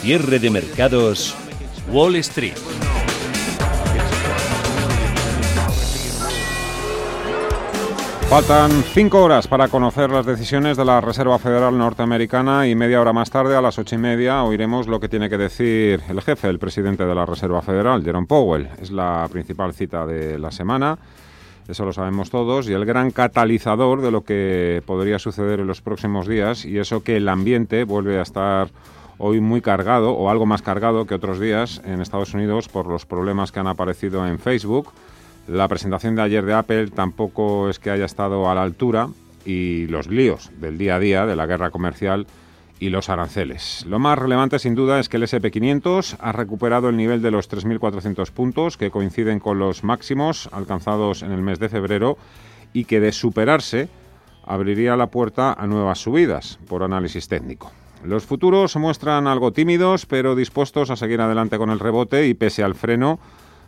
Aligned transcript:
Cierre 0.00 0.38
de 0.38 0.48
mercados, 0.48 1.36
Wall 1.92 2.16
Street. 2.16 2.54
Faltan 8.30 8.70
cinco 8.94 9.22
horas 9.22 9.46
para 9.46 9.68
conocer 9.68 10.08
las 10.08 10.24
decisiones 10.24 10.78
de 10.78 10.86
la 10.86 11.02
Reserva 11.02 11.38
Federal 11.38 11.76
Norteamericana 11.76 12.66
y 12.66 12.74
media 12.74 13.02
hora 13.02 13.12
más 13.12 13.30
tarde, 13.30 13.54
a 13.54 13.60
las 13.60 13.78
ocho 13.78 13.96
y 13.96 13.98
media, 13.98 14.42
oiremos 14.42 14.88
lo 14.88 15.00
que 15.00 15.10
tiene 15.10 15.28
que 15.28 15.36
decir 15.36 16.00
el 16.08 16.22
jefe, 16.22 16.48
el 16.48 16.58
presidente 16.58 17.04
de 17.04 17.14
la 17.14 17.26
Reserva 17.26 17.60
Federal, 17.60 18.02
Jerome 18.02 18.26
Powell. 18.26 18.70
Es 18.80 18.90
la 18.90 19.28
principal 19.30 19.74
cita 19.74 20.06
de 20.06 20.38
la 20.38 20.50
semana, 20.50 20.96
eso 21.68 21.84
lo 21.84 21.92
sabemos 21.92 22.30
todos, 22.30 22.66
y 22.70 22.72
el 22.72 22.86
gran 22.86 23.10
catalizador 23.10 24.00
de 24.00 24.10
lo 24.10 24.24
que 24.24 24.82
podría 24.86 25.18
suceder 25.18 25.60
en 25.60 25.66
los 25.66 25.82
próximos 25.82 26.26
días, 26.26 26.64
y 26.64 26.78
eso 26.78 27.02
que 27.02 27.18
el 27.18 27.28
ambiente 27.28 27.84
vuelve 27.84 28.18
a 28.18 28.22
estar 28.22 28.70
hoy 29.20 29.40
muy 29.40 29.60
cargado, 29.60 30.12
o 30.12 30.30
algo 30.30 30.46
más 30.46 30.62
cargado 30.62 31.06
que 31.06 31.14
otros 31.14 31.38
días 31.38 31.80
en 31.84 32.00
Estados 32.00 32.34
Unidos 32.34 32.68
por 32.68 32.88
los 32.88 33.06
problemas 33.06 33.52
que 33.52 33.60
han 33.60 33.68
aparecido 33.68 34.26
en 34.26 34.40
Facebook 34.40 34.92
la 35.50 35.66
presentación 35.66 36.14
de 36.14 36.22
ayer 36.22 36.44
de 36.44 36.54
Apple 36.54 36.88
tampoco 36.88 37.68
es 37.68 37.80
que 37.80 37.90
haya 37.90 38.04
estado 38.04 38.48
a 38.48 38.54
la 38.54 38.62
altura 38.62 39.08
y 39.44 39.86
los 39.86 40.06
líos 40.06 40.50
del 40.60 40.78
día 40.78 40.94
a 40.94 41.00
día 41.00 41.26
de 41.26 41.34
la 41.34 41.46
guerra 41.46 41.70
comercial 41.70 42.28
y 42.78 42.90
los 42.90 43.08
aranceles. 43.08 43.84
Lo 43.86 43.98
más 43.98 44.16
relevante 44.16 44.60
sin 44.60 44.76
duda 44.76 45.00
es 45.00 45.08
que 45.08 45.16
el 45.16 45.24
SP500 45.24 46.18
ha 46.20 46.32
recuperado 46.32 46.88
el 46.88 46.96
nivel 46.96 47.20
de 47.20 47.32
los 47.32 47.50
3.400 47.50 48.30
puntos 48.30 48.76
que 48.76 48.92
coinciden 48.92 49.40
con 49.40 49.58
los 49.58 49.82
máximos 49.82 50.48
alcanzados 50.52 51.22
en 51.22 51.32
el 51.32 51.42
mes 51.42 51.58
de 51.58 51.68
febrero 51.68 52.16
y 52.72 52.84
que 52.84 53.00
de 53.00 53.10
superarse 53.10 53.88
abriría 54.44 54.96
la 54.96 55.08
puerta 55.08 55.52
a 55.52 55.66
nuevas 55.66 55.98
subidas 55.98 56.60
por 56.68 56.84
análisis 56.84 57.26
técnico. 57.26 57.72
Los 58.04 58.24
futuros 58.24 58.76
muestran 58.76 59.26
algo 59.26 59.52
tímidos 59.52 60.06
pero 60.06 60.34
dispuestos 60.34 60.90
a 60.90 60.96
seguir 60.96 61.20
adelante 61.20 61.58
con 61.58 61.70
el 61.70 61.78
rebote 61.78 62.26
y 62.26 62.34
pese 62.34 62.62
al 62.62 62.74
freno 62.74 63.18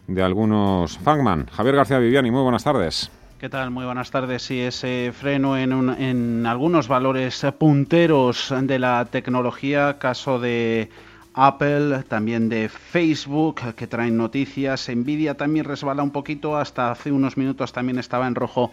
de 0.07 0.23
algunos 0.23 0.99
Fangman. 0.99 1.47
Javier 1.53 1.77
García 1.77 1.99
Viviani, 1.99 2.31
muy 2.31 2.43
buenas 2.43 2.65
tardes. 2.65 3.11
¿Qué 3.39 3.49
tal? 3.49 3.71
Muy 3.71 3.85
buenas 3.85 4.11
tardes. 4.11 4.43
Sí, 4.43 4.61
ese 4.61 5.13
freno 5.13 5.59
en, 5.59 5.73
en 5.91 6.47
algunos 6.47 6.89
valores 6.89 7.45
punteros 7.59 8.55
de 8.63 8.79
la 8.79 9.05
tecnología, 9.11 9.99
caso 9.99 10.39
de 10.39 10.89
Apple, 11.35 12.05
también 12.09 12.49
de 12.49 12.69
Facebook, 12.69 13.61
que 13.75 13.87
traen 13.87 14.17
noticias. 14.17 14.89
Nvidia 14.89 15.37
también 15.37 15.65
resbala 15.65 16.03
un 16.03 16.11
poquito, 16.11 16.57
hasta 16.57 16.91
hace 16.91 17.11
unos 17.11 17.37
minutos 17.37 17.73
también 17.73 17.99
estaba 17.99 18.29
en 18.29 18.35
rojo 18.35 18.71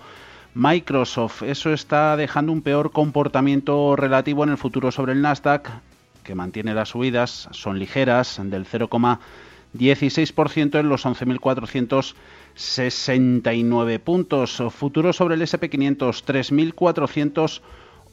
Microsoft. 0.53 1.43
Eso 1.43 1.73
está 1.73 2.17
dejando 2.17 2.51
un 2.51 2.61
peor 2.61 2.91
comportamiento 2.91 3.95
relativo 3.95 4.43
en 4.43 4.49
el 4.49 4.57
futuro 4.57 4.91
sobre 4.91 5.13
el 5.13 5.21
Nasdaq, 5.21 5.69
que 6.23 6.35
mantiene 6.35 6.73
las 6.73 6.89
subidas, 6.89 7.47
son 7.51 7.79
ligeras, 7.79 8.41
del 8.43 8.65
0, 8.65 8.89
16% 9.77 10.79
en 10.79 10.89
los 10.89 11.05
11.469 11.05 13.99
puntos. 13.99 14.63
Futuro 14.71 15.13
sobre 15.13 15.35
el 15.35 15.41
SP500, 15.41 16.23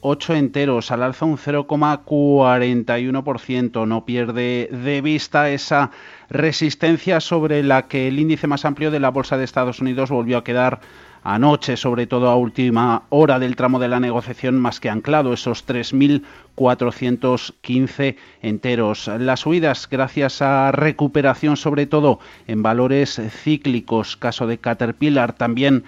3.408 0.01 0.35
enteros, 0.35 0.91
al 0.91 1.01
alza 1.03 1.25
un 1.25 1.37
0,41%. 1.37 3.87
No 3.87 4.05
pierde 4.05 4.69
de 4.71 5.01
vista 5.01 5.49
esa 5.49 5.91
resistencia 6.29 7.19
sobre 7.19 7.63
la 7.63 7.87
que 7.87 8.07
el 8.07 8.19
índice 8.19 8.45
más 8.47 8.63
amplio 8.65 8.91
de 8.91 8.99
la 8.99 9.09
Bolsa 9.09 9.37
de 9.37 9.43
Estados 9.43 9.79
Unidos 9.79 10.11
volvió 10.11 10.37
a 10.37 10.43
quedar 10.43 10.81
anoche, 11.27 11.75
sobre 11.75 12.07
todo 12.07 12.29
a 12.29 12.37
última 12.37 13.03
hora 13.09 13.37
del 13.37 13.57
tramo 13.57 13.79
de 13.79 13.89
la 13.89 13.99
negociación, 13.99 14.57
más 14.57 14.79
que 14.79 14.89
anclado 14.89 15.33
esos 15.33 15.67
3.415 15.67 18.15
enteros. 18.41 19.11
Las 19.19 19.41
subidas, 19.41 19.89
gracias 19.91 20.41
a 20.41 20.71
recuperación, 20.71 21.57
sobre 21.57 21.85
todo 21.85 22.21
en 22.47 22.63
valores 22.63 23.19
cíclicos, 23.29 24.15
caso 24.15 24.47
de 24.47 24.59
Caterpillar, 24.59 25.33
también 25.33 25.83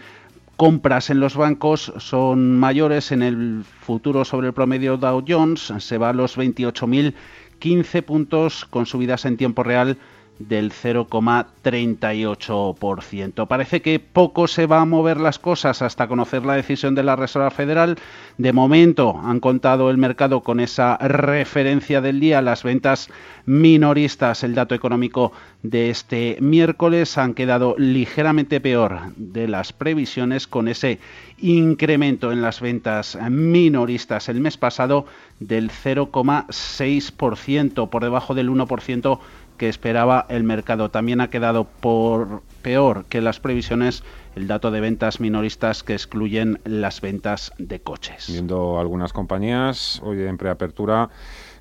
compras 0.57 1.09
en 1.09 1.21
los 1.21 1.37
bancos 1.37 1.93
son 1.99 2.59
mayores 2.59 3.13
en 3.13 3.23
el 3.23 3.63
futuro 3.63 4.25
sobre 4.25 4.47
el 4.47 4.53
promedio 4.53 4.97
Dow 4.97 5.23
Jones, 5.25 5.71
se 5.77 5.97
va 5.97 6.09
a 6.09 6.13
los 6.13 6.37
28.015 6.37 8.03
puntos 8.03 8.65
con 8.65 8.85
subidas 8.85 9.23
en 9.23 9.37
tiempo 9.37 9.63
real 9.63 9.97
del 10.39 10.71
0,38%. 10.71 13.47
Parece 13.47 13.81
que 13.81 13.99
poco 13.99 14.47
se 14.47 14.65
va 14.65 14.81
a 14.81 14.85
mover 14.85 15.19
las 15.19 15.37
cosas 15.37 15.81
hasta 15.81 16.07
conocer 16.07 16.45
la 16.45 16.55
decisión 16.55 16.95
de 16.95 17.03
la 17.03 17.17
Reserva 17.17 17.51
Federal. 17.51 17.97
De 18.37 18.53
momento 18.53 19.19
han 19.21 19.41
contado 19.41 19.89
el 19.89 19.97
mercado 19.97 20.39
con 20.41 20.61
esa 20.61 20.95
referencia 20.97 21.99
del 21.99 22.21
día, 22.21 22.41
las 22.41 22.63
ventas 22.63 23.09
minoristas, 23.45 24.43
el 24.43 24.55
dato 24.55 24.75
económico 24.75 25.33
de 25.61 25.89
este 25.89 26.37
miércoles 26.39 27.17
han 27.17 27.33
quedado 27.33 27.75
ligeramente 27.77 28.61
peor 28.61 29.11
de 29.17 29.49
las 29.49 29.73
previsiones 29.73 30.47
con 30.47 30.69
ese 30.69 30.99
incremento 31.41 32.31
en 32.31 32.41
las 32.41 32.61
ventas 32.61 33.17
minoristas 33.29 34.29
el 34.29 34.39
mes 34.39 34.55
pasado 34.57 35.05
del 35.39 35.69
0,6%, 35.69 37.89
por 37.89 38.03
debajo 38.03 38.33
del 38.35 38.49
1% 38.49 39.19
que 39.59 39.69
esperaba 39.69 40.25
el 40.29 40.43
mercado. 40.43 40.89
También 40.89 41.21
ha 41.21 41.29
quedado 41.29 41.65
por 41.65 42.41
peor 42.63 43.05
que 43.09 43.21
las 43.21 43.39
previsiones 43.39 44.03
el 44.35 44.47
dato 44.47 44.71
de 44.71 44.79
ventas 44.79 45.19
minoristas 45.19 45.83
que 45.83 45.93
excluyen 45.93 46.59
las 46.63 47.01
ventas 47.01 47.51
de 47.59 47.81
coches. 47.81 48.27
Viendo 48.29 48.79
algunas 48.79 49.13
compañías, 49.13 50.01
hoy 50.03 50.23
en 50.23 50.37
preapertura 50.37 51.09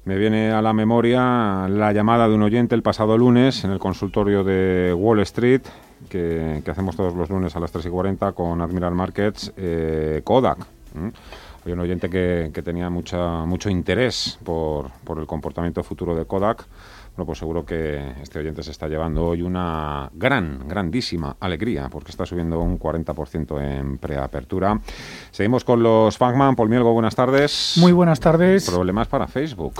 me 0.04 0.16
viene 0.16 0.52
a 0.52 0.62
la 0.62 0.72
memoria 0.72 1.66
la 1.68 1.92
llamada 1.92 2.28
de 2.28 2.34
un 2.34 2.42
oyente 2.42 2.74
el 2.74 2.82
pasado 2.82 3.18
lunes 3.18 3.64
en 3.64 3.72
el 3.72 3.80
consultorio 3.80 4.44
de 4.44 4.94
Wall 4.96 5.20
Street, 5.20 5.62
que, 6.08 6.62
hacemos 6.70 6.96
todos 6.96 7.14
los 7.14 7.28
lunes 7.28 7.56
a 7.56 7.60
las 7.60 7.72
3 7.72 7.84
y 7.86 7.90
40 7.90 8.32
con 8.32 8.60
Admiral 8.62 8.94
Markets, 8.94 9.52
eh, 9.56 10.22
Kodak. 10.22 10.58
Hay 11.66 11.72
un 11.72 11.80
oyente 11.80 12.08
que, 12.08 12.62
tenía 12.64 12.88
mucha, 12.90 13.44
mucho 13.44 13.68
interés 13.68 14.38
por, 14.44 14.90
por 15.02 15.18
el 15.18 15.26
comportamiento 15.26 15.82
futuro 15.82 16.14
de 16.14 16.24
Kodak 16.24 16.66
bueno, 17.18 17.26
pues 17.26 17.40
seguro 17.40 17.66
que 17.66 18.12
este 18.22 18.38
oyente 18.38 18.62
se 18.62 18.70
está 18.70 18.86
llevando 18.86 19.26
hoy 19.26 19.42
una 19.42 20.08
gran, 20.14 20.68
grandísima 20.68 21.36
alegría 21.40 21.88
porque 21.88 22.12
está 22.12 22.24
subiendo 22.24 22.60
un 22.60 22.78
40% 22.78 23.60
en 23.60 23.98
preapertura. 23.98 24.80
Seguimos 25.32 25.64
con 25.64 25.82
los 25.82 26.16
Fangman. 26.16 26.54
Paul 26.54 26.68
Mielgo, 26.68 26.92
buenas 26.92 27.16
tardes. 27.16 27.74
Muy 27.78 27.90
buenas 27.90 28.20
tardes. 28.20 28.70
Problemas 28.70 29.08
para 29.08 29.26
Facebook. 29.26 29.74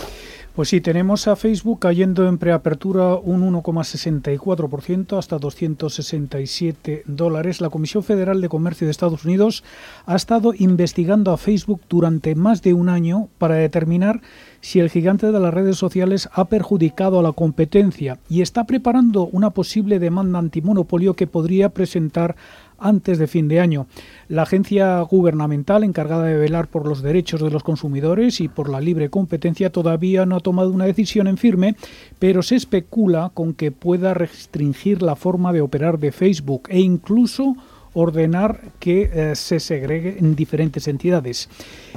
Pues 0.55 0.71
sí, 0.71 0.81
tenemos 0.81 1.29
a 1.29 1.37
Facebook 1.37 1.79
cayendo 1.79 2.27
en 2.27 2.37
preapertura 2.37 3.15
un 3.15 3.49
1,64% 3.53 5.17
hasta 5.17 5.39
267 5.39 7.05
dólares. 7.07 7.61
La 7.61 7.71
Comisión 7.71 8.03
Federal 8.03 8.41
de 8.41 8.49
Comercio 8.49 8.87
de 8.87 8.91
Estados 8.91 9.25
Unidos 9.25 9.63
ha 10.05 10.17
estado 10.17 10.53
investigando 10.59 11.31
a 11.31 11.37
Facebook 11.37 11.81
durante 11.89 12.35
más 12.35 12.63
de 12.63 12.75
un 12.75 12.89
año 12.89 13.29
para 13.39 13.55
determinar 13.55 14.21
si 14.61 14.81
el 14.81 14.91
gigante 14.91 15.31
de 15.31 15.39
las 15.39 15.55
redes 15.55 15.77
sociales 15.77 16.29
ha 16.33 16.47
perjudicado 16.47 17.21
a 17.21 17.23
la 17.23 17.33
competencia 17.33 18.19
y 18.29 18.43
está 18.43 18.65
preparando 18.65 19.27
una 19.27 19.51
posible 19.51 20.01
demanda 20.01 20.41
antimonopolio 20.41 21.15
que 21.15 21.29
podría 21.29 21.69
presentar 21.69 22.35
antes 22.79 23.19
de 23.19 23.27
fin 23.27 23.49
de 23.49 23.61
año. 23.61 23.87
La 24.29 24.43
agencia 24.43 25.01
gubernamental 25.03 25.85
encargada 25.85 26.25
de 26.25 26.37
velar 26.37 26.69
por 26.69 26.87
los 26.87 27.03
derechos 27.03 27.41
de 27.41 27.51
los 27.51 27.63
consumidores 27.63 28.41
y 28.41 28.49
por 28.49 28.69
la 28.69 28.81
libre 28.81 29.11
competencia 29.11 29.71
todavía 29.71 30.27
no 30.27 30.37
ha 30.37 30.41
tomado 30.41 30.71
una 30.71 30.85
decisión 30.85 31.27
en 31.27 31.37
firme, 31.37 31.77
pero 32.19 32.43
se 32.43 32.57
especula 32.57 33.31
con 33.35 33.55
que 33.55 33.73
pueda 33.73 34.15
restringir 34.15 35.03
la 35.03 35.17
forma 35.17 35.53
de 35.53 35.61
operar 35.61 35.99
de 35.99 36.13
Facebook 36.13 36.69
e 36.69 36.81
incluso 36.81 37.57
ordenar 37.95 38.61
que 38.79 39.11
eh, 39.13 39.35
se 39.35 39.61
segregue 39.61 40.19
en 40.19 40.37
diferentes 40.37 40.87
entidades. 40.89 41.49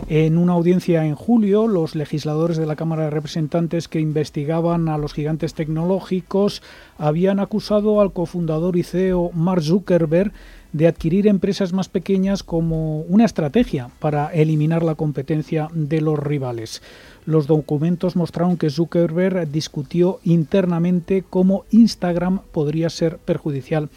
En 0.07 0.37
una 0.37 0.53
audiencia 0.53 1.05
en 1.05 1.15
julio, 1.15 1.67
los 1.67 1.95
legisladores 1.95 2.57
de 2.57 2.65
la 2.65 2.75
Cámara 2.75 3.03
de 3.03 3.09
Representantes 3.11 3.87
que 3.87 3.99
investigaban 3.99 4.89
a 4.89 4.97
los 4.97 5.13
gigantes 5.13 5.53
tecnológicos 5.53 6.63
habían 6.97 7.39
acusado 7.39 8.01
al 8.01 8.13
cofundador 8.13 8.77
y 8.77 8.83
CEO 8.83 9.31
Mark 9.33 9.63
Zuckerberg 9.63 10.31
de 10.73 10.87
adquirir 10.87 11.27
empresas 11.27 11.73
más 11.73 11.89
pequeñas 11.89 12.43
como 12.43 13.01
una 13.01 13.25
estrategia 13.25 13.89
para 13.99 14.33
eliminar 14.33 14.83
la 14.83 14.95
competencia 14.95 15.67
de 15.73 16.01
los 16.01 16.17
rivales. 16.17 16.81
Los 17.25 17.47
documentos 17.47 18.15
mostraron 18.15 18.57
que 18.57 18.69
Zuckerberg 18.69 19.49
discutió 19.49 20.19
internamente 20.23 21.23
cómo 21.29 21.65
Instagram 21.71 22.41
podría 22.51 22.89
ser 22.89 23.17
perjudicial 23.17 23.89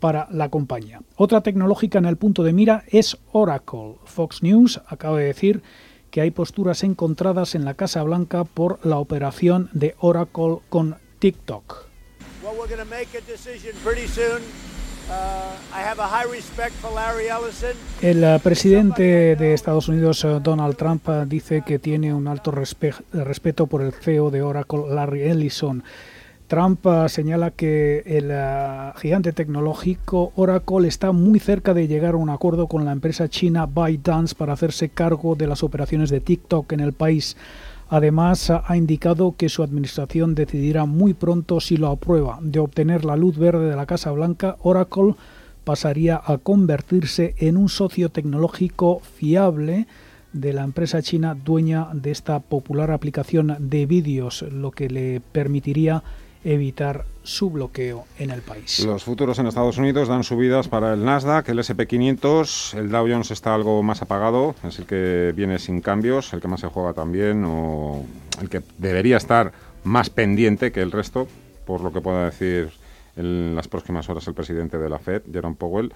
para 0.00 0.28
la 0.30 0.48
compañía. 0.48 1.00
Otra 1.16 1.40
tecnológica 1.40 1.98
en 1.98 2.04
el 2.04 2.16
punto 2.16 2.42
de 2.44 2.52
mira 2.52 2.84
es 2.88 3.16
Oracle. 3.32 3.96
Fox 4.04 4.42
News 4.42 4.80
acaba 4.86 5.18
de 5.18 5.24
decir 5.24 5.62
que 6.10 6.20
hay 6.20 6.30
posturas 6.30 6.84
encontradas 6.84 7.54
en 7.54 7.64
la 7.64 7.74
Casa 7.74 8.02
Blanca 8.02 8.44
por 8.44 8.84
la 8.86 8.98
operación 8.98 9.68
de 9.72 9.94
Oracle 9.98 10.58
con 10.68 10.96
TikTok. 11.18 11.88
El 18.02 18.22
eh, 18.22 18.38
presidente 18.42 19.36
de 19.36 19.54
Estados 19.54 19.88
Unidos, 19.88 20.24
eh, 20.24 20.38
Donald 20.42 20.76
Trump, 20.76 21.08
eh, 21.08 21.24
dice 21.26 21.62
que 21.64 21.78
tiene 21.78 22.12
un 22.12 22.28
alto 22.28 22.50
respeto 22.50 23.66
por 23.66 23.82
el 23.82 23.92
CEO 23.92 24.30
de 24.30 24.42
Oracle, 24.42 24.82
Larry 24.90 25.22
Ellison. 25.22 25.82
Trump 26.46 26.86
señala 27.08 27.50
que 27.50 28.02
el 28.06 28.32
gigante 28.98 29.34
tecnológico 29.34 30.32
Oracle 30.34 30.88
está 30.88 31.12
muy 31.12 31.40
cerca 31.40 31.74
de 31.74 31.86
llegar 31.86 32.14
a 32.14 32.16
un 32.16 32.30
acuerdo 32.30 32.68
con 32.68 32.86
la 32.86 32.92
empresa 32.92 33.28
china 33.28 33.66
ByteDance 33.66 34.34
para 34.34 34.54
hacerse 34.54 34.88
cargo 34.88 35.34
de 35.34 35.46
las 35.46 35.62
operaciones 35.62 36.08
de 36.08 36.20
TikTok 36.20 36.72
en 36.72 36.80
el 36.80 36.94
país. 36.94 37.36
Además, 37.90 38.50
ha 38.50 38.76
indicado 38.76 39.34
que 39.36 39.48
su 39.48 39.62
administración 39.62 40.34
decidirá 40.34 40.84
muy 40.84 41.14
pronto 41.14 41.58
si 41.60 41.78
lo 41.78 41.88
aprueba. 41.88 42.38
De 42.42 42.58
obtener 42.58 43.04
la 43.04 43.16
luz 43.16 43.38
verde 43.38 43.70
de 43.70 43.76
la 43.76 43.86
Casa 43.86 44.12
Blanca, 44.12 44.56
Oracle 44.60 45.14
pasaría 45.64 46.20
a 46.22 46.38
convertirse 46.38 47.34
en 47.38 47.56
un 47.56 47.68
socio 47.68 48.10
tecnológico 48.10 49.00
fiable 49.00 49.86
de 50.32 50.52
la 50.52 50.64
empresa 50.64 51.00
china 51.02 51.34
dueña 51.34 51.88
de 51.94 52.10
esta 52.10 52.40
popular 52.40 52.90
aplicación 52.90 53.56
de 53.58 53.86
vídeos, 53.86 54.42
lo 54.42 54.70
que 54.70 54.90
le 54.90 55.20
permitiría 55.20 56.02
evitar 56.52 57.04
su 57.22 57.50
bloqueo 57.50 58.06
en 58.18 58.30
el 58.30 58.40
país. 58.40 58.84
Los 58.84 59.04
futuros 59.04 59.38
en 59.38 59.46
Estados 59.46 59.76
Unidos 59.76 60.08
dan 60.08 60.24
subidas 60.24 60.68
para 60.68 60.94
el 60.94 61.04
Nasdaq, 61.04 61.48
el 61.50 61.58
SP500, 61.58 62.78
el 62.78 62.90
Dow 62.90 63.06
Jones 63.06 63.30
está 63.30 63.54
algo 63.54 63.82
más 63.82 64.00
apagado, 64.00 64.54
es 64.64 64.78
el 64.78 64.86
que 64.86 65.34
viene 65.36 65.58
sin 65.58 65.82
cambios, 65.82 66.32
el 66.32 66.40
que 66.40 66.48
más 66.48 66.60
se 66.60 66.68
juega 66.68 66.94
también, 66.94 67.44
o 67.44 68.06
el 68.40 68.48
que 68.48 68.62
debería 68.78 69.18
estar 69.18 69.52
más 69.84 70.08
pendiente 70.08 70.72
que 70.72 70.80
el 70.80 70.90
resto, 70.90 71.28
por 71.66 71.82
lo 71.82 71.92
que 71.92 72.00
pueda 72.00 72.24
decir 72.24 72.70
en 73.18 73.54
las 73.54 73.68
próximas 73.68 74.08
horas 74.08 74.26
el 74.28 74.34
presidente 74.34 74.78
de 74.78 74.88
la 74.88 74.98
Fed, 74.98 75.22
Jerome 75.30 75.56
Powell. 75.56 75.92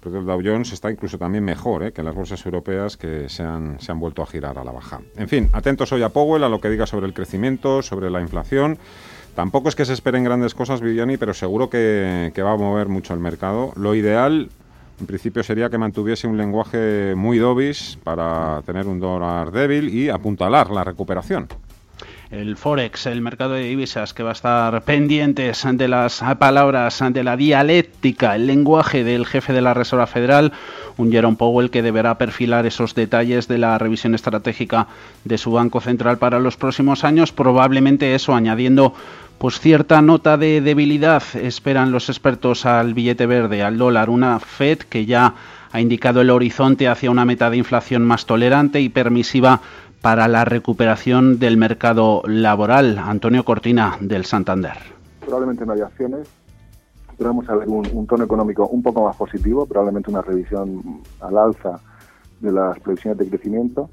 Pero 0.00 0.20
el 0.20 0.26
Dow 0.26 0.40
Jones 0.44 0.72
está 0.72 0.90
incluso 0.90 1.18
también 1.18 1.42
mejor 1.42 1.82
¿eh? 1.82 1.92
que 1.92 2.02
las 2.02 2.14
bolsas 2.14 2.44
europeas 2.46 2.96
que 2.96 3.28
se 3.28 3.42
han, 3.42 3.80
se 3.80 3.90
han 3.90 3.98
vuelto 3.98 4.22
a 4.22 4.26
girar 4.26 4.58
a 4.58 4.62
la 4.62 4.72
baja. 4.72 5.00
En 5.16 5.28
fin, 5.28 5.48
atentos 5.52 5.90
hoy 5.92 6.02
a 6.02 6.10
Powell, 6.10 6.44
a 6.44 6.48
lo 6.48 6.60
que 6.60 6.68
diga 6.68 6.86
sobre 6.86 7.06
el 7.06 7.14
crecimiento, 7.14 7.82
sobre 7.82 8.10
la 8.10 8.20
inflación. 8.20 8.78
Tampoco 9.36 9.68
es 9.68 9.76
que 9.76 9.84
se 9.84 9.92
esperen 9.92 10.24
grandes 10.24 10.54
cosas, 10.54 10.80
Viviani, 10.80 11.18
pero 11.18 11.34
seguro 11.34 11.68
que, 11.68 12.32
va 12.38 12.52
a 12.52 12.56
mover 12.56 12.88
mucho 12.88 13.12
el 13.12 13.20
mercado. 13.20 13.70
Lo 13.76 13.94
ideal, 13.94 14.48
en 14.98 15.06
principio, 15.06 15.42
sería 15.42 15.68
que 15.68 15.76
mantuviese 15.76 16.26
un 16.26 16.38
lenguaje 16.38 17.14
muy 17.14 17.36
dovish 17.36 17.98
para 17.98 18.62
tener 18.64 18.86
un 18.86 18.98
dólar 18.98 19.52
débil 19.52 19.90
y 19.90 20.08
apuntalar 20.08 20.70
la 20.70 20.84
recuperación 20.84 21.48
el 22.30 22.56
Forex, 22.56 23.06
el 23.06 23.20
mercado 23.20 23.52
de 23.52 23.62
divisas, 23.62 24.12
que 24.12 24.22
va 24.22 24.30
a 24.30 24.32
estar 24.32 24.82
pendientes 24.82 25.64
de 25.70 25.88
las 25.88 26.22
palabras, 26.38 27.02
de 27.10 27.22
la 27.22 27.36
dialéctica, 27.36 28.34
el 28.34 28.46
lenguaje 28.46 29.04
del 29.04 29.26
jefe 29.26 29.52
de 29.52 29.60
la 29.60 29.74
Reserva 29.74 30.06
Federal, 30.06 30.52
un 30.96 31.12
Jerome 31.12 31.36
Powell 31.36 31.70
que 31.70 31.82
deberá 31.82 32.18
perfilar 32.18 32.66
esos 32.66 32.94
detalles 32.94 33.46
de 33.48 33.58
la 33.58 33.78
revisión 33.78 34.14
estratégica 34.14 34.88
de 35.24 35.38
su 35.38 35.52
Banco 35.52 35.80
Central 35.80 36.18
para 36.18 36.40
los 36.40 36.56
próximos 36.56 37.04
años, 37.04 37.32
probablemente 37.32 38.14
eso 38.14 38.34
añadiendo 38.34 38.92
pues 39.38 39.60
cierta 39.60 40.00
nota 40.02 40.36
de 40.36 40.60
debilidad 40.60 41.22
esperan 41.34 41.92
los 41.92 42.08
expertos 42.08 42.64
al 42.64 42.94
billete 42.94 43.26
verde, 43.26 43.62
al 43.62 43.78
dólar, 43.78 44.08
una 44.08 44.38
Fed 44.40 44.78
que 44.78 45.04
ya 45.04 45.34
ha 45.72 45.80
indicado 45.80 46.20
el 46.22 46.30
horizonte 46.30 46.88
hacia 46.88 47.10
una 47.10 47.24
meta 47.24 47.50
de 47.50 47.58
inflación 47.58 48.02
más 48.02 48.24
tolerante 48.24 48.80
y 48.80 48.88
permisiva 48.88 49.60
para 50.00 50.28
la 50.28 50.44
recuperación 50.44 51.38
del 51.38 51.56
mercado 51.56 52.22
laboral. 52.26 52.98
Antonio 52.98 53.44
Cortina, 53.44 53.98
del 54.00 54.24
Santander. 54.24 54.76
Probablemente 55.20 55.66
no 55.66 55.72
haya 55.72 55.86
acciones, 55.86 56.28
pero 57.18 57.30
vamos 57.30 57.48
a 57.48 57.56
ver 57.56 57.68
un, 57.68 58.06
tono 58.06 58.24
económico 58.24 58.66
un 58.68 58.82
poco 58.82 59.04
más 59.04 59.16
positivo, 59.16 59.66
probablemente 59.66 60.10
una 60.10 60.22
revisión 60.22 61.02
al 61.20 61.36
alza 61.36 61.80
de 62.40 62.52
las 62.52 62.78
previsiones 62.78 63.18
de 63.18 63.28
crecimiento 63.28 63.90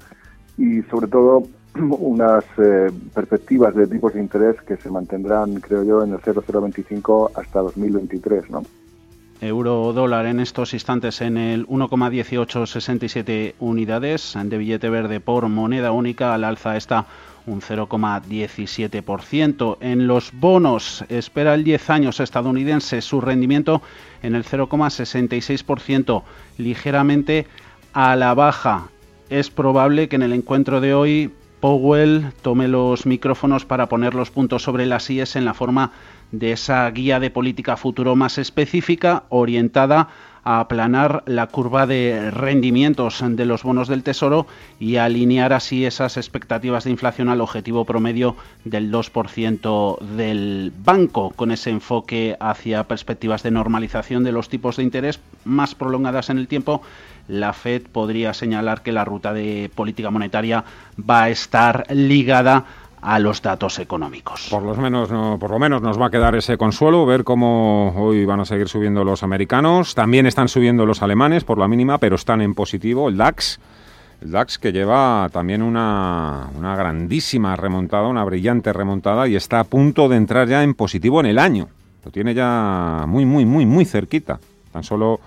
y 0.56 0.82
sobre 0.82 1.08
todo 1.08 1.42
unas 1.74 2.44
eh, 2.58 2.90
perspectivas 3.12 3.74
de 3.74 3.86
tipos 3.86 4.14
de 4.14 4.20
interés 4.20 4.60
que 4.62 4.76
se 4.76 4.90
mantendrán, 4.90 5.60
creo 5.60 5.84
yo, 5.84 6.04
en 6.04 6.12
el 6.12 6.20
0,025 6.20 7.32
hasta 7.34 7.60
2023, 7.60 8.50
¿no? 8.50 8.62
euro 9.40 9.92
dólar 9.92 10.26
en 10.26 10.40
estos 10.40 10.74
instantes 10.74 11.20
en 11.20 11.36
el 11.36 11.66
1,1867 11.66 13.54
unidades 13.60 14.34
de 14.42 14.58
billete 14.58 14.88
verde 14.88 15.20
por 15.20 15.48
moneda 15.48 15.92
única. 15.92 16.34
Al 16.34 16.44
alza 16.44 16.76
está 16.76 17.06
un 17.46 17.60
0,17%. 17.60 19.76
En 19.80 20.06
los 20.06 20.32
bonos 20.32 21.04
espera 21.08 21.54
el 21.54 21.64
10 21.64 21.90
años 21.90 22.20
estadounidense 22.20 23.02
su 23.02 23.20
rendimiento 23.20 23.82
en 24.22 24.34
el 24.34 24.44
0,66%, 24.44 26.22
ligeramente 26.58 27.46
a 27.92 28.16
la 28.16 28.32
baja. 28.34 28.88
Es 29.28 29.50
probable 29.50 30.08
que 30.08 30.16
en 30.16 30.22
el 30.22 30.32
encuentro 30.32 30.80
de 30.80 30.94
hoy 30.94 31.30
Powell 31.64 32.26
tome 32.42 32.68
los 32.68 33.06
micrófonos 33.06 33.64
para 33.64 33.88
poner 33.88 34.14
los 34.14 34.30
puntos 34.30 34.62
sobre 34.62 34.84
las 34.84 35.08
IES 35.08 35.36
en 35.36 35.46
la 35.46 35.54
forma 35.54 35.92
de 36.30 36.52
esa 36.52 36.90
guía 36.90 37.20
de 37.20 37.30
política 37.30 37.78
futuro 37.78 38.16
más 38.16 38.36
específica 38.36 39.22
orientada 39.30 40.08
a 40.42 40.60
aplanar 40.60 41.22
la 41.24 41.46
curva 41.46 41.86
de 41.86 42.30
rendimientos 42.30 43.24
de 43.26 43.46
los 43.46 43.62
bonos 43.62 43.88
del 43.88 44.02
Tesoro 44.02 44.46
y 44.78 44.96
alinear 44.96 45.54
así 45.54 45.86
esas 45.86 46.18
expectativas 46.18 46.84
de 46.84 46.90
inflación 46.90 47.30
al 47.30 47.40
objetivo 47.40 47.86
promedio 47.86 48.36
del 48.66 48.92
2% 48.92 50.00
del 50.00 50.70
banco, 50.84 51.30
con 51.30 51.50
ese 51.50 51.70
enfoque 51.70 52.36
hacia 52.40 52.84
perspectivas 52.84 53.42
de 53.42 53.52
normalización 53.52 54.22
de 54.22 54.32
los 54.32 54.50
tipos 54.50 54.76
de 54.76 54.82
interés 54.82 55.18
más 55.46 55.74
prolongadas 55.74 56.28
en 56.28 56.36
el 56.36 56.46
tiempo. 56.46 56.82
La 57.28 57.52
Fed 57.52 57.82
podría 57.90 58.34
señalar 58.34 58.82
que 58.82 58.92
la 58.92 59.04
ruta 59.04 59.32
de 59.32 59.70
política 59.74 60.10
monetaria 60.10 60.64
va 60.98 61.24
a 61.24 61.30
estar 61.30 61.86
ligada 61.90 62.64
a 63.04 63.18
los 63.18 63.42
datos 63.42 63.78
económicos. 63.78 64.48
Por 64.50 64.62
lo 64.62 64.74
menos, 64.74 65.10
por 65.38 65.50
lo 65.50 65.58
menos 65.58 65.82
nos 65.82 66.00
va 66.00 66.06
a 66.06 66.10
quedar 66.10 66.34
ese 66.34 66.56
consuelo, 66.56 67.04
ver 67.04 67.22
cómo 67.22 67.94
hoy 67.96 68.24
van 68.24 68.40
a 68.40 68.44
seguir 68.46 68.66
subiendo 68.66 69.04
los 69.04 69.22
americanos. 69.22 69.94
También 69.94 70.26
están 70.26 70.48
subiendo 70.48 70.86
los 70.86 71.02
alemanes 71.02 71.44
por 71.44 71.58
la 71.58 71.68
mínima, 71.68 71.98
pero 71.98 72.16
están 72.16 72.40
en 72.40 72.54
positivo. 72.54 73.10
El 73.10 73.18
DAX, 73.18 73.60
el 74.22 74.30
DAX 74.30 74.58
que 74.58 74.72
lleva 74.72 75.28
también 75.30 75.60
una, 75.60 76.48
una 76.56 76.74
grandísima 76.76 77.56
remontada, 77.56 78.08
una 78.08 78.24
brillante 78.24 78.72
remontada 78.72 79.28
y 79.28 79.36
está 79.36 79.60
a 79.60 79.64
punto 79.64 80.08
de 80.08 80.16
entrar 80.16 80.48
ya 80.48 80.62
en 80.62 80.72
positivo 80.72 81.20
en 81.20 81.26
el 81.26 81.38
año. 81.38 81.68
Lo 82.06 82.10
tiene 82.10 82.32
ya 82.32 83.04
muy, 83.06 83.26
muy, 83.26 83.44
muy, 83.44 83.66
muy 83.66 83.84
cerquita. 83.84 84.40
Tan 84.72 84.82
solo 84.82 85.20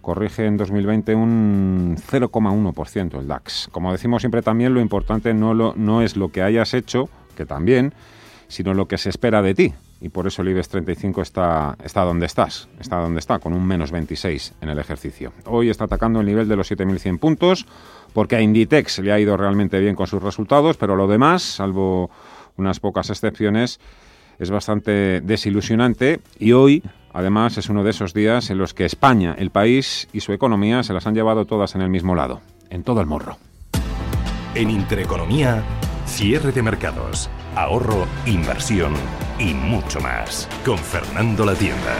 corrige 0.00 0.46
en 0.46 0.56
2020 0.56 1.14
un 1.14 1.96
0,1% 1.96 3.18
el 3.18 3.28
DAX. 3.28 3.68
Como 3.72 3.92
decimos 3.92 4.22
siempre 4.22 4.42
también, 4.42 4.74
lo 4.74 4.80
importante 4.80 5.34
no, 5.34 5.54
lo, 5.54 5.74
no 5.76 6.02
es 6.02 6.16
lo 6.16 6.30
que 6.30 6.42
hayas 6.42 6.74
hecho, 6.74 7.08
que 7.36 7.46
también, 7.46 7.92
sino 8.48 8.74
lo 8.74 8.88
que 8.88 8.98
se 8.98 9.10
espera 9.10 9.42
de 9.42 9.54
ti. 9.54 9.74
Y 10.00 10.10
por 10.10 10.26
eso 10.28 10.42
el 10.42 10.48
IBEX 10.50 10.68
35 10.68 11.22
está, 11.22 11.76
está 11.82 12.02
donde 12.02 12.26
estás, 12.26 12.68
está 12.78 12.96
donde 12.98 13.18
está, 13.18 13.40
con 13.40 13.52
un 13.52 13.66
menos 13.66 13.90
26 13.90 14.54
en 14.60 14.68
el 14.68 14.78
ejercicio. 14.78 15.32
Hoy 15.44 15.70
está 15.70 15.84
atacando 15.84 16.20
el 16.20 16.26
nivel 16.26 16.48
de 16.48 16.54
los 16.54 16.70
7.100 16.70 17.18
puntos, 17.18 17.66
porque 18.12 18.36
a 18.36 18.40
Inditex 18.40 19.00
le 19.00 19.12
ha 19.12 19.18
ido 19.18 19.36
realmente 19.36 19.80
bien 19.80 19.96
con 19.96 20.06
sus 20.06 20.22
resultados, 20.22 20.76
pero 20.76 20.94
lo 20.94 21.08
demás, 21.08 21.42
salvo 21.42 22.10
unas 22.56 22.78
pocas 22.78 23.10
excepciones, 23.10 23.80
es 24.38 24.50
bastante 24.50 25.20
desilusionante 25.20 26.20
y 26.38 26.52
hoy 26.52 26.82
además 27.18 27.58
es 27.58 27.68
uno 27.68 27.82
de 27.82 27.90
esos 27.90 28.14
días 28.14 28.48
en 28.50 28.58
los 28.58 28.74
que 28.74 28.84
España, 28.84 29.34
el 29.36 29.50
país 29.50 30.06
y 30.12 30.20
su 30.20 30.32
economía 30.32 30.84
se 30.84 30.92
las 30.92 31.04
han 31.08 31.16
llevado 31.16 31.46
todas 31.46 31.74
en 31.74 31.80
el 31.80 31.90
mismo 31.90 32.14
lado, 32.14 32.40
en 32.70 32.84
todo 32.84 33.00
el 33.00 33.08
morro. 33.08 33.38
En 34.54 34.70
Intereconomía, 34.70 35.64
cierre 36.06 36.52
de 36.52 36.62
mercados, 36.62 37.28
ahorro, 37.56 38.06
inversión 38.24 38.94
y 39.36 39.52
mucho 39.52 40.00
más. 40.00 40.48
Con 40.64 40.78
Fernando 40.78 41.44
La 41.44 41.54
Tienda. 41.54 41.96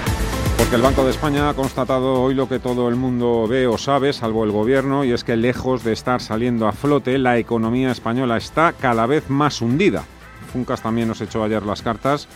Porque 0.56 0.76
el 0.76 0.82
Banco 0.82 1.02
de 1.02 1.10
España 1.10 1.48
ha 1.48 1.54
constatado 1.54 2.22
hoy 2.22 2.34
lo 2.34 2.48
que 2.48 2.60
todo 2.60 2.88
el 2.88 2.94
mundo 2.94 3.48
ve 3.48 3.66
o 3.66 3.76
sabe, 3.76 4.12
salvo 4.12 4.44
el 4.44 4.52
gobierno, 4.52 5.04
y 5.04 5.10
es 5.10 5.24
que 5.24 5.36
lejos 5.36 5.82
de 5.82 5.94
estar 5.94 6.20
saliendo 6.20 6.68
a 6.68 6.72
flote, 6.72 7.18
la 7.18 7.38
economía 7.38 7.90
española 7.90 8.36
está 8.36 8.72
cada 8.72 9.06
vez 9.06 9.28
más 9.30 9.62
hundida. 9.62 10.04
Funcas 10.52 10.80
también 10.80 11.08
nos 11.08 11.20
echó 11.20 11.42
ayer 11.42 11.64
las 11.64 11.82
cartas 11.82 12.28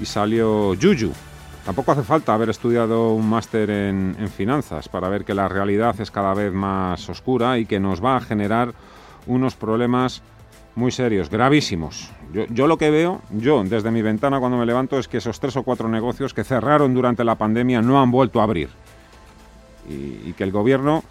y 0.00 0.04
salió 0.04 0.74
Yuyu. 0.74 1.12
Tampoco 1.68 1.92
hace 1.92 2.02
falta 2.02 2.32
haber 2.32 2.48
estudiado 2.48 3.12
un 3.12 3.28
máster 3.28 3.68
en, 3.68 4.16
finanzas 4.34 4.88
para 4.88 5.10
ver 5.10 5.26
que 5.26 5.34
la 5.34 5.48
realidad 5.48 6.00
es 6.00 6.10
cada 6.10 6.32
vez 6.32 6.50
más 6.50 7.06
oscura 7.10 7.58
y 7.58 7.66
que 7.66 7.78
nos 7.78 8.02
va 8.02 8.16
a 8.16 8.22
generar 8.22 8.72
unos 9.26 9.54
problemas 9.54 10.22
muy 10.76 10.90
serios, 10.92 11.28
gravísimos. 11.28 12.10
Yo, 12.48 12.66
lo 12.66 12.78
que 12.78 12.90
veo, 12.90 13.20
yo 13.32 13.62
desde 13.64 13.90
mi 13.90 14.00
ventana 14.00 14.40
cuando 14.40 14.56
me 14.56 14.64
levanto, 14.64 14.98
es 14.98 15.08
que 15.08 15.18
esos 15.18 15.40
tres 15.40 15.58
o 15.58 15.62
cuatro 15.62 15.90
negocios 15.90 16.32
que 16.32 16.42
cerraron 16.42 16.94
durante 16.94 17.22
la 17.22 17.34
pandemia 17.34 17.82
no 17.82 18.00
han 18.00 18.10
vuelto 18.10 18.40
a 18.40 18.44
abrir. 18.44 18.70
Y, 19.86 20.30
y 20.30 20.34
que 20.38 20.44
el 20.44 20.52
gobierno 20.52 21.04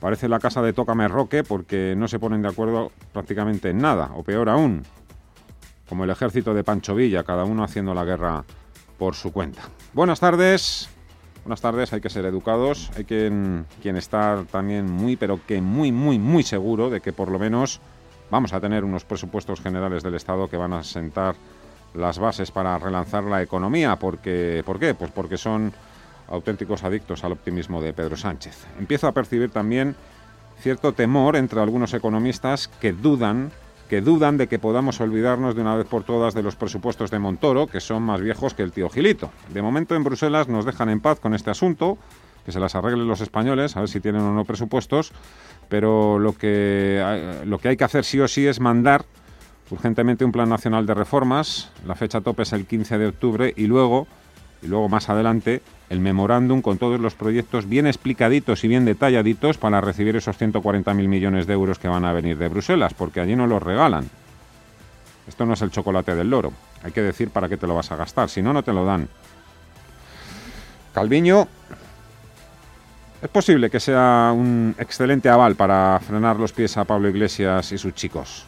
parece 0.00 0.26
la 0.26 0.38
casa 0.38 0.62
de 0.62 0.72
Tócame 0.72 1.06
Roque 1.08 1.44
porque 1.44 1.92
no 1.94 2.08
se 2.08 2.18
ponen 2.18 2.40
de 2.40 2.48
acuerdo 2.48 2.92
prácticamente 3.12 3.68
en 3.68 3.76
nada, 3.76 4.12
o 4.14 4.22
peor 4.22 4.48
aún, 4.48 4.84
como 5.86 6.04
el 6.04 6.10
ejército 6.10 6.54
de 6.54 6.64
Pancho 6.64 6.94
Villa, 6.94 7.24
cada 7.24 7.44
uno 7.44 7.62
haciendo 7.62 7.92
la 7.92 8.06
guerra 8.06 8.46
por 8.98 9.14
su 9.14 9.32
cuenta. 9.32 9.62
Buenas 9.94 10.20
tardes. 10.20 10.88
Buenas 11.44 11.60
tardes, 11.62 11.92
hay 11.94 12.02
que 12.02 12.10
ser 12.10 12.26
educados, 12.26 12.90
hay 12.94 13.04
quien, 13.04 13.64
quien 13.80 13.96
estar 13.96 14.44
también 14.44 14.90
muy, 14.90 15.16
pero 15.16 15.40
que 15.46 15.62
muy, 15.62 15.92
muy, 15.92 16.18
muy 16.18 16.42
seguro 16.42 16.90
de 16.90 17.00
que 17.00 17.14
por 17.14 17.30
lo 17.30 17.38
menos 17.38 17.80
vamos 18.30 18.52
a 18.52 18.60
tener 18.60 18.84
unos 18.84 19.04
presupuestos 19.04 19.60
generales 19.60 20.02
del 20.02 20.14
Estado 20.14 20.48
que 20.48 20.58
van 20.58 20.74
a 20.74 20.82
sentar 20.82 21.36
las 21.94 22.18
bases 22.18 22.50
para 22.50 22.76
relanzar 22.78 23.24
la 23.24 23.40
economía. 23.40 23.96
Porque, 23.96 24.62
¿Por 24.66 24.78
qué? 24.78 24.94
Pues 24.94 25.10
porque 25.10 25.38
son 25.38 25.72
auténticos 26.28 26.84
adictos 26.84 27.24
al 27.24 27.32
optimismo 27.32 27.80
de 27.80 27.94
Pedro 27.94 28.16
Sánchez. 28.16 28.66
Empiezo 28.78 29.08
a 29.08 29.12
percibir 29.12 29.50
también 29.50 29.96
cierto 30.60 30.92
temor 30.92 31.36
entre 31.36 31.60
algunos 31.60 31.94
economistas 31.94 32.68
que 32.68 32.92
dudan 32.92 33.52
que 33.88 34.00
dudan 34.00 34.36
de 34.36 34.48
que 34.48 34.58
podamos 34.58 35.00
olvidarnos 35.00 35.54
de 35.54 35.62
una 35.62 35.74
vez 35.74 35.86
por 35.86 36.04
todas 36.04 36.34
de 36.34 36.42
los 36.42 36.56
presupuestos 36.56 37.10
de 37.10 37.18
Montoro, 37.18 37.66
que 37.66 37.80
son 37.80 38.02
más 38.02 38.20
viejos 38.20 38.54
que 38.54 38.62
el 38.62 38.72
tío 38.72 38.88
Gilito. 38.90 39.30
De 39.52 39.62
momento 39.62 39.96
en 39.96 40.04
Bruselas 40.04 40.48
nos 40.48 40.64
dejan 40.64 40.90
en 40.90 41.00
paz 41.00 41.18
con 41.20 41.34
este 41.34 41.50
asunto, 41.50 41.98
que 42.44 42.52
se 42.52 42.60
las 42.60 42.74
arreglen 42.74 43.08
los 43.08 43.20
españoles, 43.20 43.76
a 43.76 43.80
ver 43.80 43.88
si 43.88 44.00
tienen 44.00 44.22
o 44.22 44.32
no 44.32 44.44
presupuestos, 44.44 45.12
pero 45.68 46.18
lo 46.18 46.34
que, 46.34 47.42
lo 47.44 47.58
que 47.58 47.68
hay 47.68 47.76
que 47.76 47.84
hacer 47.84 48.04
sí 48.04 48.20
o 48.20 48.28
sí 48.28 48.46
es 48.46 48.60
mandar 48.60 49.04
urgentemente 49.70 50.24
un 50.24 50.32
plan 50.32 50.48
nacional 50.48 50.86
de 50.86 50.94
reformas, 50.94 51.70
la 51.86 51.94
fecha 51.94 52.20
tope 52.20 52.42
es 52.42 52.52
el 52.52 52.66
15 52.66 52.98
de 52.98 53.06
octubre 53.06 53.52
y 53.56 53.66
luego, 53.66 54.06
y 54.62 54.66
luego 54.66 54.88
más 54.88 55.08
adelante, 55.08 55.62
el 55.90 56.00
memorándum 56.00 56.60
con 56.60 56.78
todos 56.78 57.00
los 57.00 57.14
proyectos 57.14 57.68
bien 57.68 57.86
explicaditos 57.86 58.62
y 58.64 58.68
bien 58.68 58.84
detalladitos 58.84 59.56
para 59.56 59.80
recibir 59.80 60.16
esos 60.16 60.38
140.000 60.38 60.92
millones 61.08 61.46
de 61.46 61.54
euros 61.54 61.78
que 61.78 61.88
van 61.88 62.04
a 62.04 62.12
venir 62.12 62.36
de 62.36 62.48
Bruselas, 62.48 62.94
porque 62.94 63.20
allí 63.20 63.34
no 63.34 63.46
los 63.46 63.62
regalan. 63.62 64.08
Esto 65.26 65.46
no 65.46 65.54
es 65.54 65.62
el 65.62 65.70
chocolate 65.70 66.14
del 66.14 66.30
loro. 66.30 66.52
Hay 66.82 66.92
que 66.92 67.02
decir 67.02 67.30
para 67.30 67.48
qué 67.48 67.56
te 67.56 67.66
lo 67.66 67.74
vas 67.74 67.90
a 67.90 67.96
gastar, 67.96 68.28
si 68.28 68.42
no, 68.42 68.52
no 68.52 68.62
te 68.62 68.72
lo 68.72 68.84
dan. 68.84 69.08
Calviño 70.92 71.48
es 73.22 73.28
posible 73.28 73.70
que 73.70 73.80
sea 73.80 74.32
un 74.34 74.74
excelente 74.78 75.28
aval 75.28 75.54
para 75.54 76.00
frenar 76.00 76.36
los 76.36 76.52
pies 76.52 76.76
a 76.76 76.84
Pablo 76.84 77.08
Iglesias 77.08 77.72
y 77.72 77.78
sus 77.78 77.94
chicos. 77.94 78.46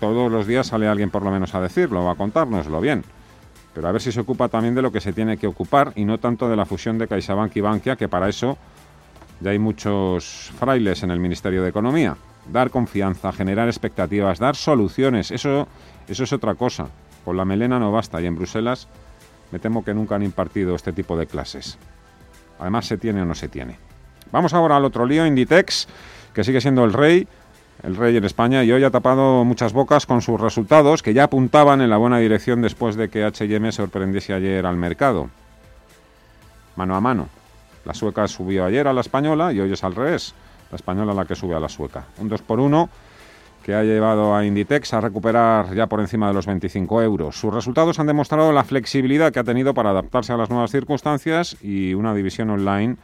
Todos 0.00 0.30
los 0.30 0.46
días 0.46 0.66
sale 0.66 0.86
alguien 0.86 1.10
por 1.10 1.22
lo 1.22 1.30
menos 1.30 1.54
a 1.54 1.60
decirlo, 1.60 2.10
a 2.10 2.16
contárnoslo 2.16 2.80
bien 2.80 3.04
pero 3.76 3.88
a 3.88 3.92
ver 3.92 4.00
si 4.00 4.10
se 4.10 4.20
ocupa 4.20 4.48
también 4.48 4.74
de 4.74 4.80
lo 4.80 4.90
que 4.90 5.02
se 5.02 5.12
tiene 5.12 5.36
que 5.36 5.46
ocupar 5.46 5.92
y 5.96 6.06
no 6.06 6.16
tanto 6.16 6.48
de 6.48 6.56
la 6.56 6.64
fusión 6.64 6.96
de 6.96 7.06
CaixaBank 7.06 7.54
y 7.56 7.60
Bankia, 7.60 7.94
que 7.94 8.08
para 8.08 8.26
eso 8.26 8.56
ya 9.42 9.50
hay 9.50 9.58
muchos 9.58 10.50
frailes 10.58 11.02
en 11.02 11.10
el 11.10 11.20
Ministerio 11.20 11.62
de 11.62 11.68
Economía. 11.68 12.16
Dar 12.50 12.70
confianza, 12.70 13.32
generar 13.32 13.68
expectativas, 13.68 14.38
dar 14.38 14.56
soluciones, 14.56 15.30
eso, 15.30 15.68
eso 16.08 16.24
es 16.24 16.32
otra 16.32 16.54
cosa. 16.54 16.88
Con 17.22 17.36
la 17.36 17.44
melena 17.44 17.78
no 17.78 17.92
basta 17.92 18.18
y 18.22 18.24
en 18.24 18.36
Bruselas 18.36 18.88
me 19.52 19.58
temo 19.58 19.84
que 19.84 19.92
nunca 19.92 20.14
han 20.14 20.22
impartido 20.22 20.74
este 20.74 20.94
tipo 20.94 21.18
de 21.18 21.26
clases. 21.26 21.76
Además, 22.58 22.86
se 22.86 22.96
tiene 22.96 23.20
o 23.20 23.26
no 23.26 23.34
se 23.34 23.48
tiene. 23.48 23.76
Vamos 24.32 24.54
ahora 24.54 24.78
al 24.78 24.86
otro 24.86 25.04
lío, 25.04 25.26
Inditex, 25.26 25.86
que 26.32 26.44
sigue 26.44 26.62
siendo 26.62 26.82
el 26.82 26.94
rey 26.94 27.28
el 27.82 27.96
rey 27.96 28.16
en 28.16 28.24
España 28.24 28.64
y 28.64 28.72
hoy 28.72 28.84
ha 28.84 28.90
tapado 28.90 29.44
muchas 29.44 29.72
bocas 29.72 30.06
con 30.06 30.22
sus 30.22 30.40
resultados 30.40 31.02
que 31.02 31.14
ya 31.14 31.24
apuntaban 31.24 31.80
en 31.80 31.90
la 31.90 31.96
buena 31.96 32.18
dirección 32.18 32.62
después 32.62 32.96
de 32.96 33.08
que 33.08 33.24
H&M 33.24 33.70
sorprendiese 33.72 34.32
ayer 34.32 34.64
al 34.66 34.76
mercado. 34.76 35.28
Mano 36.76 36.96
a 36.96 37.00
mano. 37.00 37.28
La 37.84 37.94
sueca 37.94 38.26
subió 38.26 38.64
ayer 38.64 38.88
a 38.88 38.92
la 38.92 39.00
española 39.00 39.52
y 39.52 39.60
hoy 39.60 39.72
es 39.72 39.84
al 39.84 39.94
revés. 39.94 40.34
La 40.70 40.76
española 40.76 41.14
la 41.14 41.24
que 41.24 41.36
sube 41.36 41.54
a 41.54 41.60
la 41.60 41.68
sueca. 41.68 42.04
Un 42.18 42.28
2 42.28 42.42
por 42.42 42.60
1 42.60 42.88
que 43.62 43.74
ha 43.74 43.82
llevado 43.82 44.34
a 44.34 44.44
Inditex 44.44 44.94
a 44.94 45.00
recuperar 45.00 45.74
ya 45.74 45.88
por 45.88 46.00
encima 46.00 46.28
de 46.28 46.34
los 46.34 46.46
25 46.46 47.02
euros. 47.02 47.38
Sus 47.38 47.52
resultados 47.52 47.98
han 47.98 48.06
demostrado 48.06 48.52
la 48.52 48.62
flexibilidad 48.62 49.32
que 49.32 49.40
ha 49.40 49.44
tenido 49.44 49.74
para 49.74 49.90
adaptarse 49.90 50.32
a 50.32 50.36
las 50.36 50.50
nuevas 50.50 50.70
circunstancias 50.70 51.56
y 51.62 51.94
una 51.94 52.14
división 52.14 52.50
online. 52.50 52.96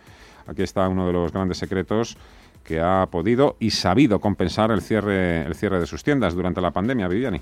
Aquí 0.46 0.62
está 0.62 0.88
uno 0.88 1.06
de 1.06 1.12
los 1.12 1.32
grandes 1.32 1.58
secretos 1.58 2.16
que 2.64 2.80
ha 2.80 3.06
podido 3.10 3.56
y 3.60 3.70
sabido 3.70 4.20
compensar 4.20 4.70
el 4.70 4.82
cierre, 4.82 5.42
el 5.42 5.54
cierre 5.54 5.80
de 5.80 5.86
sus 5.86 6.02
tiendas 6.02 6.34
durante 6.34 6.60
la 6.60 6.70
pandemia, 6.70 7.08
Viviani. 7.08 7.40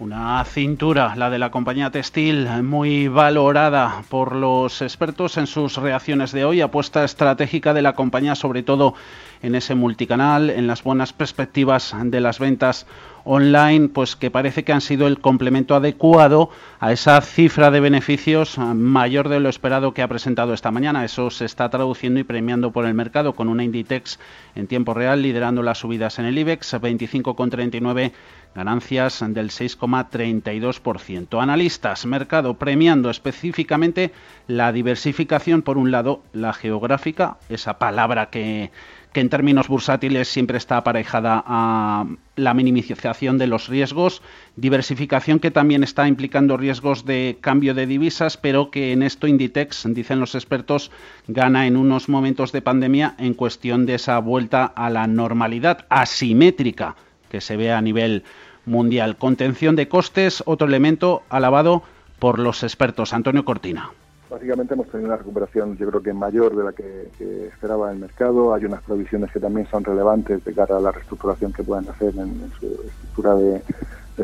Una 0.00 0.44
cintura, 0.44 1.16
la 1.16 1.28
de 1.28 1.40
la 1.40 1.50
compañía 1.50 1.90
textil, 1.90 2.46
muy 2.62 3.08
valorada 3.08 4.04
por 4.08 4.36
los 4.36 4.80
expertos 4.80 5.36
en 5.38 5.48
sus 5.48 5.76
reacciones 5.76 6.30
de 6.30 6.44
hoy, 6.44 6.60
apuesta 6.60 7.02
estratégica 7.02 7.74
de 7.74 7.82
la 7.82 7.94
compañía, 7.94 8.36
sobre 8.36 8.62
todo 8.62 8.94
en 9.42 9.56
ese 9.56 9.74
multicanal, 9.74 10.50
en 10.50 10.68
las 10.68 10.84
buenas 10.84 11.12
perspectivas 11.12 11.96
de 12.00 12.20
las 12.20 12.38
ventas 12.38 12.86
online, 13.28 13.90
pues 13.90 14.16
que 14.16 14.30
parece 14.30 14.64
que 14.64 14.72
han 14.72 14.80
sido 14.80 15.06
el 15.06 15.20
complemento 15.20 15.74
adecuado 15.74 16.48
a 16.80 16.92
esa 16.92 17.20
cifra 17.20 17.70
de 17.70 17.80
beneficios 17.80 18.56
mayor 18.56 19.28
de 19.28 19.38
lo 19.38 19.50
esperado 19.50 19.92
que 19.92 20.00
ha 20.00 20.08
presentado 20.08 20.54
esta 20.54 20.70
mañana. 20.70 21.04
Eso 21.04 21.28
se 21.28 21.44
está 21.44 21.68
traduciendo 21.68 22.20
y 22.20 22.24
premiando 22.24 22.72
por 22.72 22.86
el 22.86 22.94
mercado 22.94 23.34
con 23.34 23.48
una 23.48 23.64
Inditex 23.64 24.18
en 24.54 24.66
tiempo 24.66 24.94
real 24.94 25.20
liderando 25.20 25.62
las 25.62 25.76
subidas 25.76 26.18
en 26.18 26.24
el 26.24 26.38
IBEX, 26.38 26.72
25,39 26.72 28.12
ganancias 28.54 29.22
del 29.28 29.50
6,32%. 29.50 31.42
Analistas, 31.42 32.06
mercado 32.06 32.54
premiando 32.54 33.10
específicamente 33.10 34.10
la 34.46 34.72
diversificación, 34.72 35.60
por 35.60 35.76
un 35.76 35.90
lado, 35.90 36.22
la 36.32 36.54
geográfica, 36.54 37.36
esa 37.50 37.78
palabra 37.78 38.30
que 38.30 38.70
que 39.18 39.22
en 39.22 39.30
términos 39.30 39.66
bursátiles 39.66 40.28
siempre 40.28 40.58
está 40.58 40.76
aparejada 40.76 41.42
a 41.44 42.06
la 42.36 42.54
minimización 42.54 43.36
de 43.36 43.48
los 43.48 43.66
riesgos, 43.66 44.22
diversificación 44.54 45.40
que 45.40 45.50
también 45.50 45.82
está 45.82 46.06
implicando 46.06 46.56
riesgos 46.56 47.04
de 47.04 47.36
cambio 47.40 47.74
de 47.74 47.88
divisas, 47.88 48.36
pero 48.36 48.70
que 48.70 48.92
en 48.92 49.02
esto 49.02 49.26
Inditex, 49.26 49.88
dicen 49.88 50.20
los 50.20 50.36
expertos, 50.36 50.92
gana 51.26 51.66
en 51.66 51.76
unos 51.76 52.08
momentos 52.08 52.52
de 52.52 52.62
pandemia 52.62 53.16
en 53.18 53.34
cuestión 53.34 53.86
de 53.86 53.96
esa 53.96 54.20
vuelta 54.20 54.66
a 54.66 54.88
la 54.88 55.08
normalidad 55.08 55.86
asimétrica 55.88 56.94
que 57.28 57.40
se 57.40 57.56
ve 57.56 57.72
a 57.72 57.80
nivel 57.80 58.22
mundial. 58.66 59.16
Contención 59.16 59.74
de 59.74 59.88
costes, 59.88 60.44
otro 60.46 60.68
elemento 60.68 61.24
alabado 61.28 61.82
por 62.20 62.38
los 62.38 62.62
expertos. 62.62 63.12
Antonio 63.12 63.44
Cortina. 63.44 63.90
Básicamente 64.30 64.74
hemos 64.74 64.88
tenido 64.88 65.08
una 65.08 65.16
recuperación, 65.16 65.76
yo 65.78 65.88
creo 65.88 66.02
que 66.02 66.12
mayor 66.12 66.54
de 66.54 66.64
la 66.64 66.72
que, 66.72 67.08
esperaba 67.46 67.90
el 67.90 67.98
mercado. 67.98 68.52
Hay 68.52 68.66
unas 68.66 68.82
provisiones 68.82 69.32
que 69.32 69.40
también 69.40 69.66
son 69.70 69.84
relevantes 69.84 70.44
de 70.44 70.52
cara 70.52 70.76
a 70.76 70.80
la 70.80 70.92
reestructuración 70.92 71.52
que 71.52 71.62
puedan 71.62 71.88
hacer 71.88 72.14
en, 72.18 72.50
su 72.60 72.66
estructura 72.66 73.34
de, 73.36 73.62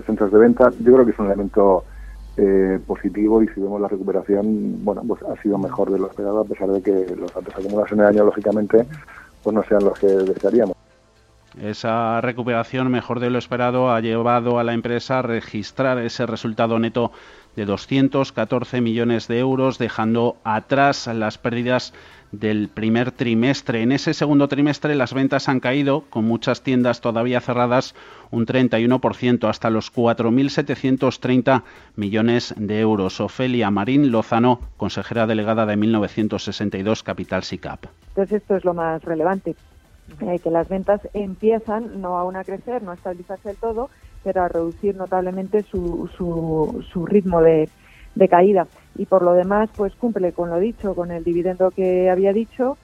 centros 0.05 0.31
de 0.31 0.39
venta. 0.39 0.71
Yo 0.81 0.93
creo 0.93 1.05
que 1.07 1.13
es 1.13 1.19
un 1.19 1.27
elemento 1.27 1.85
eh, 2.37 2.79
positivo 2.87 3.43
y 3.43 3.49
si 3.49 3.61
vemos 3.61 3.81
la 3.81 3.89
recuperación, 3.89 4.85
bueno, 4.85 5.03
pues 5.09 5.23
ha 5.23 5.41
sido 5.41 5.57
mejor 5.57 5.91
de 5.91 5.99
lo 5.99 6.09
esperado 6.09 6.41
a 6.41 6.45
pesar 6.45 6.69
de 6.69 6.83
que 6.83 7.17
los 7.17 7.33
datos 7.33 7.55
acumulados 7.55 7.93
en 7.93 8.01
el 8.01 8.07
año, 8.07 8.25
lógicamente, 8.25 8.85
pues 9.43 9.55
no 9.55 9.63
sean 9.63 9.85
los 9.85 9.99
que 9.99 10.09
desearíamos. 10.09 10.77
Esa 11.63 12.21
recuperación 12.21 12.91
mejor 12.91 13.21
de 13.21 13.31
lo 13.31 13.39
esperado 13.39 13.91
ha 13.93 14.01
llevado 14.01 14.59
a 14.59 14.65
la 14.65 14.75
empresa 14.75 15.21
a 15.21 15.23
registrar 15.23 15.99
ese 15.99 16.27
resultado 16.27 16.79
neto 16.81 17.13
de 17.57 17.65
214 17.65 18.81
millones 18.81 19.29
de 19.29 19.39
euros, 19.39 19.79
dejando 19.79 20.37
atrás 20.45 21.07
las 21.07 21.39
pérdidas 21.39 21.93
del 22.41 22.69
primer 22.69 23.13
trimestre. 23.13 23.83
En 23.83 23.93
ese 23.93 24.15
segundo 24.15 24.49
trimestre 24.49 24.95
las 24.95 25.15
ventas 25.15 25.49
han 25.49 25.61
caído, 25.61 26.03
con 26.11 26.25
muchas 26.25 26.63
tiendas 26.63 27.01
todavía 27.01 27.41
cerradas, 27.41 27.95
un 28.31 28.47
31%, 28.47 29.49
hasta 29.49 29.71
los 29.71 29.93
4.730 29.93 31.63
millones 31.97 32.55
de 32.57 32.81
euros. 32.81 33.21
Ofelia 33.21 33.71
Marín 33.71 34.11
Lozano, 34.11 34.61
consejera 34.77 35.27
delegada 35.27 35.67
de 35.67 35.77
1962 35.77 37.03
Capital 37.03 37.45
SICAP. 37.45 37.87
Entonces 38.09 38.43
esto 38.43 38.57
es 38.57 38.65
lo 38.65 38.75
más 38.75 39.03
relevante, 39.05 39.55
eh, 40.21 40.39
que 40.39 40.51
las 40.51 40.69
ventas 40.69 41.01
empiezan 41.15 42.01
no 42.01 42.19
aún 42.19 42.37
a 42.37 42.45
crecer, 42.45 42.83
no 42.83 42.91
a 42.91 42.95
estabilizarse 42.95 43.51
del 43.51 43.59
todo, 43.59 43.91
a 44.31 44.49
reducir 44.49 44.97
notablemente 44.97 45.63
su, 45.63 46.09
su, 46.17 47.07
ritmo 47.07 47.41
de, 47.43 47.69
de 48.15 48.29
caída. 48.29 48.67
Y 48.97 49.07
por 49.07 49.23
lo 49.23 49.35
demás, 49.35 49.71
pues 49.77 49.95
cumple 49.95 50.33
con 50.33 50.51
lo 50.51 50.59
dicho, 50.59 50.95
con 50.95 51.11
el 51.11 51.25
dividendo 51.25 51.71
que 51.71 52.11
había 52.11 52.33
dicho, 52.33 52.77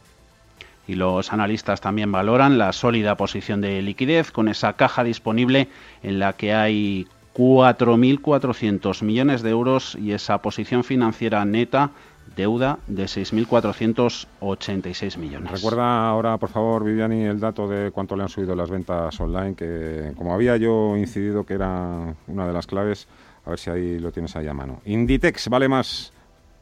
y 0.86 0.96
los 0.96 1.32
analistas 1.32 1.80
también 1.80 2.10
valoran 2.10 2.58
la 2.58 2.72
sólida 2.72 3.16
posición 3.16 3.60
de 3.60 3.80
liquidez 3.80 4.32
con 4.32 4.48
esa 4.48 4.72
caja 4.72 5.04
disponible 5.04 5.68
en 6.02 6.18
la 6.18 6.32
que 6.32 6.52
hay 6.52 7.06
4.400 7.34 9.02
millones 9.04 9.42
de 9.42 9.50
euros 9.50 9.96
y 10.00 10.12
esa 10.12 10.42
posición 10.42 10.82
financiera 10.82 11.44
neta 11.44 11.90
deuda 12.36 12.78
de 12.86 13.04
6.486 13.04 15.16
millones. 15.18 15.50
Recuerda 15.50 16.08
ahora, 16.08 16.38
por 16.38 16.50
favor, 16.50 16.84
Viviani, 16.84 17.24
el 17.24 17.40
dato 17.40 17.66
de 17.68 17.90
cuánto 17.90 18.16
le 18.16 18.22
han 18.22 18.28
subido 18.28 18.54
las 18.54 18.70
ventas 18.70 19.18
online, 19.20 19.54
que 19.54 20.12
como 20.16 20.34
había 20.34 20.56
yo 20.56 20.96
incidido 20.96 21.44
que 21.44 21.54
era 21.54 22.14
una 22.28 22.46
de 22.46 22.52
las 22.52 22.66
claves, 22.66 23.08
a 23.44 23.50
ver 23.50 23.58
si 23.58 23.70
ahí 23.70 23.98
lo 23.98 24.12
tienes 24.12 24.36
ahí 24.36 24.46
a 24.46 24.54
mano. 24.54 24.80
Inditex 24.84 25.48
vale 25.48 25.68
más 25.68 26.12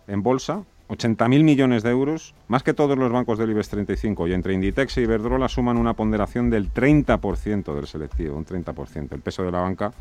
en 0.07 0.23
bolsa, 0.23 0.63
80.000 0.89 1.45
millones 1.45 1.83
de 1.83 1.91
euros, 1.91 2.35
más 2.49 2.63
que 2.63 2.73
todos 2.73 2.97
los 2.97 3.13
bancos 3.13 3.39
del 3.39 3.51
IBEX 3.51 3.69
35, 3.69 4.27
y 4.27 4.33
entre 4.33 4.55
Inditex 4.55 4.97
e 4.97 5.03
Iberdrola 5.03 5.49
suman 5.49 5.77
una 5.77 5.93
ponderación 5.93 6.49
del 6.49 6.73
30% 6.73 7.75
del 7.75 7.87
selectivo, 7.87 8.37
un 8.37 8.47
30%. 8.47 9.13
El 9.13 9.21
peso 9.21 9.43
de 9.43 9.53
la 9.53 9.61
banca, 9.61 9.93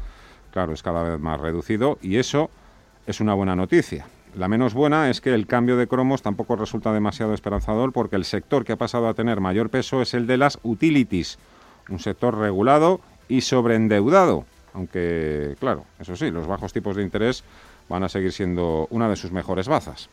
claro, 0.51 0.71
es 0.71 0.81
cada 0.81 1.03
vez 1.03 1.19
más 1.19 1.41
reducido 1.41 1.99
y 2.01 2.15
eso 2.15 2.49
es 3.05 3.19
una 3.19 3.33
buena 3.33 3.55
noticia 3.55 4.05
La 4.35 4.47
menos 4.47 4.73
buena 4.73 5.09
es 5.09 5.21
que 5.21 5.33
el 5.33 5.47
cambio 5.47 5.77
de 5.77 5.87
cromos 5.87 6.21
tampoco 6.21 6.55
resulta 6.55 6.93
demasiado 6.93 7.33
esperanzador 7.33 7.91
porque 7.91 8.15
el 8.15 8.25
sector 8.25 8.65
que 8.65 8.73
ha 8.73 8.77
pasado 8.77 9.07
a 9.07 9.13
tener 9.13 9.39
mayor 9.39 9.69
peso 9.69 10.01
es 10.01 10.13
el 10.13 10.27
de 10.27 10.37
las 10.37 10.59
utilities, 10.63 11.39
un 11.89 11.99
sector 11.99 12.37
regulado 12.37 13.01
y 13.27 13.41
sobreendeudado, 13.41 14.45
aunque, 14.73 15.55
claro, 15.59 15.85
eso 15.99 16.15
sí, 16.15 16.29
los 16.29 16.45
bajos 16.45 16.71
tipos 16.71 16.95
de 16.95 17.03
interés 17.03 17.43
van 17.89 18.03
a 18.03 18.09
seguir 18.09 18.31
siendo 18.31 18.87
una 18.91 19.09
de 19.09 19.15
sus 19.15 19.31
mejores 19.31 19.67
bazas. 19.67 20.09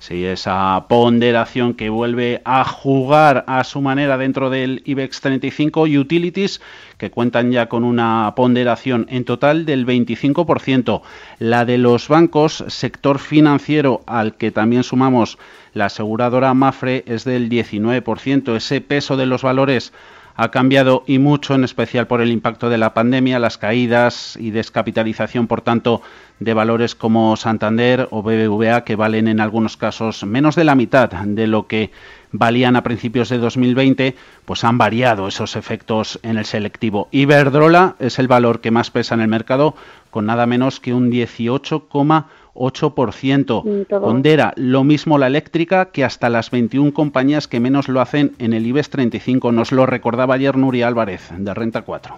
Sí, 0.00 0.24
esa 0.24 0.86
ponderación 0.88 1.74
que 1.74 1.90
vuelve 1.90 2.40
a 2.44 2.64
jugar 2.64 3.44
a 3.48 3.64
su 3.64 3.80
manera 3.80 4.16
dentro 4.16 4.48
del 4.48 4.80
IBEX 4.84 5.20
35 5.20 5.82
Utilities, 5.82 6.60
que 6.98 7.10
cuentan 7.10 7.50
ya 7.50 7.68
con 7.68 7.82
una 7.82 8.32
ponderación 8.36 9.06
en 9.10 9.24
total 9.24 9.66
del 9.66 9.86
25%. 9.86 11.02
La 11.40 11.64
de 11.64 11.78
los 11.78 12.06
bancos, 12.06 12.64
sector 12.68 13.18
financiero 13.18 14.02
al 14.06 14.36
que 14.36 14.52
también 14.52 14.84
sumamos 14.84 15.36
la 15.74 15.86
aseguradora 15.86 16.54
Mafre, 16.54 17.02
es 17.06 17.24
del 17.24 17.50
19%. 17.50 18.54
Ese 18.54 18.80
peso 18.80 19.16
de 19.16 19.26
los 19.26 19.42
valores 19.42 19.92
ha 20.40 20.52
cambiado 20.52 21.02
y 21.04 21.18
mucho, 21.18 21.56
en 21.56 21.64
especial 21.64 22.06
por 22.06 22.20
el 22.20 22.30
impacto 22.30 22.70
de 22.70 22.78
la 22.78 22.94
pandemia, 22.94 23.40
las 23.40 23.58
caídas 23.58 24.38
y 24.40 24.52
descapitalización, 24.52 25.48
por 25.48 25.62
tanto, 25.62 26.00
de 26.38 26.54
valores 26.54 26.94
como 26.94 27.34
Santander 27.34 28.06
o 28.12 28.22
BBVA, 28.22 28.84
que 28.84 28.94
valen 28.94 29.26
en 29.26 29.40
algunos 29.40 29.76
casos 29.76 30.22
menos 30.22 30.54
de 30.54 30.62
la 30.62 30.76
mitad 30.76 31.10
de 31.10 31.48
lo 31.48 31.66
que 31.66 31.90
valían 32.30 32.76
a 32.76 32.84
principios 32.84 33.30
de 33.30 33.38
2020, 33.38 34.14
pues 34.44 34.62
han 34.62 34.78
variado 34.78 35.26
esos 35.26 35.56
efectos 35.56 36.20
en 36.22 36.38
el 36.38 36.44
selectivo. 36.44 37.08
Iberdrola 37.10 37.96
es 37.98 38.20
el 38.20 38.28
valor 38.28 38.60
que 38.60 38.70
más 38.70 38.92
pesa 38.92 39.16
en 39.16 39.22
el 39.22 39.28
mercado, 39.28 39.74
con 40.12 40.26
nada 40.26 40.46
menos 40.46 40.78
que 40.78 40.94
un 40.94 41.10
18,1%. 41.10 42.26
8%. 42.58 43.86
Pondera 43.86 44.52
lo 44.56 44.84
mismo 44.84 45.18
la 45.18 45.28
eléctrica 45.28 45.86
que 45.86 46.04
hasta 46.04 46.28
las 46.28 46.50
21 46.50 46.92
compañías 46.92 47.48
que 47.48 47.60
menos 47.60 47.88
lo 47.88 48.00
hacen 48.00 48.34
en 48.38 48.52
el 48.52 48.66
IBEX 48.66 48.90
35. 48.90 49.52
Nos 49.52 49.72
lo 49.72 49.86
recordaba 49.86 50.34
ayer 50.34 50.56
Nuria 50.56 50.88
Álvarez, 50.88 51.30
de 51.36 51.54
Renta 51.54 51.82
4 51.82 52.14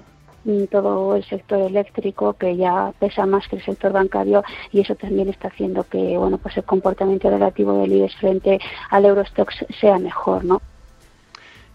todo 0.71 1.17
el 1.17 1.25
sector 1.25 1.61
eléctrico 1.61 2.33
que 2.33 2.57
ya 2.57 2.93
pesa 2.99 3.27
más 3.27 3.47
que 3.49 3.57
el 3.57 3.63
sector 3.63 3.93
bancario 3.93 4.43
y 4.73 4.81
eso 4.81 4.95
también 4.95 5.29
está 5.29 5.49
haciendo 5.49 5.85
que 5.85 6.17
bueno 6.17 6.39
pues 6.39 6.57
el 6.57 6.65
comportamiento 6.65 7.29
relativo 7.29 7.79
del 7.79 7.93
IBEX 7.93 8.17
frente 8.17 8.59
al 8.89 9.05
Eurostox 9.05 9.67
sea 9.79 9.99
mejor 9.99 10.45
no 10.45 10.63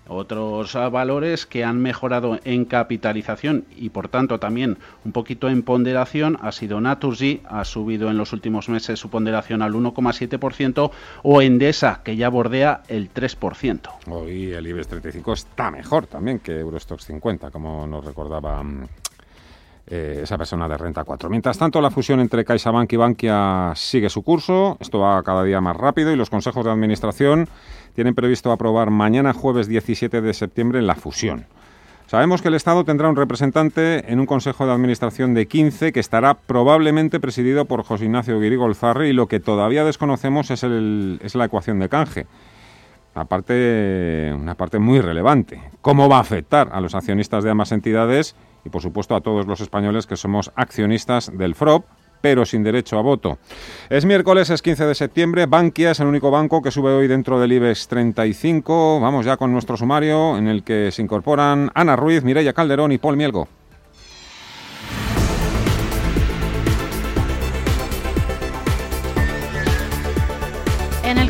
otros 0.08 0.76
ah, 0.76 0.90
valores 0.90 1.46
que 1.46 1.64
han 1.64 1.82
mejorado 1.82 2.40
en 2.44 2.66
capitalización 2.66 3.66
y 3.76 3.90
por 3.90 4.08
tanto 4.08 4.40
también 4.40 4.78
un 5.04 5.12
poquito 5.12 5.50
en 5.50 5.64
ponderación 5.64 6.38
ha 6.42 6.52
sido 6.52 6.82
Naturgy, 6.82 7.42
ha 7.46 7.66
subido 7.66 8.10
en 8.10 8.18
los 8.18 8.34
últimos 8.34 8.70
meses 8.70 9.00
su 9.00 9.10
ponderación 9.10 9.62
al 9.62 9.74
1,7% 9.74 10.92
o 11.24 11.42
Endesa, 11.42 12.02
que 12.04 12.16
ya 12.16 12.30
bordea 12.30 12.84
el 12.88 13.14
3%. 13.14 13.82
Hoy 14.10 14.52
el 14.52 14.68
IBEX 14.68 14.88
35 14.88 15.34
está 15.34 15.72
mejor 15.72 16.08
también 16.08 16.40
que 16.40 16.60
Eurostox 16.60 17.06
50, 17.06 17.52
como 17.52 17.88
nos 17.88 18.06
recordaba 18.06 18.64
mm, 18.64 18.86
eh, 19.88 20.22
esa 20.24 20.36
persona 20.36 20.68
de 20.68 20.78
Renta 20.78 21.04
4. 21.04 21.30
Mientras 21.30 21.60
tanto, 21.60 21.80
la 21.80 21.92
fusión 21.92 22.20
entre 22.20 22.44
CaixaBank 22.44 22.92
y 22.92 22.96
Bankia 22.96 23.74
sigue 23.76 24.10
su 24.10 24.24
curso. 24.24 24.78
Esto 24.80 25.00
va 25.00 25.22
cada 25.22 25.44
día 25.44 25.62
más 25.62 25.78
rápido 25.78 26.12
y 26.12 26.16
los 26.16 26.32
consejos 26.32 26.66
de 26.66 26.72
administración 26.72 27.48
tienen 27.96 28.14
previsto 28.14 28.52
aprobar 28.52 28.92
mañana 28.92 29.34
jueves 29.34 29.68
17 29.68 30.22
de 30.22 30.34
septiembre 30.34 30.82
la 30.82 30.96
fusión. 30.96 31.48
Sabemos 32.08 32.44
que 32.44 32.50
el 32.50 32.54
Estado 32.54 32.84
tendrá 32.84 33.10
un 33.10 33.16
representante 33.16 34.12
en 34.12 34.20
un 34.20 34.28
Consejo 34.28 34.68
de 34.68 34.74
Administración 34.74 35.34
de 35.34 35.48
15 35.48 35.92
que 35.92 36.00
estará 36.00 36.36
probablemente 36.36 37.20
presidido 37.20 37.66
por 37.66 37.84
José 37.84 38.06
Ignacio 38.06 38.40
Guirigolzarri 38.40 39.10
y 39.10 39.14
lo 39.14 39.28
que 39.28 39.40
todavía 39.40 39.84
desconocemos 39.84 40.52
es, 40.52 40.64
es 40.64 41.36
la 41.36 41.46
ecuación 41.46 41.80
de 41.80 41.90
canje. 41.90 42.28
Aparte, 43.16 44.32
una 44.36 44.56
parte 44.56 44.78
muy 44.78 45.00
relevante. 45.00 45.62
¿Cómo 45.82 46.10
va 46.10 46.18
a 46.18 46.22
afectar 46.22 46.70
a 46.74 46.82
los 46.82 46.94
accionistas 46.94 47.44
de 47.44 47.50
ambas 47.50 47.72
entidades 47.72 48.36
y, 48.66 48.70
por 48.70 48.82
supuesto, 48.82 49.16
a 49.16 49.22
todos 49.22 49.48
los 49.48 49.62
españoles 49.62 50.06
que 50.06 50.18
somos 50.18 50.52
accionistas 50.56 51.36
del 51.36 51.56
FROP? 51.56 51.86
Pero 52.22 52.46
sin 52.46 52.64
derecho 52.64 52.98
a 52.98 53.02
voto. 53.02 53.38
Es 53.90 54.06
miércoles, 54.06 54.50
es 54.50 54.62
15 54.62 54.86
de 54.86 54.96
septiembre. 54.96 55.46
Bankia 55.46 55.92
es 55.92 56.00
el 56.00 56.08
único 56.08 56.32
banco 56.32 56.62
que 56.62 56.72
sube 56.72 56.92
hoy 56.92 57.08
dentro 57.08 57.40
del 57.40 57.54
IBEX 57.54 57.88
35. 57.88 59.00
Vamos 59.00 59.26
ya 59.26 59.38
con 59.38 59.52
nuestro 59.52 59.78
sumario 59.78 60.38
en 60.38 60.48
el 60.48 60.64
que 60.64 60.92
se 60.92 61.02
incorporan 61.02 61.72
Ana 61.74 61.96
Ruiz, 61.96 62.24
Mireia 62.24 62.54
Calderón 62.54 62.92
y 62.92 62.98
Paul 62.98 63.18
Mielgo. 63.18 63.48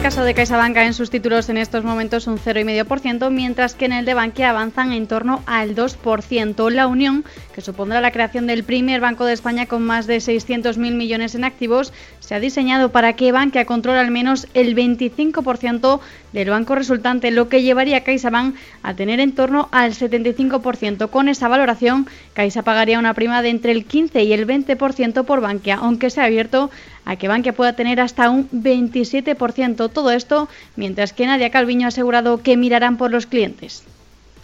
Caso 0.05 0.23
de 0.23 0.35
CaixaBank 0.35 0.77
en 0.77 0.93
sus 0.93 1.09
títulos 1.09 1.49
en 1.49 1.57
estos 1.57 1.83
momentos 1.83 2.27
un 2.27 2.37
0,5%, 2.37 3.31
mientras 3.31 3.73
que 3.73 3.85
en 3.85 3.91
el 3.91 4.05
de 4.05 4.13
Bankia 4.13 4.51
avanzan 4.51 4.91
en 4.91 5.07
torno 5.07 5.41
al 5.47 5.73
2%. 5.75 6.69
La 6.69 6.85
unión, 6.85 7.25
que 7.55 7.61
supondrá 7.61 8.01
la 8.01 8.11
creación 8.11 8.45
del 8.45 8.63
primer 8.63 9.01
banco 9.01 9.25
de 9.25 9.33
España 9.33 9.65
con 9.65 9.83
más 9.83 10.05
de 10.05 10.17
600.000 10.17 10.77
millones 10.93 11.33
en 11.33 11.43
activos, 11.43 11.91
se 12.19 12.35
ha 12.35 12.39
diseñado 12.39 12.91
para 12.91 13.13
que 13.13 13.31
Bankia 13.31 13.65
controle 13.65 13.97
al 13.97 14.11
menos 14.11 14.47
el 14.53 14.75
25% 14.75 15.99
del 16.35 16.49
banco 16.49 16.75
resultante, 16.75 17.31
lo 17.31 17.47
que 17.47 17.63
llevaría 17.63 17.97
a 17.97 18.01
CaixaBank 18.01 18.55
a 18.83 18.93
tener 18.93 19.21
en 19.21 19.31
torno 19.31 19.69
al 19.71 19.93
75%. 19.93 21.09
Con 21.09 21.29
esa 21.29 21.47
valoración, 21.47 22.07
Caixa 22.33 22.61
pagaría 22.61 22.99
una 22.99 23.13
prima 23.13 23.41
de 23.41 23.49
entre 23.49 23.71
el 23.71 23.85
15 23.85 24.23
y 24.23 24.33
el 24.33 24.45
20% 24.45 25.23
por 25.23 25.39
Bankia, 25.39 25.75
aunque 25.75 26.09
se 26.09 26.19
ha 26.19 26.25
abierto 26.25 26.69
a 27.05 27.15
que 27.15 27.29
Bankia 27.29 27.53
pueda 27.53 27.73
tener 27.73 28.01
hasta 28.01 28.29
un 28.29 28.49
27%. 28.51 29.89
Todo 29.89 30.11
esto 30.11 30.49
mientras 30.75 31.13
que 31.13 31.25
Nadia 31.25 31.51
Calviño 31.51 31.85
ha 31.85 31.87
asegurado 31.87 32.43
que 32.43 32.57
mirarán 32.57 32.97
por 32.97 33.11
los 33.11 33.25
clientes 33.25 33.85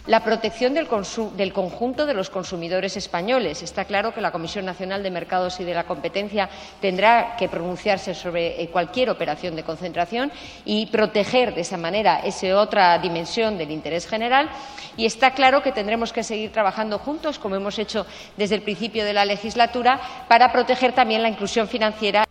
la 0.06 0.24
protección 0.24 0.74
del, 0.74 0.88
conjunto 1.52 2.06
de 2.06 2.14
los 2.14 2.30
consumidores 2.30 2.96
españoles. 2.96 3.62
Está 3.62 3.84
claro 3.84 4.12
que 4.12 4.20
la 4.20 4.32
Comisión 4.32 4.64
Nacional 4.64 5.02
de 5.02 5.10
Mercados 5.10 5.60
y 5.60 5.64
de 5.64 5.74
la 5.74 5.84
Competencia 5.84 6.48
tendrá 6.80 7.36
que 7.36 7.48
pronunciarse 7.48 8.14
sobre 8.14 8.60
eh, 8.60 8.68
cualquier 8.68 9.10
operación 9.10 9.54
de 9.54 9.62
concentración 9.62 10.32
y 10.64 10.86
proteger 10.86 11.54
de 11.54 11.60
esa 11.60 11.76
manera 11.76 12.20
esa 12.20 12.58
otra 12.58 12.98
dimensión 12.98 13.56
del 13.58 13.70
interés 13.70 14.08
general. 14.08 14.50
Y 14.96 15.06
está 15.06 15.32
claro 15.34 15.62
que 15.62 15.72
tendremos 15.72 16.12
que 16.12 16.24
seguir 16.24 16.50
trabajando 16.50 16.98
juntos, 16.98 17.38
como 17.38 17.54
hemos 17.54 17.78
hecho 17.78 18.06
desde 18.36 18.56
el 18.56 18.62
principio 18.62 19.04
de 19.04 19.12
la 19.12 19.24
legislatura, 19.24 20.00
para 20.28 20.52
proteger 20.52 20.92
también 20.92 21.22
la 21.22 21.28
inclusión 21.28 21.68
financiera. 21.68 22.24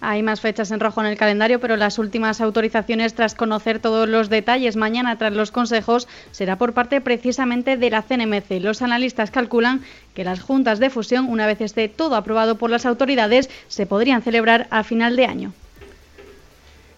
Hay 0.00 0.22
más 0.22 0.40
fechas 0.40 0.70
en 0.70 0.80
rojo 0.80 1.00
en 1.00 1.06
el 1.06 1.18
calendario, 1.18 1.60
pero 1.60 1.76
las 1.76 1.98
últimas 1.98 2.40
autorizaciones, 2.40 3.14
tras 3.14 3.34
conocer 3.34 3.80
todos 3.80 4.08
los 4.08 4.30
detalles 4.30 4.76
mañana 4.76 5.18
tras 5.18 5.32
los 5.34 5.50
consejos, 5.50 6.08
será 6.30 6.56
por 6.56 6.72
parte 6.72 7.00
precisamente 7.00 7.76
de 7.76 7.90
la 7.90 8.02
CNMC. 8.02 8.60
Los 8.60 8.80
analistas 8.80 9.30
calculan 9.30 9.82
que 10.14 10.24
las 10.24 10.40
juntas 10.40 10.78
de 10.78 10.90
fusión, 10.90 11.28
una 11.28 11.46
vez 11.46 11.60
esté 11.60 11.88
todo 11.88 12.16
aprobado 12.16 12.56
por 12.56 12.70
las 12.70 12.86
autoridades, 12.86 13.50
se 13.68 13.86
podrían 13.86 14.22
celebrar 14.22 14.68
a 14.70 14.84
final 14.84 15.16
de 15.16 15.26
año. 15.26 15.52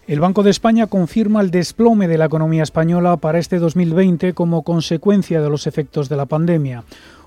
El 0.05 0.19
Banco 0.19 0.43
de 0.43 0.51
España 0.51 0.87
confirma 0.87 1.39
el 1.39 1.49
desplome 1.49 2.09
de 2.09 2.17
la 2.17 2.25
economía 2.25 2.63
española 2.63 3.15
para 3.17 3.39
este 3.39 3.57
2020 3.57 4.33
como 4.33 4.63
consecuencia 4.63 5.41
de 5.41 5.49
los 5.49 5.65
efectos 5.65 6.09
de 6.09 6.17
la 6.17 6.25
pandemia. 6.25 6.83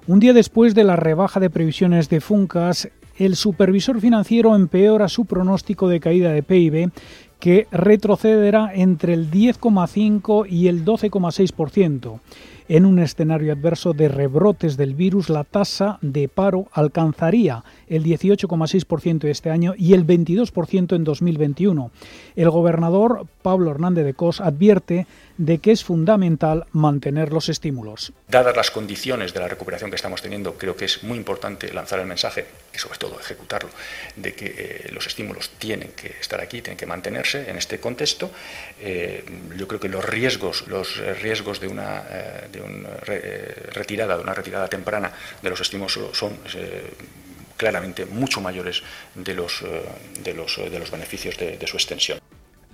Un 0.07 0.21
día 0.21 0.35
después 0.35 0.75
de 0.75 0.85
la 0.85 0.95
rebaja 0.95 1.41
de 1.41 1.49
previsiones 1.49 2.11
de 2.11 2.21
Funcas, 2.21 2.89
el 3.19 3.37
supervisor 3.37 4.01
financiero 4.01 4.55
empeora 4.55 5.09
su 5.09 5.25
pronóstico 5.25 5.89
de 5.89 6.01
caída 6.01 6.33
de 6.33 6.43
PIB 6.43 6.91
que 7.39 7.67
retrocederá 7.71 8.71
entre 8.75 9.15
el 9.15 9.31
10,5 9.31 10.47
y 10.49 10.69
el 10.69 10.85
12,6%. 10.85 12.21
En 12.69 12.85
un 12.85 12.99
escenario 12.99 13.53
adverso 13.53 13.93
de 13.93 14.09
rebrotes 14.09 14.77
del 14.77 14.97
virus, 14.97 15.29
la 15.29 15.45
tasa 15.45 16.01
de 16.03 16.27
paro 16.27 16.67
alcanzaría 16.73 17.63
el 17.87 18.03
18,6% 18.03 19.29
este 19.29 19.51
año 19.51 19.75
y 19.79 19.95
el 19.95 20.05
22% 20.05 20.97
en 20.97 21.05
2021. 21.05 21.93
El 22.35 22.51
gobernador 22.51 23.27
Pablo 23.43 23.71
Hernández 23.71 24.05
de 24.05 24.15
Cos 24.15 24.41
advierte 24.41 25.07
de 25.39 25.59
que 25.59 25.71
es 25.71 25.85
fundamental 25.85 26.67
mantener 26.73 27.33
los 27.33 27.49
estímulos. 27.49 28.13
Dadas 28.29 28.57
las 28.57 28.71
condiciones 28.71 29.33
de 29.35 29.41
la 29.41 29.49
recuperación 29.49 29.91
que 29.91 29.97
estamos 29.97 30.23
teniendo, 30.23 30.55
creo 30.55 30.77
que 30.77 30.87
es 30.87 31.05
muy 31.05 31.19
importante 31.19 31.73
lanzar 31.73 32.01
el 32.01 32.07
mensaje 32.07 32.47
y 32.75 32.79
sobre 32.79 32.99
todo 32.99 33.21
ejecutarlo, 33.21 33.71
de 34.17 34.35
que 34.35 34.55
eh, 34.59 34.91
los 34.93 35.07
estímulos 35.07 35.51
tienen 35.59 35.93
que 35.93 36.15
estar 36.21 36.41
aquí, 36.41 36.63
tienen 36.63 36.79
que 36.79 36.87
mantenerse 36.87 37.51
en 37.51 37.57
este 37.57 37.79
contexto. 37.79 38.31
Eh, 38.81 39.25
yo 39.57 39.69
creo 39.69 39.79
que 39.79 39.89
los 39.89 40.05
riesgos, 40.05 40.67
los 40.69 40.97
riesgos 41.21 41.61
de 41.61 41.69
una, 41.69 42.03
eh, 42.11 42.49
una 42.61 42.91
retirada, 43.73 44.17
de 44.17 44.23
una 44.23 44.35
retirada 44.35 44.69
temprana 44.69 45.13
de 45.43 45.51
los 45.51 45.61
estímulos 45.61 45.99
son 46.13 46.39
claramente 47.57 48.05
mucho 48.07 48.41
mayores 48.41 48.83
de 49.15 49.35
de 50.23 50.35
los, 50.35 50.57
de 50.57 50.79
los 50.79 50.91
beneficios 50.91 51.37
de 51.39 51.67
su 51.67 51.77
extensión. 51.77 52.21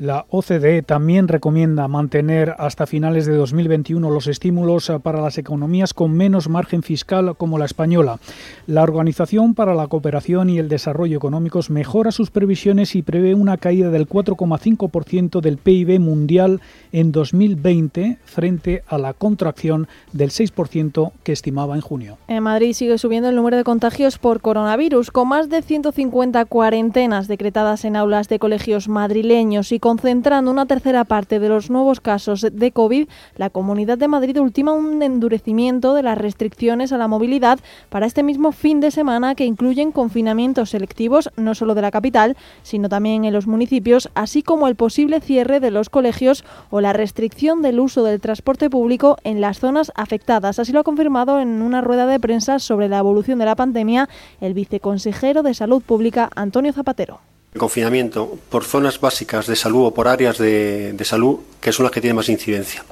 La 0.02 0.26
OCDE 0.30 0.82
también 0.82 1.28
recomienda 1.28 1.86
mantener 1.86 2.56
hasta 2.58 2.88
finales 2.88 3.24
de 3.24 3.36
2021 3.36 4.10
los 4.10 4.26
estímulos 4.26 4.90
para 5.00 5.20
las 5.20 5.38
economías 5.38 5.94
con 5.94 6.10
menos 6.12 6.48
margen 6.48 6.82
fiscal 6.82 7.36
como 7.36 7.56
la 7.56 7.66
española. 7.66 8.18
La 8.66 8.82
Organización 8.82 9.54
para 9.54 9.76
la 9.76 9.86
Cooperación 9.86 10.50
y 10.50 10.58
el 10.58 10.68
Desarrollo 10.68 11.16
Económicos 11.16 11.70
mejora 11.70 12.10
sus 12.10 12.32
previsiones 12.32 12.96
y 12.96 13.02
prevé 13.02 13.34
una 13.34 13.58
caída 13.58 13.90
del 13.90 14.08
4,5% 14.08 15.40
del 15.40 15.58
PIB 15.58 16.00
mundial 16.00 16.60
en 16.90 17.12
2020 17.12 18.18
frente 18.24 18.82
a 18.88 18.98
la 18.98 19.12
contracción 19.12 19.86
del 20.12 20.30
6% 20.30 21.12
que 21.22 21.30
estimaba 21.30 21.76
en 21.76 21.80
junio. 21.80 22.18
En 22.26 22.42
Madrid 22.42 22.72
sigue 22.72 22.98
subiendo 22.98 23.28
el 23.28 23.36
número 23.36 23.56
de 23.56 23.62
contagios 23.62 24.18
por 24.18 24.40
coronavirus, 24.40 25.12
con 25.12 25.28
más 25.28 25.48
de 25.48 25.62
150 25.62 26.44
cuarentenas 26.46 27.28
decretadas 27.28 27.84
en 27.84 27.94
aulas 27.94 28.28
de 28.28 28.40
colegios 28.40 28.88
madrileños 28.88 29.70
y 29.70 29.78
concentrando 29.92 30.50
una 30.50 30.64
tercera 30.64 31.04
parte 31.04 31.38
de 31.38 31.50
los 31.50 31.68
nuevos 31.68 32.00
casos 32.00 32.46
de 32.50 32.72
COVID, 32.72 33.08
la 33.36 33.50
Comunidad 33.50 33.98
de 33.98 34.08
Madrid 34.08 34.40
ultima 34.40 34.72
un 34.72 35.02
endurecimiento 35.02 35.92
de 35.92 36.02
las 36.02 36.16
restricciones 36.16 36.92
a 36.92 36.96
la 36.96 37.08
movilidad 37.08 37.58
para 37.90 38.06
este 38.06 38.22
mismo 38.22 38.52
fin 38.52 38.80
de 38.80 38.90
semana 38.90 39.34
que 39.34 39.44
incluyen 39.44 39.92
confinamientos 39.92 40.70
selectivos 40.70 41.28
no 41.36 41.54
solo 41.54 41.74
de 41.74 41.82
la 41.82 41.90
capital, 41.90 42.38
sino 42.62 42.88
también 42.88 43.26
en 43.26 43.34
los 43.34 43.46
municipios, 43.46 44.08
así 44.14 44.42
como 44.42 44.66
el 44.66 44.76
posible 44.76 45.20
cierre 45.20 45.60
de 45.60 45.70
los 45.70 45.90
colegios 45.90 46.42
o 46.70 46.80
la 46.80 46.94
restricción 46.94 47.60
del 47.60 47.78
uso 47.78 48.02
del 48.02 48.18
transporte 48.18 48.70
público 48.70 49.18
en 49.24 49.42
las 49.42 49.58
zonas 49.58 49.92
afectadas. 49.94 50.58
Así 50.58 50.72
lo 50.72 50.80
ha 50.80 50.84
confirmado 50.84 51.38
en 51.38 51.60
una 51.60 51.82
rueda 51.82 52.06
de 52.06 52.18
prensa 52.18 52.60
sobre 52.60 52.88
la 52.88 52.96
evolución 52.96 53.38
de 53.38 53.44
la 53.44 53.56
pandemia 53.56 54.08
el 54.40 54.54
viceconsejero 54.54 55.42
de 55.42 55.52
Salud 55.52 55.82
Pública, 55.82 56.30
Antonio 56.34 56.72
Zapatero. 56.72 57.31
El 57.54 57.60
confinamiento 57.60 58.38
por 58.48 58.64
zonas 58.64 58.98
básicas 58.98 59.46
de 59.46 59.56
salud 59.56 59.86
o 59.86 59.94
por 59.94 60.08
áreas 60.08 60.38
de, 60.38 60.96
salud 61.04 61.40
que 61.60 61.70
son 61.70 61.84
las 61.84 61.92
que 61.92 62.00
tienen 62.00 62.16
más 62.16 62.30
incidencia. 62.30 62.82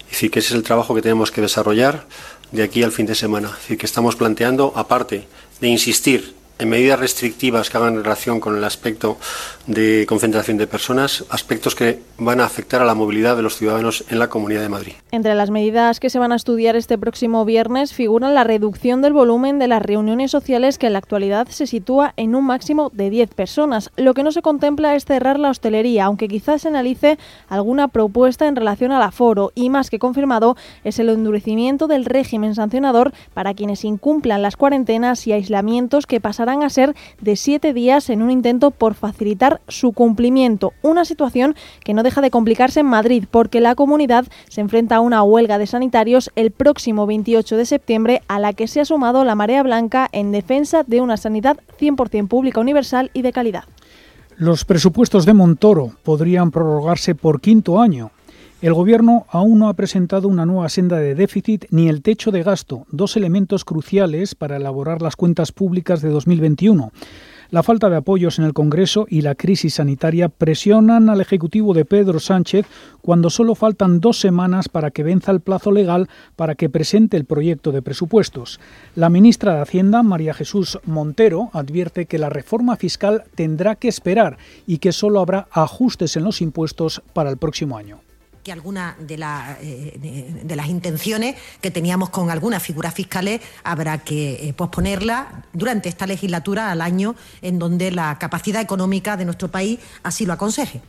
Es 0.00 0.12
decir, 0.12 0.30
que 0.30 0.38
ese 0.38 0.48
es 0.48 0.54
el 0.54 0.62
trabajo 0.62 0.94
que 0.94 1.02
tenemos 1.02 1.30
que 1.30 1.42
desarrollar 1.42 2.06
de 2.50 2.62
aquí 2.62 2.82
al 2.82 2.92
fin 2.92 3.04
de 3.04 3.14
semana. 3.14 3.48
Es 3.48 3.60
decir, 3.62 3.76
que 3.76 3.84
estamos 3.84 4.16
planteando, 4.16 4.72
aparte 4.76 5.28
de 5.60 5.68
insistir 5.68 6.34
en 6.58 6.70
medidas 6.70 6.98
restrictivas 6.98 7.68
que 7.68 7.76
hagan 7.76 8.02
relación 8.02 8.40
con 8.40 8.56
el 8.56 8.64
aspecto 8.64 9.18
de 9.68 10.06
concentración 10.08 10.56
de 10.56 10.66
personas, 10.66 11.24
aspectos 11.28 11.74
que 11.74 12.00
van 12.16 12.40
a 12.40 12.46
afectar 12.46 12.80
a 12.80 12.86
la 12.86 12.94
movilidad 12.94 13.36
de 13.36 13.42
los 13.42 13.56
ciudadanos 13.56 14.02
en 14.08 14.18
la 14.18 14.28
Comunidad 14.28 14.62
de 14.62 14.70
Madrid. 14.70 14.94
Entre 15.12 15.34
las 15.34 15.50
medidas 15.50 16.00
que 16.00 16.10
se 16.10 16.18
van 16.18 16.32
a 16.32 16.36
estudiar 16.36 16.74
este 16.74 16.96
próximo 16.96 17.44
viernes 17.44 17.92
figuran 17.92 18.34
la 18.34 18.44
reducción 18.44 19.02
del 19.02 19.12
volumen 19.12 19.58
de 19.58 19.68
las 19.68 19.82
reuniones 19.82 20.30
sociales 20.30 20.78
que 20.78 20.86
en 20.86 20.94
la 20.94 20.98
actualidad 20.98 21.48
se 21.48 21.66
sitúa 21.66 22.14
en 22.16 22.34
un 22.34 22.46
máximo 22.46 22.90
de 22.94 23.10
10 23.10 23.34
personas. 23.34 23.90
Lo 23.96 24.14
que 24.14 24.22
no 24.22 24.32
se 24.32 24.40
contempla 24.40 24.96
es 24.96 25.04
cerrar 25.04 25.38
la 25.38 25.50
hostelería, 25.50 26.06
aunque 26.06 26.28
quizás 26.28 26.62
se 26.62 26.68
analice 26.68 27.18
alguna 27.48 27.88
propuesta 27.88 28.48
en 28.48 28.56
relación 28.56 28.90
al 28.90 29.02
aforo 29.02 29.52
y 29.54 29.68
más 29.68 29.90
que 29.90 29.98
confirmado 29.98 30.56
es 30.82 30.98
el 30.98 31.10
endurecimiento 31.10 31.86
del 31.88 32.06
régimen 32.06 32.54
sancionador 32.54 33.12
para 33.34 33.52
quienes 33.52 33.84
incumplan 33.84 34.40
las 34.40 34.56
cuarentenas 34.56 35.26
y 35.26 35.32
aislamientos 35.32 36.06
que 36.06 36.20
pasarán 36.20 36.62
a 36.62 36.70
ser 36.70 36.94
de 37.20 37.36
siete 37.36 37.74
días 37.74 38.08
en 38.08 38.22
un 38.22 38.30
intento 38.30 38.70
por 38.70 38.94
facilitar 38.94 39.57
su 39.68 39.92
cumplimiento. 39.92 40.72
Una 40.82 41.04
situación 41.04 41.54
que 41.84 41.94
no 41.94 42.02
deja 42.02 42.20
de 42.20 42.30
complicarse 42.30 42.80
en 42.80 42.86
Madrid 42.86 43.24
porque 43.30 43.60
la 43.60 43.74
comunidad 43.74 44.26
se 44.48 44.60
enfrenta 44.60 44.96
a 44.96 45.00
una 45.00 45.22
huelga 45.22 45.58
de 45.58 45.66
sanitarios 45.66 46.30
el 46.36 46.50
próximo 46.50 47.06
28 47.06 47.56
de 47.56 47.66
septiembre 47.66 48.22
a 48.28 48.38
la 48.38 48.52
que 48.52 48.68
se 48.68 48.80
ha 48.80 48.84
sumado 48.84 49.24
la 49.24 49.34
marea 49.34 49.62
blanca 49.62 50.08
en 50.12 50.32
defensa 50.32 50.82
de 50.84 51.00
una 51.00 51.16
sanidad 51.16 51.58
100% 51.80 52.28
pública, 52.28 52.60
universal 52.60 53.10
y 53.14 53.22
de 53.22 53.32
calidad. 53.32 53.64
Los 54.36 54.64
presupuestos 54.64 55.26
de 55.26 55.34
Montoro 55.34 55.92
podrían 56.04 56.52
prorrogarse 56.52 57.16
por 57.16 57.40
quinto 57.40 57.80
año. 57.80 58.12
El 58.60 58.74
Gobierno 58.74 59.24
aún 59.30 59.60
no 59.60 59.68
ha 59.68 59.74
presentado 59.74 60.26
una 60.26 60.44
nueva 60.44 60.68
senda 60.68 60.98
de 60.98 61.14
déficit 61.14 61.66
ni 61.70 61.88
el 61.88 62.02
techo 62.02 62.32
de 62.32 62.42
gasto, 62.42 62.86
dos 62.90 63.16
elementos 63.16 63.64
cruciales 63.64 64.34
para 64.34 64.56
elaborar 64.56 65.00
las 65.00 65.14
cuentas 65.14 65.52
públicas 65.52 66.02
de 66.02 66.08
2021. 66.08 66.90
La 67.50 67.62
falta 67.62 67.88
de 67.88 67.96
apoyos 67.96 68.38
en 68.38 68.44
el 68.44 68.52
Congreso 68.52 69.06
y 69.08 69.22
la 69.22 69.34
crisis 69.34 69.74
sanitaria 69.74 70.28
presionan 70.28 71.08
al 71.08 71.22
Ejecutivo 71.22 71.72
de 71.72 71.86
Pedro 71.86 72.20
Sánchez 72.20 72.66
cuando 73.00 73.30
solo 73.30 73.54
faltan 73.54 74.00
dos 74.00 74.20
semanas 74.20 74.68
para 74.68 74.90
que 74.90 75.02
venza 75.02 75.32
el 75.32 75.40
plazo 75.40 75.72
legal 75.72 76.10
para 76.36 76.56
que 76.56 76.68
presente 76.68 77.16
el 77.16 77.24
proyecto 77.24 77.72
de 77.72 77.80
presupuestos. 77.80 78.60
La 78.94 79.08
ministra 79.08 79.54
de 79.54 79.62
Hacienda, 79.62 80.02
María 80.02 80.34
Jesús 80.34 80.78
Montero, 80.84 81.48
advierte 81.54 82.04
que 82.04 82.18
la 82.18 82.28
reforma 82.28 82.76
fiscal 82.76 83.24
tendrá 83.34 83.76
que 83.76 83.88
esperar 83.88 84.36
y 84.66 84.76
que 84.76 84.92
solo 84.92 85.18
habrá 85.18 85.48
ajustes 85.50 86.16
en 86.18 86.24
los 86.24 86.42
impuestos 86.42 87.00
para 87.14 87.30
el 87.30 87.38
próximo 87.38 87.78
año 87.78 88.00
que 88.48 88.52
algunas 88.52 88.94
de, 89.06 89.18
la, 89.18 89.58
eh, 89.60 90.40
de, 90.42 90.56
las 90.56 90.68
intenciones 90.68 91.36
que 91.60 91.70
teníamos 91.70 92.08
con 92.08 92.30
algunas 92.30 92.62
figuras 92.62 92.94
fiscales 92.94 93.42
habrá 93.62 93.98
que 93.98 94.48
eh, 94.48 94.54
posponerlas 94.54 95.26
durante 95.52 95.90
esta 95.90 96.06
legislatura 96.06 96.72
al 96.72 96.80
año 96.80 97.14
en 97.42 97.58
donde 97.58 97.90
la 97.90 98.18
capacidad 98.18 98.62
económica 98.62 99.18
de 99.18 99.26
nuestro 99.26 99.48
país 99.48 99.80
así 100.02 100.24
lo 100.24 100.32
aconseje. 100.32 100.80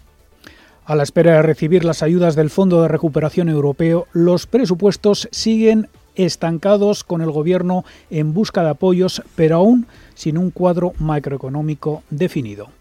A 0.86 0.96
la 0.96 1.04
espera 1.04 1.34
de 1.34 1.42
recibir 1.42 1.84
las 1.84 2.02
ayudas 2.02 2.38
del 2.38 2.50
Fondo 2.50 2.82
de 2.82 2.88
Recuperación 2.88 3.50
Europeo, 3.50 4.08
los 4.14 4.48
presupuestos 4.48 5.28
siguen 5.34 5.90
estancados 6.16 7.04
con 7.04 7.22
el 7.22 7.32
Gobierno 7.32 7.84
en 8.10 8.34
busca 8.34 8.64
de 8.64 8.70
apoyos, 8.70 9.22
pero 9.36 9.58
aún 9.58 9.86
sin 10.16 10.38
un 10.38 10.50
cuadro 10.50 10.94
macroeconómico 10.98 12.04
definido 12.10 12.79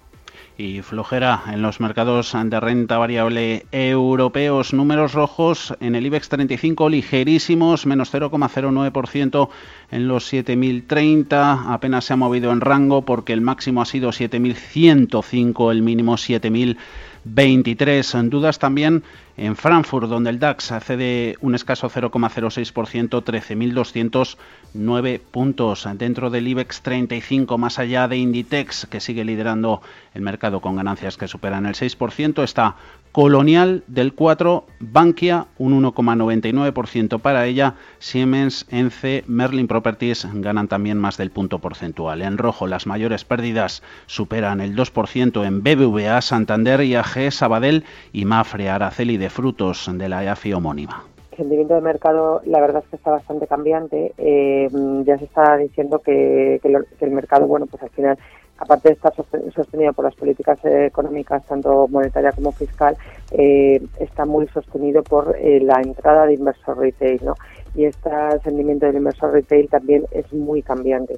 y 0.58 0.82
flojera 0.82 1.44
en 1.46 1.62
los 1.62 1.80
mercados 1.80 2.36
de 2.44 2.60
renta 2.60 2.98
variable 2.98 3.64
europeos. 3.70 4.74
Números 4.74 5.12
rojos 5.12 5.72
en 5.78 5.94
el 5.94 6.04
IBEX 6.04 6.28
35 6.28 6.88
ligerísimos, 6.88 7.86
menos 7.86 8.12
0,09% 8.12 9.48
en 9.92 10.08
los 10.08 10.32
7.030. 10.32 11.66
Apenas 11.68 12.06
se 12.06 12.14
ha 12.14 12.16
movido 12.16 12.50
en 12.50 12.60
rango 12.60 13.02
porque 13.02 13.32
el 13.32 13.40
máximo 13.40 13.82
ha 13.82 13.86
sido 13.86 14.10
7.105, 14.10 15.70
el 15.70 15.82
mínimo 15.82 16.14
7.023. 16.14 18.28
Dudas 18.28 18.58
también 18.58 19.04
en 19.38 19.56
Frankfurt, 19.56 20.08
donde 20.08 20.30
el 20.30 20.38
DAX 20.40 20.72
cede 20.84 21.36
un 21.40 21.54
escaso 21.54 21.88
0,06%, 21.88 23.22
13.209 23.22 25.20
puntos. 25.20 25.88
Dentro 25.94 26.28
del 26.28 26.48
IBEX 26.48 26.82
35, 26.82 27.56
más 27.56 27.78
allá 27.78 28.08
de 28.08 28.16
Inditex, 28.16 28.86
que 28.86 29.00
sigue 29.00 29.24
liderando 29.24 29.80
el 30.12 30.22
mercado 30.22 30.60
con 30.60 30.74
ganancias 30.76 31.16
que 31.16 31.28
superan 31.28 31.66
el 31.66 31.74
6%, 31.74 32.42
está 32.42 32.74
Colonial 33.12 33.84
del 33.86 34.12
4, 34.12 34.66
Bankia 34.80 35.46
un 35.56 35.82
1,99% 35.82 37.20
para 37.20 37.46
ella, 37.46 37.74
Siemens, 37.98 38.66
Ence, 38.68 39.24
Merlin 39.26 39.66
Properties 39.66 40.28
ganan 40.34 40.68
también 40.68 40.98
más 40.98 41.16
del 41.16 41.30
punto 41.30 41.58
porcentual. 41.58 42.20
En 42.20 42.36
rojo 42.36 42.66
las 42.66 42.86
mayores 42.86 43.24
pérdidas 43.24 43.82
superan 44.06 44.60
el 44.60 44.76
2% 44.76 45.46
en 45.46 45.62
BBVA, 45.62 46.20
Santander, 46.20 46.82
IAG, 46.82 47.32
Sabadell 47.32 47.84
y 48.12 48.26
Mafre, 48.26 48.68
Araceli 48.68 49.16
Frutos 49.28 49.90
de 49.92 50.08
la 50.08 50.24
EAFI 50.24 50.52
homónima 50.52 51.04
el 51.38 51.44
sentimiento 51.44 51.74
de 51.74 51.80
mercado 51.82 52.42
la 52.46 52.60
verdad 52.60 52.82
es 52.82 52.90
que 52.90 52.96
está 52.96 53.12
bastante 53.12 53.46
cambiante. 53.46 54.12
Eh, 54.18 54.68
ya 55.04 55.16
se 55.18 55.24
está 55.24 55.56
diciendo 55.56 56.00
que, 56.00 56.60
el 57.00 57.10
mercado, 57.12 57.46
bueno, 57.46 57.66
pues 57.66 57.80
al 57.84 57.90
final 57.90 58.18
aparte 58.58 58.88
de 58.88 58.94
estar 58.94 59.12
sostenido 59.54 59.92
por 59.92 60.04
las 60.04 60.16
políticas 60.16 60.58
económicas, 60.64 61.46
tanto 61.46 61.86
monetaria 61.88 62.32
como 62.32 62.50
fiscal, 62.50 62.96
eh, 63.30 63.80
está 64.00 64.24
muy 64.24 64.48
sostenido 64.48 65.04
por 65.04 65.36
eh, 65.38 65.60
la 65.60 65.80
entrada 65.80 66.26
de 66.26 66.34
inversor 66.34 66.78
retail, 66.78 67.20
¿no? 67.24 67.34
Y 67.76 67.84
este 67.84 68.10
sentimiento 68.42 68.86
del 68.86 68.96
inversor 68.96 69.32
retail 69.32 69.68
también 69.68 70.06
es 70.10 70.32
muy 70.32 70.62
cambiante. 70.62 71.14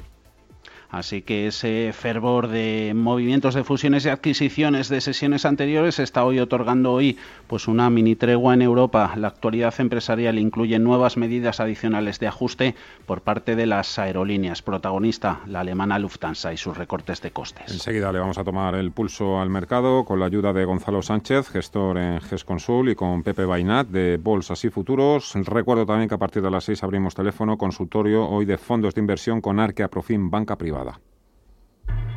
Así 0.90 1.22
que 1.22 1.46
ese 1.46 1.92
fervor 1.92 2.48
de 2.48 2.92
movimientos 2.96 3.54
de 3.54 3.62
fusiones 3.62 4.04
y 4.04 4.08
adquisiciones 4.08 4.88
de 4.88 5.00
sesiones 5.00 5.44
anteriores 5.44 6.00
está 6.00 6.24
hoy 6.24 6.40
otorgando 6.40 6.92
hoy 6.92 7.16
pues 7.46 7.68
una 7.68 7.88
mini 7.90 8.16
tregua 8.16 8.54
en 8.54 8.62
Europa. 8.62 9.12
La 9.16 9.28
actualidad 9.28 9.74
empresarial 9.78 10.38
incluye 10.38 10.78
nuevas 10.80 11.16
medidas 11.16 11.60
adicionales 11.60 12.18
de 12.18 12.26
ajuste 12.26 12.74
por 13.06 13.22
parte 13.22 13.54
de 13.54 13.66
las 13.66 13.98
aerolíneas. 14.00 14.62
Protagonista 14.62 15.40
la 15.46 15.60
alemana 15.60 15.98
Lufthansa 15.98 16.52
y 16.52 16.56
sus 16.56 16.76
recortes 16.76 17.22
de 17.22 17.30
costes. 17.30 17.70
Enseguida 17.70 18.10
le 18.10 18.18
vamos 18.18 18.38
a 18.38 18.44
tomar 18.44 18.74
el 18.74 18.90
pulso 18.90 19.40
al 19.40 19.48
mercado 19.48 20.04
con 20.04 20.18
la 20.18 20.26
ayuda 20.26 20.52
de 20.52 20.64
Gonzalo 20.64 21.02
Sánchez, 21.02 21.50
gestor 21.50 21.98
en 21.98 22.20
GESConsul 22.20 22.90
y 22.90 22.94
con 22.96 23.22
Pepe 23.22 23.44
Bainat 23.44 23.86
de 23.86 24.16
Bolsas 24.16 24.64
y 24.64 24.70
Futuros. 24.70 25.34
Recuerdo 25.34 25.86
también 25.86 26.08
que 26.08 26.16
a 26.16 26.18
partir 26.18 26.42
de 26.42 26.50
las 26.50 26.64
6 26.64 26.82
abrimos 26.82 27.14
teléfono 27.14 27.56
consultorio 27.56 28.28
hoy 28.28 28.44
de 28.44 28.58
fondos 28.58 28.94
de 28.94 29.00
inversión 29.00 29.40
con 29.40 29.60
Arquea 29.60 29.88
Profim 29.88 30.30
Banca 30.30 30.56
Privada. 30.56 30.79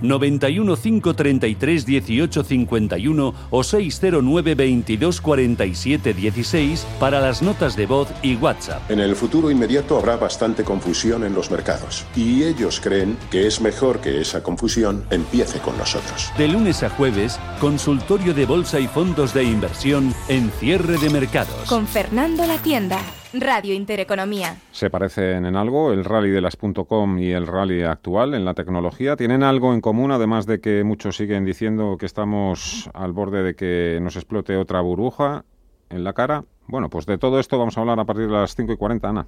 91 0.03 0.75
533 0.75 1.85
18 1.85 2.43
51 2.43 3.33
o 3.49 3.63
609 3.63 4.55
22 4.55 5.21
47 5.21 6.13
16 6.13 6.87
para 6.99 7.19
las 7.21 7.41
notas 7.41 7.75
de 7.75 7.85
voz 7.85 8.09
y 8.21 8.35
WhatsApp. 8.35 8.89
En 8.91 8.99
el 8.99 9.15
futuro 9.15 9.49
inmediato 9.49 9.97
habrá 9.97 10.17
bastante 10.17 10.63
confusión 10.63 11.23
en 11.23 11.33
los 11.33 11.49
mercados 11.49 12.05
y 12.15 12.43
ellos 12.43 12.79
creen 12.81 13.17
que 13.31 13.47
es 13.47 13.61
mejor 13.61 13.99
que 13.99 14.21
esa 14.21 14.43
confusión 14.43 15.05
empiece 15.09 15.59
con 15.59 15.77
nosotros. 15.77 16.31
De 16.37 16.47
lunes 16.47 16.83
a 16.83 16.89
jueves, 16.89 17.39
consultorio 17.59 18.33
de 18.33 18.45
bolsa 18.45 18.79
y 18.79 18.87
fondos 18.87 19.33
de 19.33 19.43
inversión 19.43 20.13
en 20.27 20.51
cierre 20.51 20.97
de 20.97 21.09
mercados. 21.09 21.67
Con 21.67 21.87
Fernando 21.87 22.45
La 22.45 22.57
Tienda. 22.57 22.99
Radio 23.33 23.73
Intereconomía. 23.73 24.57
¿Se 24.71 24.89
parecen 24.89 25.45
en 25.45 25.55
algo 25.55 25.91
el 25.91 26.05
rally 26.05 26.29
de 26.29 26.41
las 26.41 26.55
.com 26.55 27.17
y 27.17 27.31
el 27.31 27.47
rally 27.47 27.81
actual 27.81 28.35
en 28.35 28.45
la 28.45 28.53
tecnología? 28.53 29.15
¿Tienen 29.15 29.41
algo 29.41 29.73
en 29.73 29.81
común, 29.81 30.11
además 30.11 30.45
de 30.45 30.59
que 30.59 30.83
muchos 30.83 31.17
siguen 31.17 31.43
diciendo 31.43 31.97
que 31.97 32.05
estamos 32.05 32.89
al 32.93 33.11
borde 33.11 33.41
de 33.41 33.55
que 33.55 33.99
nos 34.01 34.15
explote 34.15 34.55
otra 34.55 34.81
burbuja 34.81 35.45
en 35.89 36.03
la 36.03 36.13
cara? 36.13 36.45
Bueno, 36.67 36.89
pues 36.89 37.05
de 37.05 37.17
todo 37.17 37.39
esto 37.39 37.57
vamos 37.57 37.77
a 37.77 37.81
hablar 37.81 37.99
a 37.99 38.05
partir 38.05 38.27
de 38.27 38.33
las 38.33 38.55
5 38.55 38.73
y 38.73 38.77
40, 38.77 39.09
Ana. 39.09 39.27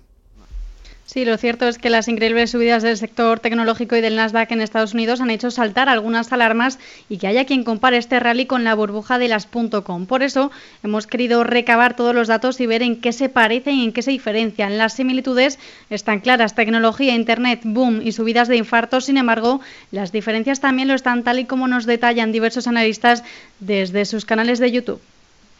Sí, 1.08 1.24
lo 1.24 1.38
cierto 1.38 1.68
es 1.68 1.78
que 1.78 1.92
las 1.92 2.08
increíbles 2.08 2.50
subidas 2.50 2.82
del 2.82 2.98
sector 2.98 3.40
tecnológico 3.40 3.96
y 3.96 4.02
del 4.02 4.16
Nasdaq 4.16 4.52
en 4.52 4.60
Estados 4.60 4.96
Unidos 4.96 5.22
han 5.22 5.30
hecho 5.30 5.52
saltar 5.52 5.88
algunas 5.88 6.34
alarmas 6.34 6.80
y 7.10 7.20
que 7.20 7.28
haya 7.28 7.46
quien 7.46 7.64
compare 7.64 7.98
este 7.98 8.20
rally 8.20 8.48
con 8.48 8.64
la 8.64 8.74
burbuja 8.74 9.20
de 9.20 9.28
las 9.28 9.46
.com. 9.46 10.08
Por 10.08 10.24
eso 10.24 10.52
hemos 10.84 11.06
querido 11.06 11.44
recabar 11.44 11.96
todos 11.96 12.16
los 12.16 12.28
datos 12.28 12.60
y 12.60 12.66
ver 12.66 12.82
en 12.82 13.00
qué 13.00 13.14
se 13.14 13.30
parecen 13.30 13.76
y 13.76 13.84
en 13.84 13.94
qué 13.94 14.02
se 14.02 14.10
diferencian. 14.10 14.80
Las 14.80 14.94
similitudes 14.94 15.60
están 15.92 16.22
claras, 16.22 16.56
tecnología, 16.56 17.14
internet, 17.14 17.62
boom 17.64 18.02
y 18.02 18.12
subidas 18.12 18.48
de 18.48 18.58
infartos. 18.58 19.06
Sin 19.06 19.18
embargo, 19.18 19.62
las 19.92 20.12
diferencias 20.12 20.60
también 20.60 20.88
lo 20.88 20.96
están 20.96 21.24
tal 21.24 21.38
y 21.38 21.46
como 21.46 21.68
nos 21.68 21.86
detallan 21.86 22.32
diversos 22.32 22.68
analistas 22.68 23.24
desde 23.60 24.06
sus 24.06 24.26
canales 24.26 24.58
de 24.58 24.72
YouTube 24.72 25.02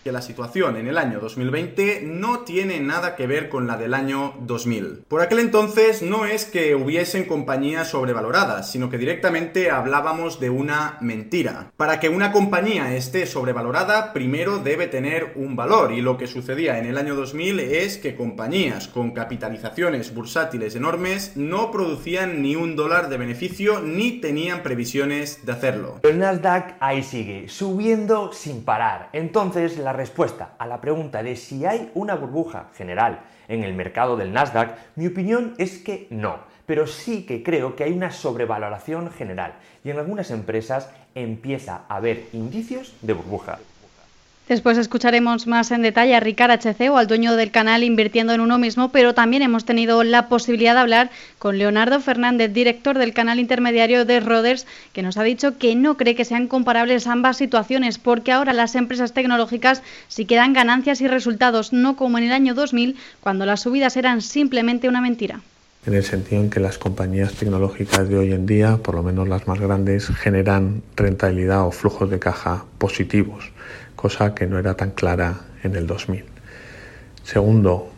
que 0.06 0.12
la 0.12 0.22
situación 0.22 0.78
en 0.78 0.86
el 0.88 1.00
año 1.00 1.20
2020 1.20 2.04
no 2.04 2.42
tiene 2.42 2.80
nada 2.80 3.16
que 3.16 3.26
ver 3.26 3.50
con 3.50 3.66
la 3.66 3.76
del 3.76 3.96
año 3.96 4.36
2000. 4.42 5.06
Por 5.08 5.20
aquel 5.20 5.40
entonces 5.40 6.04
no 6.04 6.28
es 6.28 6.46
que 6.46 6.76
hubiesen 6.76 7.26
compañías 7.26 7.90
sobrevaloradas, 7.90 8.72
sino 8.72 8.92
que 8.92 9.00
directamente 9.00 9.72
hablábamos 9.72 10.40
de 10.40 10.52
una 10.52 11.00
mentira. 11.02 11.72
Para 11.76 12.00
que 12.00 12.10
una 12.10 12.32
compañía 12.32 12.96
esté 12.96 13.26
sobrevalorada, 13.26 14.14
primero 14.14 14.60
debe 14.60 14.86
tener 14.86 15.34
un 15.38 15.56
valor, 15.56 15.92
y 15.92 16.02
lo 16.02 16.18
que 16.18 16.28
sucedía 16.28 16.78
en 16.78 16.86
el 16.86 17.00
año 17.00 17.16
2000 17.16 17.60
es 17.62 17.98
que 17.98 18.16
compañías 18.16 18.88
con 18.88 19.10
capitalizaciones 19.10 20.14
bursátiles 20.14 20.76
enormes 20.76 21.36
no 21.36 21.72
producían 21.72 22.44
ni 22.44 22.56
un 22.56 22.76
dólar 22.76 23.10
de 23.10 23.18
beneficio 23.18 23.80
ni 23.80 24.22
tenían 24.22 24.62
previsiones 24.62 25.48
de 25.48 25.52
hacerlo. 25.52 26.00
El 26.04 26.20
Nasdaq 26.20 26.76
ahí 26.80 27.02
sigue, 27.02 27.50
subiendo 27.50 28.32
sin 28.34 28.64
parar. 28.64 29.10
Entonces 29.12 29.80
la 29.80 29.95
respuesta 29.96 30.54
a 30.58 30.68
la 30.68 30.82
pregunta 30.82 31.24
de 31.24 31.36
si 31.36 31.66
hay 31.66 31.92
una 31.94 32.16
burbuja 32.16 32.70
general 32.76 33.22
en 33.48 33.64
el 33.64 33.74
mercado 33.74 34.18
del 34.18 34.34
Nasdaq, 34.34 34.78
mi 34.96 35.08
opinión 35.08 35.54
es 35.58 35.78
que 35.78 36.08
no, 36.10 36.40
pero 36.66 36.88
sí 36.88 37.26
que 37.26 37.44
creo 37.44 37.76
que 37.76 37.84
hay 37.84 37.94
una 37.94 38.12
sobrevaloración 38.12 39.12
general 39.12 39.54
y 39.84 39.92
en 39.92 40.00
algunas 40.00 40.32
empresas 40.32 40.90
empieza 41.14 41.84
a 41.88 41.98
haber 41.98 42.26
indicios 42.34 42.96
de 43.02 43.14
burbuja. 43.14 43.60
Después 44.48 44.78
escucharemos 44.78 45.48
más 45.48 45.72
en 45.72 45.82
detalle 45.82 46.16
a 46.16 46.20
Ricard 46.20 46.52
HC 46.52 46.92
o 46.92 46.98
al 46.98 47.08
dueño 47.08 47.36
del 47.36 47.50
canal 47.50 47.84
invirtiendo 47.84 48.32
en 48.32 48.42
uno 48.42 48.60
mismo, 48.60 48.90
pero 48.90 49.16
también 49.16 49.42
hemos 49.42 49.66
tenido 49.66 50.04
la 50.04 50.30
posibilidad 50.30 50.76
de 50.76 50.82
hablar 50.82 51.10
con 51.40 51.58
Leonardo 51.58 52.00
Fernández, 52.00 52.54
director 52.54 52.96
del 53.00 53.12
canal 53.12 53.40
intermediario 53.40 54.06
de 54.06 54.20
Roders, 54.20 54.68
que 54.94 55.02
nos 55.02 55.18
ha 55.18 55.24
dicho 55.24 55.58
que 55.58 55.74
no 55.74 55.98
cree 55.98 56.14
que 56.14 56.26
sean 56.26 56.48
comparables 56.48 57.08
ambas 57.08 57.38
situaciones, 57.38 57.98
porque 57.98 58.32
ahora 58.32 58.54
las 58.54 58.76
empresas 58.76 59.14
tecnológicas 59.14 59.82
sí 60.10 60.26
que 60.26 60.36
dan 60.36 60.54
ganancias 60.54 61.02
y 61.02 61.08
resultados, 61.08 61.74
no 61.74 61.96
como 61.96 62.20
en 62.20 62.26
el 62.26 62.32
año 62.32 62.54
2000, 62.54 62.98
cuando 63.22 63.48
las 63.48 63.62
subidas 63.62 63.98
eran 63.98 64.22
simplemente 64.22 64.88
una 64.88 65.02
mentira. 65.02 65.42
En 65.88 65.96
el 65.96 66.04
sentido 66.04 66.42
en 66.42 66.52
que 66.52 66.60
las 66.60 66.78
compañías 66.78 67.34
tecnológicas 67.34 68.10
de 68.10 68.18
hoy 68.18 68.32
en 68.32 68.46
día, 68.46 68.78
por 68.78 68.94
lo 68.94 69.02
menos 69.02 69.28
las 69.28 69.48
más 69.48 69.60
grandes, 69.60 70.08
generan 70.08 70.84
rentabilidad 70.96 71.66
o 71.66 71.72
flujos 71.72 72.12
de 72.12 72.20
caja 72.20 72.66
positivos 72.78 73.52
cosa 74.06 74.36
que 74.36 74.46
no 74.46 74.60
era 74.60 74.76
tan 74.76 74.92
clara 74.92 75.48
en 75.64 75.76
el 75.76 75.88
2000. 75.88 76.24
Segundo, 77.24 77.90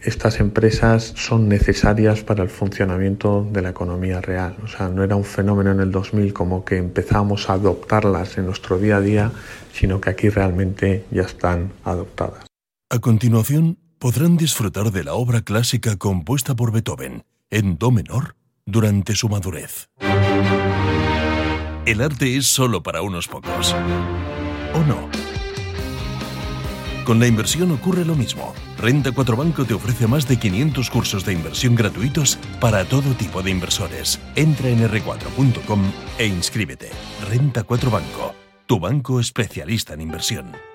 estas 0.00 0.40
empresas 0.40 1.12
son 1.14 1.46
necesarias 1.46 2.22
para 2.22 2.42
el 2.42 2.48
funcionamiento 2.48 3.46
de 3.52 3.60
la 3.60 3.68
economía 3.68 4.22
real. 4.22 4.56
O 4.64 4.66
sea, 4.66 4.88
no 4.88 5.04
era 5.04 5.14
un 5.14 5.24
fenómeno 5.24 5.70
en 5.72 5.80
el 5.80 5.92
2000 5.92 6.32
como 6.32 6.64
que 6.64 6.78
empezamos 6.78 7.50
a 7.50 7.52
adoptarlas 7.52 8.38
en 8.38 8.46
nuestro 8.46 8.78
día 8.78 8.96
a 8.96 9.00
día, 9.02 9.30
sino 9.74 10.00
que 10.00 10.08
aquí 10.08 10.30
realmente 10.30 11.04
ya 11.10 11.24
están 11.24 11.70
adoptadas. 11.84 12.46
A 12.88 12.98
continuación, 13.00 13.76
podrán 13.98 14.38
disfrutar 14.38 14.90
de 14.90 15.04
la 15.04 15.12
obra 15.12 15.42
clásica 15.42 15.96
compuesta 15.96 16.56
por 16.56 16.72
Beethoven 16.72 17.24
en 17.50 17.76
Do 17.76 17.90
menor 17.90 18.36
durante 18.64 19.14
su 19.14 19.28
madurez. 19.28 19.90
El 21.84 22.00
arte 22.00 22.38
es 22.38 22.46
solo 22.46 22.82
para 22.82 23.02
unos 23.02 23.28
pocos. 23.28 23.76
¿O 24.74 24.78
no? 24.86 25.21
Con 27.04 27.18
la 27.18 27.26
inversión 27.26 27.72
ocurre 27.72 28.04
lo 28.04 28.14
mismo. 28.14 28.54
Renta 28.78 29.10
4 29.10 29.36
Banco 29.36 29.64
te 29.64 29.74
ofrece 29.74 30.06
más 30.06 30.28
de 30.28 30.38
500 30.38 30.90
cursos 30.90 31.24
de 31.24 31.32
inversión 31.32 31.74
gratuitos 31.74 32.38
para 32.60 32.84
todo 32.84 33.12
tipo 33.14 33.42
de 33.42 33.50
inversores. 33.50 34.20
Entra 34.36 34.68
en 34.68 34.88
r4.com 34.88 35.80
e 36.18 36.26
inscríbete. 36.26 36.90
Renta 37.28 37.64
4 37.64 37.90
Banco, 37.90 38.34
tu 38.66 38.78
banco 38.78 39.18
especialista 39.18 39.94
en 39.94 40.02
inversión. 40.02 40.71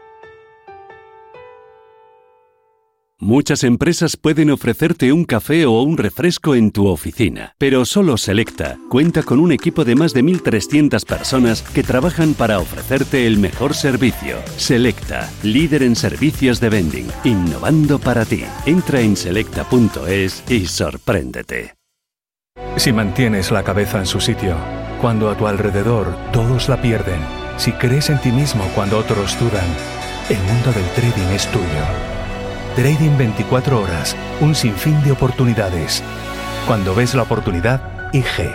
Muchas 3.20 3.64
empresas 3.64 4.16
pueden 4.16 4.52
ofrecerte 4.52 5.12
un 5.12 5.26
café 5.26 5.66
o 5.66 5.82
un 5.82 5.98
refresco 5.98 6.54
en 6.54 6.70
tu 6.70 6.86
oficina, 6.86 7.56
pero 7.58 7.84
solo 7.84 8.16
Selecta 8.16 8.78
cuenta 8.90 9.24
con 9.24 9.40
un 9.40 9.52
equipo 9.52 9.84
de 9.84 9.96
más 9.96 10.14
de 10.14 10.24
1.300 10.24 11.04
personas 11.04 11.64
que 11.64 11.82
trabajan 11.82 12.36
para 12.36 12.60
ofrecerte 12.60 13.26
el 13.26 13.40
mejor 13.40 13.74
servicio. 13.74 14.38
Selecta, 14.58 15.32
líder 15.42 15.82
en 15.82 15.96
servicios 15.96 16.60
de 16.60 16.70
vending, 16.70 17.08
innovando 17.24 17.98
para 17.98 18.24
ti. 18.24 18.44
Entra 18.68 19.02
en 19.02 19.16
selecta.es 19.16 20.44
y 20.48 20.68
sorpréndete. 20.68 21.74
Si 22.76 22.94
mantienes 22.94 23.50
la 23.50 23.64
cabeza 23.64 23.98
en 23.98 24.06
su 24.06 24.22
sitio, 24.22 24.56
cuando 25.02 25.32
a 25.32 25.36
tu 25.36 25.48
alrededor 25.48 26.16
todos 26.32 26.70
la 26.70 26.80
pierden, 26.84 27.20
si 27.58 27.72
crees 27.72 28.12
en 28.12 28.22
ti 28.22 28.32
mismo 28.32 28.64
cuando 28.76 29.00
otros 29.00 29.40
dudan, 29.40 29.68
el 30.30 30.38
mundo 30.38 30.72
del 30.72 30.86
trading 30.92 31.34
es 31.34 31.48
tuyo. 31.48 32.07
Trading 32.78 33.18
24 33.18 33.82
horas, 33.82 34.16
un 34.40 34.54
sinfín 34.54 35.02
de 35.04 35.12
oportunidades. 35.12 36.04
Cuando 36.68 36.94
ves 36.94 37.16
la 37.16 37.24
oportunidad, 37.24 38.14
IG. 38.14 38.54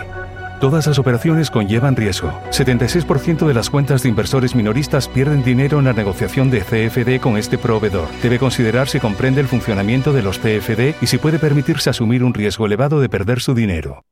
Todas 0.61 0.87
las 0.87 0.97
operaciones 0.97 1.51
conllevan 1.51 1.97
riesgo. 1.97 2.31
76% 2.51 3.45
de 3.45 3.53
las 3.53 3.69
cuentas 3.69 4.01
de 4.01 4.07
inversores 4.07 4.55
minoristas 4.55 5.09
pierden 5.09 5.43
dinero 5.43 5.79
en 5.79 5.85
la 5.85 5.91
negociación 5.91 6.49
de 6.49 6.61
CFD 6.61 7.19
con 7.19 7.35
este 7.35 7.57
proveedor. 7.57 8.07
Debe 8.21 8.39
considerar 8.39 8.87
si 8.87 9.01
comprende 9.01 9.41
el 9.41 9.49
funcionamiento 9.49 10.13
de 10.13 10.23
los 10.23 10.39
CFD 10.39 10.95
y 11.01 11.07
si 11.07 11.17
puede 11.17 11.37
permitirse 11.37 11.89
asumir 11.89 12.23
un 12.23 12.33
riesgo 12.33 12.65
elevado 12.65 13.01
de 13.01 13.09
perder 13.09 13.41
su 13.41 13.53
dinero. 13.53 14.05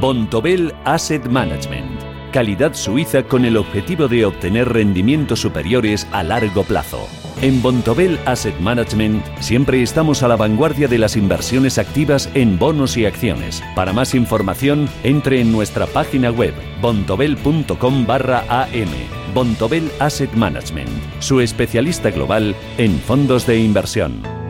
Bontobel 0.00 0.72
Asset 0.84 1.26
Management. 1.26 2.00
Calidad 2.30 2.74
suiza 2.74 3.24
con 3.24 3.44
el 3.44 3.56
objetivo 3.56 4.06
de 4.06 4.24
obtener 4.24 4.68
rendimientos 4.68 5.40
superiores 5.40 6.06
a 6.12 6.22
largo 6.22 6.62
plazo. 6.62 7.08
En 7.42 7.60
Bontobel 7.60 8.18
Asset 8.24 8.58
Management 8.60 9.22
siempre 9.40 9.82
estamos 9.82 10.22
a 10.22 10.28
la 10.28 10.36
vanguardia 10.36 10.88
de 10.88 10.96
las 10.96 11.16
inversiones 11.16 11.76
activas 11.76 12.30
en 12.32 12.58
bonos 12.58 12.96
y 12.96 13.04
acciones. 13.04 13.62
Para 13.74 13.92
más 13.92 14.14
información, 14.14 14.88
entre 15.02 15.42
en 15.42 15.52
nuestra 15.52 15.86
página 15.86 16.30
web 16.30 16.54
bontobel.com 16.80 18.06
barra 18.06 18.40
am. 18.48 18.88
Bontobel 19.34 19.90
Asset 19.98 20.32
Management, 20.32 20.88
su 21.18 21.40
especialista 21.40 22.10
global 22.10 22.56
en 22.78 22.98
fondos 23.00 23.46
de 23.46 23.58
inversión. 23.58 24.45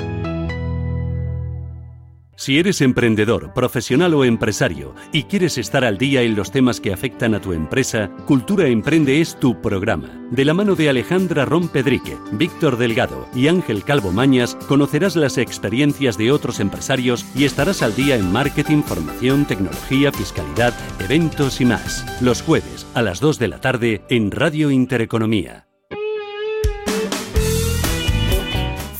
Si 2.47 2.61
eres 2.61 2.81
emprendedor, 2.81 3.53
profesional 3.55 4.15
o 4.15 4.25
empresario 4.25 4.95
y 5.11 5.25
quieres 5.25 5.59
estar 5.59 5.85
al 5.85 5.99
día 5.99 6.23
en 6.23 6.37
los 6.37 6.53
temas 6.53 6.81
que 6.81 6.93
afectan 6.93 7.35
a 7.35 7.41
tu 7.41 7.53
empresa, 7.53 8.09
Cultura 8.25 8.69
Emprende 8.69 9.21
es 9.21 9.35
tu 9.41 9.61
programa. 9.61 10.09
De 10.31 10.45
la 10.45 10.55
mano 10.55 10.77
de 10.77 10.89
Alejandra 10.89 11.45
Rompedrique, 11.45 12.17
Víctor 12.31 12.79
Delgado 12.79 13.27
y 13.35 13.49
Ángel 13.49 13.83
Calvo 13.83 14.13
Mañas, 14.13 14.57
conocerás 14.69 15.17
las 15.17 15.39
experiencias 15.39 16.17
de 16.19 16.31
otros 16.31 16.61
empresarios 16.61 17.27
y 17.35 17.47
estarás 17.47 17.83
al 17.83 17.97
día 17.97 18.15
en 18.15 18.31
marketing, 18.31 18.85
formación, 18.85 19.45
tecnología, 19.45 20.13
fiscalidad, 20.13 20.73
eventos 21.01 21.61
y 21.61 21.65
más. 21.65 22.07
Los 22.23 22.43
jueves 22.43 22.87
a 22.95 23.03
las 23.03 23.19
2 23.19 23.41
de 23.41 23.49
la 23.49 23.61
tarde 23.61 24.03
en 24.09 24.31
Radio 24.31 24.71
Intereconomía. 24.71 25.67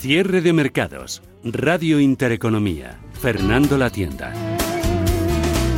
Cierre 0.01 0.41
de 0.41 0.53
mercados. 0.53 1.23
Radio 1.45 2.01
Intereconomía. 2.01 2.99
Fernando 3.21 3.79
La 3.79 3.91
Tienda. 3.91 4.33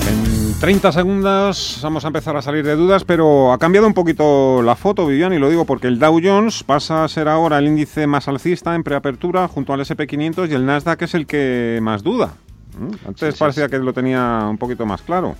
En 0.09 0.59
30 0.61 0.93
segundos 0.93 1.81
vamos 1.83 2.05
a 2.05 2.09
empezar 2.09 2.37
a 2.37 2.43
salir 2.43 2.65
de 2.65 2.75
dudas, 2.75 3.05
pero 3.05 3.53
ha 3.53 3.59
cambiado 3.59 3.87
un 3.87 3.95
poquito 3.95 4.63
la 4.63 4.75
foto, 4.75 5.07
Vivian, 5.07 5.33
y 5.33 5.39
lo 5.39 5.49
digo 5.49 5.65
porque 5.65 5.87
el 5.87 5.99
Dow 5.99 6.21
Jones 6.23 6.65
pasa 6.65 7.05
a 7.05 7.09
ser 7.09 7.29
ahora 7.29 7.59
el 7.59 7.67
índice 7.67 8.07
más 8.07 8.29
alcista 8.29 8.75
en 8.75 8.83
preapertura 8.83 9.49
junto 9.49 9.73
al 9.73 9.81
SP500 9.81 10.51
y 10.51 10.55
el 10.55 10.67
Nasdaq 10.67 11.03
es 11.03 11.15
el 11.15 11.27
que 11.27 11.79
más 11.83 12.03
duda. 12.03 12.35
¿Mm? 12.79 13.09
Antes 13.09 13.37
parecía 13.37 13.69
que 13.69 13.79
lo 13.79 13.93
tenía 13.93 14.47
un 14.51 14.59
poquito 14.59 14.85
más 14.85 15.03
claro. 15.03 15.37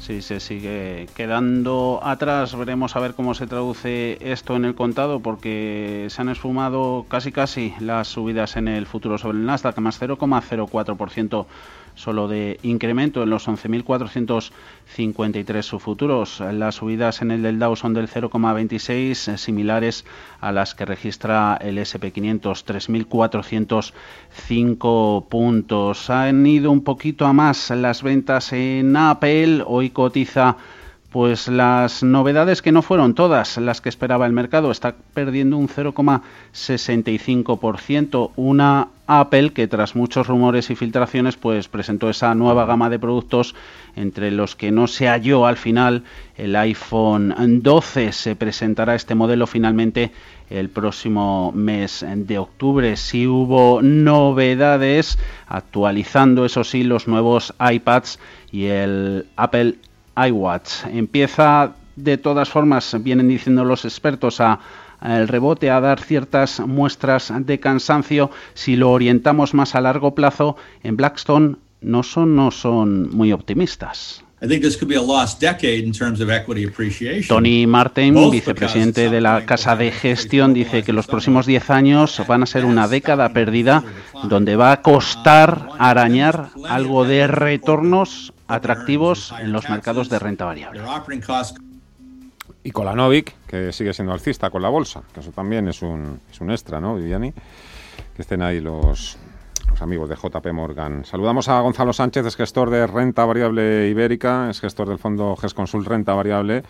Sí, 0.00 0.20
se 0.22 0.40
sigue 0.40 1.08
quedando 1.14 2.00
atrás. 2.02 2.56
Veremos 2.56 2.96
a 2.96 3.00
ver 3.00 3.14
cómo 3.14 3.34
se 3.34 3.46
traduce 3.46 4.18
esto 4.20 4.56
en 4.56 4.64
el 4.64 4.74
contado, 4.74 5.20
porque 5.20 6.08
se 6.10 6.20
han 6.20 6.28
esfumado 6.28 7.06
casi 7.08 7.30
casi 7.30 7.74
las 7.78 8.08
subidas 8.08 8.56
en 8.56 8.68
el 8.68 8.86
futuro 8.86 9.16
sobre 9.18 9.38
el 9.38 9.46
Nasdaq, 9.46 9.78
más 9.78 10.00
0,04% 10.00 11.46
solo 11.94 12.28
de 12.28 12.60
incremento 12.62 13.22
en 13.22 13.30
los 13.30 13.48
11.453 13.48 15.78
futuros. 15.78 16.40
Las 16.40 16.74
subidas 16.76 17.20
en 17.22 17.30
el 17.30 17.42
del 17.42 17.58
Dow 17.58 17.74
son 17.76 17.94
del 17.94 18.08
0,26, 18.08 19.36
similares 19.36 20.04
a 20.40 20.52
las 20.52 20.74
que 20.74 20.84
registra 20.84 21.56
el 21.60 21.78
SP500, 21.78 22.64
3.405 22.64 25.28
puntos. 25.28 26.10
Han 26.10 26.46
ido 26.46 26.70
un 26.70 26.84
poquito 26.84 27.26
a 27.26 27.32
más 27.32 27.70
las 27.70 28.02
ventas 28.02 28.52
en 28.52 28.94
Apple. 28.96 29.64
Hoy 29.66 29.90
cotiza 29.90 30.56
pues 31.10 31.48
las 31.48 32.04
novedades 32.04 32.62
que 32.62 32.72
no 32.72 32.80
fueron 32.82 33.14
todas 33.14 33.58
las 33.58 33.80
que 33.80 33.88
esperaba 33.88 34.26
el 34.26 34.32
mercado, 34.32 34.70
está 34.70 34.94
perdiendo 35.12 35.56
un 35.56 35.68
0,65%, 35.68 38.30
una 38.36 38.86
Apple 39.10 39.50
que 39.50 39.66
tras 39.66 39.96
muchos 39.96 40.28
rumores 40.28 40.70
y 40.70 40.76
filtraciones 40.76 41.36
pues 41.36 41.66
presentó 41.66 42.08
esa 42.08 42.32
nueva 42.36 42.64
gama 42.64 42.88
de 42.88 43.00
productos 43.00 43.56
entre 43.96 44.30
los 44.30 44.54
que 44.54 44.70
no 44.70 44.86
se 44.86 45.08
halló 45.08 45.46
al 45.46 45.56
final 45.56 46.04
el 46.36 46.54
iPhone 46.54 47.34
12, 47.62 48.12
se 48.12 48.36
presentará 48.36 48.94
este 48.94 49.16
modelo 49.16 49.48
finalmente 49.48 50.12
el 50.48 50.68
próximo 50.68 51.50
mes 51.52 52.04
de 52.08 52.38
octubre. 52.38 52.96
Si 52.96 53.26
hubo 53.26 53.82
novedades, 53.82 55.18
actualizando 55.48 56.44
eso 56.44 56.62
sí 56.62 56.84
los 56.84 57.08
nuevos 57.08 57.52
iPads 57.58 58.20
y 58.52 58.66
el 58.66 59.26
Apple 59.36 59.76
iWatch. 60.16 60.86
Empieza 60.86 61.74
de 61.96 62.16
todas 62.16 62.48
formas, 62.48 62.96
vienen 63.02 63.28
diciendo 63.28 63.64
los 63.64 63.84
expertos, 63.84 64.40
a 64.40 64.60
el 65.02 65.28
rebote 65.28 65.70
a 65.70 65.80
dar 65.80 66.00
ciertas 66.00 66.60
muestras 66.60 67.32
de 67.40 67.60
cansancio. 67.60 68.30
Si 68.54 68.76
lo 68.76 68.90
orientamos 68.90 69.54
más 69.54 69.74
a 69.74 69.80
largo 69.80 70.14
plazo, 70.14 70.56
en 70.82 70.96
Blackstone 70.96 71.56
no 71.80 72.02
son, 72.02 72.36
no 72.36 72.50
son 72.50 73.10
muy 73.10 73.32
optimistas. 73.32 74.24
Tony 77.28 77.66
Martin, 77.66 78.30
vicepresidente 78.30 79.10
de 79.10 79.20
la 79.20 79.44
Casa 79.44 79.76
de 79.76 79.90
Gestión, 79.90 80.54
dice 80.54 80.82
que 80.82 80.94
los 80.94 81.06
próximos 81.06 81.44
10 81.44 81.68
años 81.68 82.22
van 82.26 82.42
a 82.42 82.46
ser 82.46 82.64
una 82.64 82.88
década 82.88 83.34
perdida 83.34 83.84
donde 84.24 84.56
va 84.56 84.72
a 84.72 84.80
costar 84.80 85.68
arañar 85.78 86.48
algo 86.66 87.04
de 87.04 87.26
retornos 87.26 88.32
atractivos 88.48 89.34
en 89.40 89.52
los 89.52 89.68
mercados 89.68 90.08
de 90.08 90.18
renta 90.18 90.46
variable. 90.46 90.80
Y 92.62 92.72
Kolanovic, 92.72 93.34
que 93.46 93.72
sigue 93.72 93.92
siendo 93.94 94.12
alcista 94.12 94.50
con 94.50 94.60
la 94.60 94.68
bolsa, 94.68 95.02
que 95.14 95.20
eso 95.20 95.32
también 95.32 95.68
es 95.68 95.80
un, 95.80 96.20
es 96.30 96.40
un 96.40 96.50
extra, 96.50 96.80
¿no, 96.80 96.94
Viviani? 96.94 97.32
Que 97.32 98.22
estén 98.22 98.42
ahí 98.42 98.60
los, 98.60 99.16
los 99.70 99.82
amigos 99.82 100.10
de 100.10 100.16
JP 100.16 100.52
Morgan. 100.52 101.04
Saludamos 101.06 101.48
a 101.48 101.60
Gonzalo 101.60 101.94
Sánchez, 101.94 102.26
es 102.26 102.36
gestor 102.36 102.68
de 102.68 102.86
renta 102.86 103.24
variable 103.24 103.88
ibérica, 103.88 104.50
es 104.50 104.60
gestor 104.60 104.88
del 104.88 104.98
fondo 104.98 105.36
GESConsul 105.36 105.86
Renta 105.86 106.12
Variable. 106.12 106.62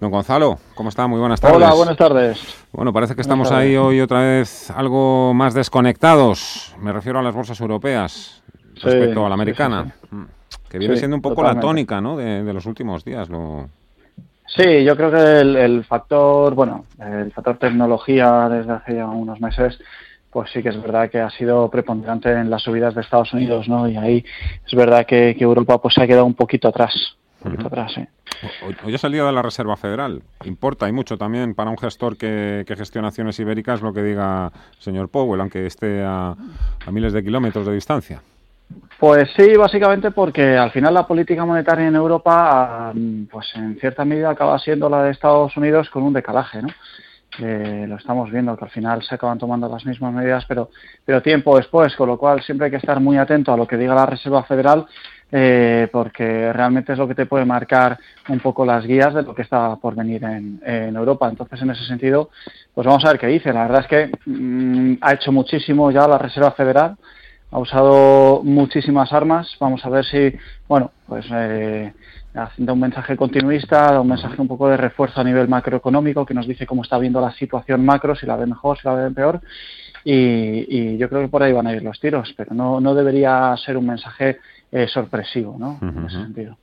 Don 0.00 0.10
Gonzalo, 0.10 0.58
¿cómo 0.74 0.90
está? 0.90 1.06
Muy 1.06 1.18
buenas 1.20 1.40
tardes. 1.40 1.56
Hola, 1.56 1.74
buenas 1.74 1.96
tardes. 1.96 2.66
Bueno, 2.72 2.92
parece 2.92 3.14
que 3.14 3.22
estamos 3.22 3.50
ahí 3.50 3.76
hoy 3.76 4.00
otra 4.00 4.20
vez 4.20 4.70
algo 4.70 5.32
más 5.32 5.54
desconectados. 5.54 6.74
Me 6.80 6.92
refiero 6.92 7.18
a 7.18 7.22
las 7.22 7.34
bolsas 7.34 7.58
europeas 7.60 8.42
respecto 8.74 9.24
a 9.24 9.28
la 9.28 9.34
americana. 9.34 9.94
Mm. 10.10 10.24
Que 10.68 10.78
viene 10.78 10.96
siendo 10.96 11.16
un 11.16 11.22
poco 11.22 11.42
la 11.42 11.58
tónica 11.58 12.00
¿no? 12.00 12.16
de, 12.16 12.42
de, 12.42 12.52
los 12.52 12.66
últimos 12.66 13.04
días. 13.04 13.30
Lo... 13.30 13.68
Sí, 14.46 14.84
yo 14.84 14.96
creo 14.96 15.10
que 15.10 15.40
el, 15.40 15.56
el, 15.56 15.84
factor, 15.84 16.54
bueno, 16.54 16.84
el 16.98 17.32
factor 17.32 17.58
tecnología 17.58 18.48
desde 18.48 18.72
hace 18.72 18.94
ya 18.94 19.06
unos 19.06 19.40
meses, 19.40 19.78
pues 20.30 20.50
sí 20.50 20.62
que 20.62 20.68
es 20.68 20.80
verdad 20.80 21.10
que 21.10 21.20
ha 21.20 21.30
sido 21.30 21.68
preponderante 21.70 22.30
en 22.30 22.50
las 22.50 22.62
subidas 22.62 22.94
de 22.94 23.00
Estados 23.00 23.32
Unidos, 23.32 23.68
¿no? 23.68 23.88
Y 23.88 23.96
ahí 23.96 24.24
es 24.66 24.74
verdad 24.74 25.04
que, 25.06 25.34
que 25.36 25.44
Europa 25.44 25.78
pues 25.78 25.94
se 25.94 26.02
ha 26.02 26.06
quedado 26.06 26.26
un 26.26 26.34
poquito 26.34 26.68
atrás. 26.68 26.94
Un 27.42 27.52
poquito 27.52 27.62
uh 27.62 27.64
-huh. 27.64 27.72
atrás, 27.72 27.92
sí. 27.94 28.06
Hoy, 28.84 28.94
ha 28.94 28.98
salido 28.98 29.26
de 29.26 29.32
la 29.32 29.42
Reserva 29.42 29.76
Federal. 29.76 30.22
Importa 30.44 30.88
y 30.88 30.92
mucho 30.92 31.16
también 31.16 31.54
para 31.54 31.70
un 31.70 31.78
gestor 31.78 32.16
que, 32.16 32.64
que 32.66 32.76
gestiona 32.76 33.08
acciones 33.08 33.38
ibéricas 33.40 33.80
lo 33.80 33.92
que 33.92 34.02
diga 34.02 34.52
el 34.76 34.82
señor 34.82 35.08
Powell, 35.08 35.40
aunque 35.40 35.66
esté 35.66 36.02
a, 36.04 36.34
a 36.86 36.90
miles 36.92 37.12
de 37.12 37.22
kilómetros 37.22 37.66
de 37.66 37.74
distancia. 37.74 38.20
Pues 38.98 39.28
sí, 39.36 39.54
básicamente 39.56 40.10
porque 40.10 40.56
al 40.56 40.70
final 40.70 40.94
la 40.94 41.06
política 41.06 41.44
monetaria 41.44 41.86
en 41.86 41.96
Europa, 41.96 42.92
pues 43.30 43.46
en 43.54 43.78
cierta 43.78 44.06
medida 44.06 44.30
acaba 44.30 44.58
siendo 44.58 44.88
la 44.88 45.02
de 45.02 45.10
Estados 45.10 45.54
Unidos 45.56 45.90
con 45.90 46.02
un 46.02 46.14
decalaje, 46.14 46.62
¿no? 46.62 46.68
Eh, 47.38 47.84
lo 47.86 47.96
estamos 47.96 48.30
viendo 48.30 48.56
que 48.56 48.64
al 48.64 48.70
final 48.70 49.02
se 49.02 49.14
acaban 49.14 49.38
tomando 49.38 49.68
las 49.68 49.84
mismas 49.84 50.14
medidas, 50.14 50.46
pero, 50.46 50.70
pero 51.04 51.20
tiempo 51.20 51.58
después, 51.58 51.94
con 51.94 52.08
lo 52.08 52.16
cual 52.16 52.40
siempre 52.40 52.66
hay 52.66 52.70
que 52.70 52.78
estar 52.78 52.98
muy 52.98 53.18
atento 53.18 53.52
a 53.52 53.58
lo 53.58 53.66
que 53.66 53.76
diga 53.76 53.94
la 53.94 54.06
Reserva 54.06 54.42
Federal, 54.44 54.86
eh, 55.30 55.88
porque 55.92 56.50
realmente 56.54 56.94
es 56.94 56.98
lo 56.98 57.06
que 57.06 57.14
te 57.14 57.26
puede 57.26 57.44
marcar 57.44 57.98
un 58.30 58.40
poco 58.40 58.64
las 58.64 58.86
guías 58.86 59.12
de 59.12 59.24
lo 59.24 59.34
que 59.34 59.42
está 59.42 59.76
por 59.76 59.94
venir 59.94 60.24
en, 60.24 60.62
en 60.64 60.96
Europa. 60.96 61.28
Entonces, 61.28 61.60
en 61.60 61.68
ese 61.68 61.84
sentido, 61.84 62.30
pues 62.72 62.86
vamos 62.86 63.04
a 63.04 63.08
ver 63.08 63.18
qué 63.18 63.26
dice. 63.26 63.52
La 63.52 63.64
verdad 63.64 63.80
es 63.82 63.86
que 63.88 64.10
mmm, 64.24 64.94
ha 65.02 65.12
hecho 65.12 65.30
muchísimo 65.32 65.90
ya 65.90 66.08
la 66.08 66.16
Reserva 66.16 66.52
Federal 66.52 66.96
ha 67.56 67.58
usado 67.58 68.42
muchísimas 68.44 69.14
armas. 69.14 69.56
Vamos 69.58 69.82
a 69.86 69.88
ver 69.88 70.04
si, 70.04 70.30
bueno, 70.68 70.90
pues 71.06 71.24
eh, 71.32 71.90
da 72.34 72.72
un 72.74 72.80
mensaje 72.80 73.16
continuista, 73.16 73.92
da 73.92 74.00
un 74.02 74.08
mensaje 74.08 74.42
un 74.42 74.46
poco 74.46 74.68
de 74.68 74.76
refuerzo 74.76 75.22
a 75.22 75.24
nivel 75.24 75.48
macroeconómico 75.48 76.26
que 76.26 76.34
nos 76.34 76.46
dice 76.46 76.66
cómo 76.66 76.82
está 76.82 76.98
viendo 76.98 77.18
la 77.18 77.32
situación 77.32 77.82
macro, 77.82 78.14
si 78.14 78.26
la 78.26 78.36
ve 78.36 78.44
mejor, 78.44 78.76
si 78.76 78.86
la 78.86 78.94
ve 78.94 79.10
peor. 79.10 79.40
Y, 80.04 80.66
y 80.68 80.98
yo 80.98 81.08
creo 81.08 81.22
que 81.22 81.28
por 81.28 81.42
ahí 81.42 81.54
van 81.54 81.66
a 81.66 81.72
ir 81.72 81.82
los 81.82 81.98
tiros, 81.98 82.34
pero 82.36 82.54
no, 82.54 82.78
no 82.78 82.94
debería 82.94 83.56
ser 83.56 83.78
un 83.78 83.86
mensaje 83.86 84.36
eh, 84.70 84.86
sorpresivo, 84.86 85.56
¿no? 85.58 85.78
Uh 85.80 85.86
-huh. 85.86 85.98
En 85.98 86.06
ese 86.08 86.16
sentido. 86.18 86.58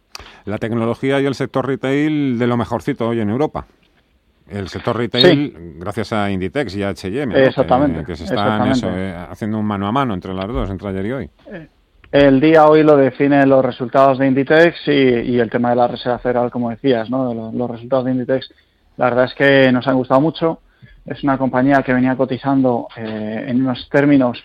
La 0.45 0.59
tecnología 0.59 1.19
y 1.19 1.25
el 1.25 1.33
sector 1.33 1.65
retail 1.65 2.37
de 2.37 2.45
lo 2.45 2.55
mejorcito 2.55 3.07
hoy 3.07 3.19
en 3.19 3.31
Europa. 3.31 3.65
El 4.49 4.67
sector 4.67 4.97
retail, 4.97 5.23
sí. 5.23 5.53
gracias 5.79 6.13
a 6.13 6.29
Inditex 6.29 6.75
y 6.75 6.83
a 6.83 6.89
H&M, 6.89 7.45
exactamente, 7.45 7.99
que, 7.99 8.05
que, 8.05 8.15
se 8.15 8.25
están 8.25 8.67
eso, 8.69 8.89
eh, 8.89 9.15
haciendo 9.29 9.57
un 9.57 9.65
mano 9.65 9.87
a 9.87 9.91
mano 9.91 10.13
entre 10.13 10.33
las 10.33 10.47
dos, 10.47 10.69
entre 10.69 10.89
ayer 10.89 11.05
y 11.05 11.11
hoy. 11.11 11.29
El 12.11 12.39
día 12.39 12.67
hoy 12.67 12.83
lo 12.83 12.95
define 12.95 13.45
los 13.47 13.65
resultados 13.65 14.19
de 14.19 14.27
Inditex 14.27 14.87
y, 14.87 14.91
y 14.91 15.39
el 15.39 15.49
tema 15.49 15.71
de 15.71 15.77
la 15.77 15.87
Reserva 15.87 16.19
Federal, 16.19 16.51
como 16.51 16.69
decías, 16.69 17.09
¿no? 17.09 17.33
Los, 17.33 17.53
los, 17.53 17.71
resultados 17.71 18.05
de 18.05 18.11
Inditex, 18.11 18.51
la 18.97 19.05
verdad 19.05 19.25
es 19.25 19.33
que 19.33 19.71
nos 19.71 19.87
han 19.87 19.95
gustado 19.95 20.21
mucho. 20.21 20.59
Es 21.05 21.23
una 21.23 21.37
compañía 21.37 21.81
que 21.81 21.93
venía 21.93 22.15
cotizando 22.15 22.87
eh, 22.95 23.45
en 23.47 23.61
unos 23.61 23.89
términos, 23.89 24.43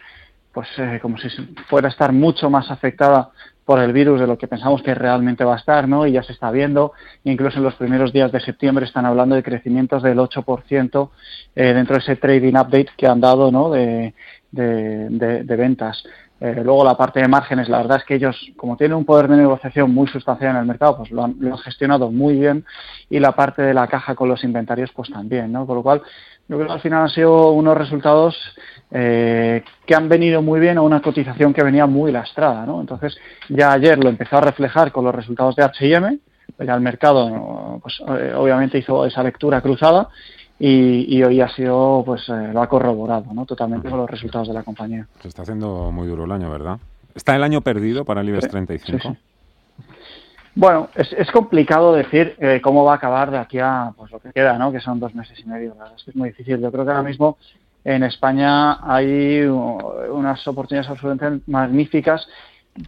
pues 0.52 0.66
eh, 0.78 0.98
como 1.02 1.18
si 1.18 1.28
fuera 1.68 1.88
a 1.88 1.90
estar 1.90 2.12
mucho 2.12 2.48
más 2.48 2.70
afectada 2.70 3.30
por 3.68 3.80
el 3.80 3.92
virus 3.92 4.18
de 4.18 4.26
lo 4.26 4.38
que 4.38 4.48
pensamos 4.48 4.82
que 4.82 4.94
realmente 4.94 5.44
va 5.44 5.52
a 5.52 5.58
estar, 5.58 5.86
¿no? 5.86 6.06
Y 6.06 6.12
ya 6.12 6.22
se 6.22 6.32
está 6.32 6.50
viendo, 6.50 6.92
incluso 7.24 7.58
en 7.58 7.64
los 7.64 7.74
primeros 7.74 8.14
días 8.14 8.32
de 8.32 8.40
septiembre 8.40 8.86
están 8.86 9.04
hablando 9.04 9.34
de 9.34 9.42
crecimientos 9.42 10.02
del 10.02 10.16
8% 10.16 11.10
eh, 11.54 11.74
dentro 11.74 11.96
de 11.96 12.00
ese 12.00 12.16
trading 12.16 12.54
update 12.54 12.88
que 12.96 13.06
han 13.06 13.20
dado, 13.20 13.52
¿no? 13.52 13.68
De, 13.68 14.14
de, 14.50 15.56
ventas. 15.58 16.02
Eh, 16.40 16.62
luego 16.64 16.82
la 16.82 16.96
parte 16.96 17.20
de 17.20 17.28
márgenes, 17.28 17.68
la 17.68 17.76
verdad 17.76 17.98
es 17.98 18.04
que 18.04 18.14
ellos, 18.14 18.40
como 18.56 18.78
tienen 18.78 18.96
un 18.96 19.04
poder 19.04 19.28
de 19.28 19.36
negociación 19.36 19.92
muy 19.92 20.06
sustancial 20.06 20.52
en 20.52 20.62
el 20.62 20.66
mercado, 20.66 20.96
pues 20.96 21.10
lo 21.10 21.24
han, 21.24 21.36
lo 21.38 21.52
han 21.52 21.58
gestionado 21.58 22.10
muy 22.10 22.38
bien 22.38 22.64
y 23.10 23.18
la 23.18 23.32
parte 23.32 23.60
de 23.60 23.74
la 23.74 23.86
caja 23.86 24.14
con 24.14 24.30
los 24.30 24.44
inventarios, 24.44 24.90
pues 24.94 25.10
también, 25.10 25.52
¿no? 25.52 25.66
Con 25.66 25.76
lo 25.76 25.82
cual, 25.82 26.00
yo 26.48 26.56
creo 26.56 26.66
que 26.66 26.72
al 26.72 26.80
final 26.80 27.02
han 27.02 27.10
sido 27.10 27.52
unos 27.52 27.76
resultados 27.76 28.36
eh, 28.90 29.62
que 29.86 29.94
han 29.94 30.08
venido 30.08 30.40
muy 30.40 30.60
bien 30.60 30.78
a 30.78 30.82
una 30.82 31.02
cotización 31.02 31.52
que 31.52 31.62
venía 31.62 31.86
muy 31.86 32.10
lastrada, 32.10 32.64
¿no? 32.64 32.80
Entonces, 32.80 33.18
ya 33.50 33.72
ayer 33.72 34.02
lo 34.02 34.08
empezó 34.08 34.38
a 34.38 34.40
reflejar 34.40 34.90
con 34.90 35.04
los 35.04 35.14
resultados 35.14 35.54
de 35.56 35.64
H&M, 35.64 36.18
ya 36.58 36.74
el 36.74 36.80
mercado, 36.80 37.78
pues 37.82 38.00
eh, 38.00 38.32
obviamente 38.34 38.78
hizo 38.78 39.04
esa 39.04 39.22
lectura 39.22 39.60
cruzada 39.60 40.08
y, 40.58 41.16
y, 41.16 41.22
hoy 41.22 41.40
ha 41.40 41.48
sido, 41.50 42.02
pues 42.04 42.26
eh, 42.30 42.50
lo 42.52 42.62
ha 42.62 42.68
corroborado, 42.68 43.26
¿no? 43.32 43.44
Totalmente 43.44 43.90
con 43.90 43.98
los 43.98 44.10
resultados 44.10 44.48
de 44.48 44.54
la 44.54 44.62
compañía. 44.62 45.06
Se 45.20 45.28
está 45.28 45.42
haciendo 45.42 45.92
muy 45.92 46.08
duro 46.08 46.24
el 46.24 46.32
año, 46.32 46.50
¿verdad? 46.50 46.78
¿Está 47.14 47.36
el 47.36 47.44
año 47.44 47.60
perdido 47.60 48.04
para 48.04 48.22
el 48.22 48.30
IBEX 48.30 48.48
35? 48.48 48.98
Sí, 48.98 49.08
sí. 49.08 49.18
Bueno, 50.58 50.88
es, 50.96 51.30
complicado 51.30 51.94
decir 51.94 52.34
eh, 52.40 52.60
cómo 52.60 52.84
va 52.84 52.94
a 52.94 52.96
acabar 52.96 53.30
de 53.30 53.38
aquí 53.38 53.60
a 53.60 53.92
pues 53.96 54.10
lo 54.10 54.18
que 54.18 54.32
queda, 54.32 54.58
¿no? 54.58 54.72
Que 54.72 54.80
son 54.80 54.98
dos 54.98 55.14
meses 55.14 55.38
y 55.38 55.44
medio. 55.44 55.76
Verdad 55.76 55.92
es 55.96 56.02
que 56.02 56.10
es 56.10 56.16
muy 56.16 56.30
difícil. 56.30 56.58
Yo 56.58 56.72
creo 56.72 56.84
que 56.84 56.90
ahora 56.90 57.04
mismo 57.04 57.38
en 57.84 58.02
España 58.02 58.80
hay 58.82 59.42
unas 59.42 60.48
oportunidades 60.48 60.90
absolutamente 60.90 61.48
magníficas 61.48 62.26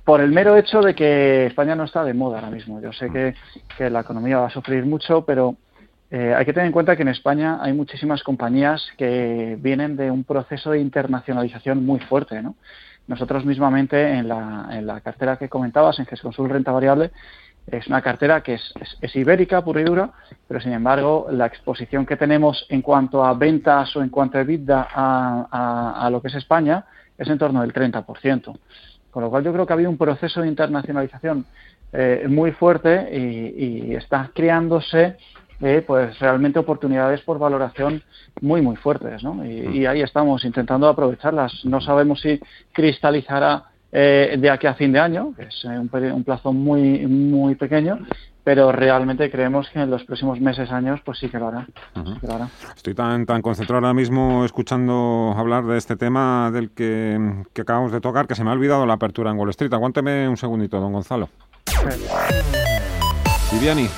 por 0.02 0.20
el 0.20 0.32
mero 0.32 0.56
hecho 0.56 0.80
de 0.80 0.96
que 0.96 1.46
España 1.46 1.76
no 1.76 1.84
está 1.84 2.02
de 2.02 2.12
moda 2.12 2.40
ahora 2.40 2.50
mismo. 2.50 2.80
Yo 2.80 2.92
sé 2.92 3.08
que, 3.08 3.88
la 3.88 4.00
economía 4.00 4.38
va 4.38 4.48
a 4.48 4.50
sufrir 4.50 4.84
mucho, 4.84 5.24
pero 5.24 5.54
eh, 6.10 6.34
hay 6.36 6.44
que 6.44 6.52
tener 6.52 6.66
en 6.66 6.72
cuenta 6.72 6.96
que 6.96 7.02
en 7.02 7.08
España 7.08 7.60
hay 7.62 7.72
muchísimas 7.72 8.24
compañías 8.24 8.84
que 8.98 9.56
vienen 9.60 9.96
de 9.96 10.10
un 10.10 10.24
proceso 10.24 10.72
de 10.72 10.80
internacionalización 10.80 11.86
muy 11.86 12.00
fuerte. 12.00 12.42
¿no? 12.42 12.56
Nosotros 13.06 13.44
mismamente 13.44 14.10
en 14.10 14.26
la, 14.26 14.70
en 14.72 14.88
la 14.88 15.00
cartera 15.00 15.36
que 15.36 15.48
comentabas, 15.48 16.00
en 16.00 16.06
Consul 16.20 16.50
Renta 16.50 16.72
Variable, 16.72 17.12
es 17.66 17.86
una 17.86 18.02
cartera 18.02 18.42
que 18.42 18.54
es, 18.54 18.74
es, 19.00 19.16
ibérica, 19.16 19.62
pura 19.62 19.80
y 19.80 19.84
dura, 19.84 20.10
pero 20.48 20.60
sin 20.60 20.72
embargo 20.72 21.28
la 21.30 21.46
exposición 21.46 22.06
que 22.06 22.16
tenemos 22.16 22.66
en 22.68 22.82
cuanto 22.82 23.24
a 23.24 23.34
ventas 23.34 23.94
o 23.96 24.02
en 24.02 24.08
cuanto 24.08 24.38
a 24.38 24.40
EBITDA 24.42 24.88
a, 24.92 26.06
a, 26.06 26.10
lo 26.10 26.20
que 26.20 26.28
es 26.28 26.34
España 26.34 26.84
es 27.16 27.28
en 27.28 27.38
torno 27.38 27.60
del 27.60 27.72
30%. 27.72 28.58
Con 29.10 29.22
lo 29.22 29.30
cual 29.30 29.44
yo 29.44 29.52
creo 29.52 29.66
que 29.66 29.72
ha 29.72 29.74
habido 29.74 29.90
un 29.90 29.98
proceso 29.98 30.40
de 30.40 30.48
internacionalización 30.48 31.44
eh, 31.92 32.26
muy 32.28 32.52
fuerte 32.52 33.08
y, 33.12 33.90
y 33.90 33.94
está 33.94 34.30
creándose 34.34 35.16
eh, 35.60 35.84
pues 35.86 36.18
realmente 36.18 36.58
oportunidades 36.58 37.20
por 37.20 37.38
valoración 37.38 38.02
muy 38.40 38.62
muy 38.62 38.76
fuertes 38.76 39.22
¿no? 39.22 39.44
y, 39.44 39.80
y, 39.80 39.86
ahí 39.86 40.00
estamos 40.00 40.44
intentando 40.44 40.88
aprovecharlas 40.88 41.64
no 41.64 41.82
sabemos 41.82 42.20
si 42.20 42.40
cristalizará 42.72 43.64
eh, 43.92 44.36
de 44.38 44.50
aquí 44.50 44.66
a 44.66 44.74
fin 44.74 44.92
de 44.92 45.00
año 45.00 45.34
que 45.36 45.44
es 45.44 45.64
un, 45.64 45.90
un, 45.92 46.24
plazo 46.24 46.52
muy 46.52 47.06
muy 47.06 47.54
pequeño 47.54 47.98
pero 48.44 48.72
realmente 48.72 49.30
creemos 49.30 49.68
que 49.70 49.80
en 49.80 49.90
los 49.90 50.04
próximos 50.04 50.40
meses 50.40 50.70
años 50.70 51.00
pues 51.04 51.18
sí 51.18 51.28
que 51.28 51.38
lo 51.38 51.48
hará, 51.48 51.66
uh 51.96 52.00
-huh. 52.00 52.14
sí 52.14 52.20
que 52.20 52.26
lo 52.26 52.34
hará. 52.34 52.48
estoy 52.76 52.94
tan 52.94 53.26
tan 53.26 53.42
concentrado 53.42 53.78
ahora 53.86 53.94
mismo 53.94 54.44
escuchando 54.44 55.34
hablar 55.36 55.64
de 55.64 55.76
este 55.76 55.96
tema 55.96 56.50
del 56.52 56.70
que, 56.70 57.44
que 57.52 57.62
acabamos 57.62 57.92
de 57.92 58.00
tocar 58.00 58.26
que 58.26 58.34
se 58.34 58.44
me 58.44 58.50
ha 58.50 58.52
olvidado 58.52 58.86
la 58.86 58.94
apertura 58.94 59.30
en 59.30 59.38
Wall 59.38 59.50
Street 59.50 59.72
aguánteme 59.72 60.28
un 60.28 60.36
segundito 60.36 60.80
don 60.80 60.92
Gonzalo 60.92 61.28
Viviani 63.52 63.88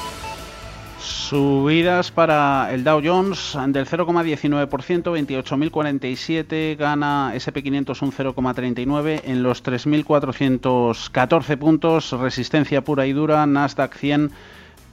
Subidas 1.32 2.12
para 2.12 2.68
el 2.74 2.84
Dow 2.84 3.00
Jones 3.02 3.56
del 3.68 3.86
0,19%, 3.86 4.68
28.047, 4.68 6.76
gana 6.76 7.32
SP500 7.34 8.02
un 8.02 8.12
0,39 8.12 9.22
en 9.24 9.42
los 9.42 9.64
3.414 9.64 11.56
puntos, 11.56 12.12
resistencia 12.12 12.84
pura 12.84 13.06
y 13.06 13.14
dura, 13.14 13.46
Nasdaq 13.46 13.94
100, 13.94 14.30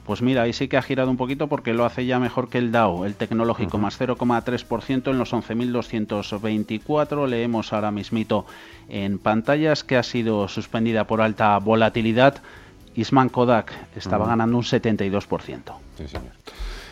pues 0.06 0.22
mira, 0.22 0.40
ahí 0.40 0.54
sí 0.54 0.66
que 0.66 0.78
ha 0.78 0.82
girado 0.82 1.10
un 1.10 1.18
poquito 1.18 1.46
porque 1.46 1.74
lo 1.74 1.84
hace 1.84 2.06
ya 2.06 2.18
mejor 2.18 2.48
que 2.48 2.56
el 2.56 2.72
Dow, 2.72 3.04
el 3.04 3.16
tecnológico, 3.16 3.76
uh 3.76 3.80
-huh. 3.80 3.82
más 3.82 4.00
0,3% 4.00 5.10
en 5.10 5.18
los 5.18 5.34
11.224, 5.34 7.28
leemos 7.28 7.74
ahora 7.74 7.90
mismito 7.90 8.46
en 8.88 9.18
pantallas 9.18 9.84
que 9.84 9.98
ha 9.98 10.02
sido 10.02 10.48
suspendida 10.48 11.06
por 11.06 11.20
alta 11.20 11.58
volatilidad, 11.58 12.40
Isman 13.00 13.28
Kodak 13.28 13.72
estaba 13.96 14.24
uh 14.24 14.26
-huh. 14.26 14.30
ganando 14.30 14.56
un 14.56 14.62
72%. 14.62 15.72
Sí, 15.96 16.08
señor. 16.08 16.32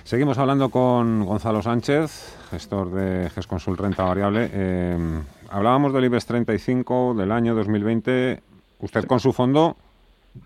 Seguimos 0.05 0.39
hablando 0.39 0.71
con 0.71 1.27
Gonzalo 1.27 1.61
Sánchez, 1.61 2.39
gestor 2.51 2.91
de 2.93 3.29
GESConsul 3.29 3.77
Renta 3.77 4.05
Variable. 4.05 4.49
Eh, 4.51 5.21
hablábamos 5.51 5.93
del 5.93 6.07
IBEX 6.07 6.25
35 6.25 7.15
del 7.15 7.31
año 7.31 7.55
2020. 7.55 8.41
Usted 8.81 9.05
con 9.05 9.21
su 9.21 9.35
fondo 9.35 9.77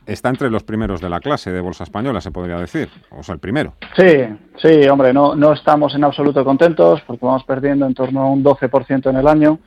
está 0.06 0.30
entre 0.30 0.50
los 0.50 0.64
primeros 0.64 1.00
de 1.00 1.08
la 1.08 1.20
clase 1.20 1.52
de 1.52 1.60
Bolsa 1.60 1.84
Española, 1.84 2.20
se 2.20 2.32
podría 2.32 2.58
decir. 2.58 2.88
O 3.10 3.22
sea, 3.22 3.34
el 3.34 3.38
primero. 3.38 3.74
Sí, 3.94 4.24
sí, 4.56 4.88
hombre, 4.88 5.12
no, 5.12 5.36
no 5.36 5.52
estamos 5.52 5.94
en 5.94 6.04
absoluto 6.04 6.44
contentos 6.44 7.00
porque 7.06 7.24
vamos 7.24 7.44
perdiendo 7.44 7.86
en 7.86 7.94
torno 7.94 8.22
a 8.22 8.30
un 8.30 8.42
12% 8.42 9.10
en 9.10 9.16
el 9.16 9.28
año 9.28 9.58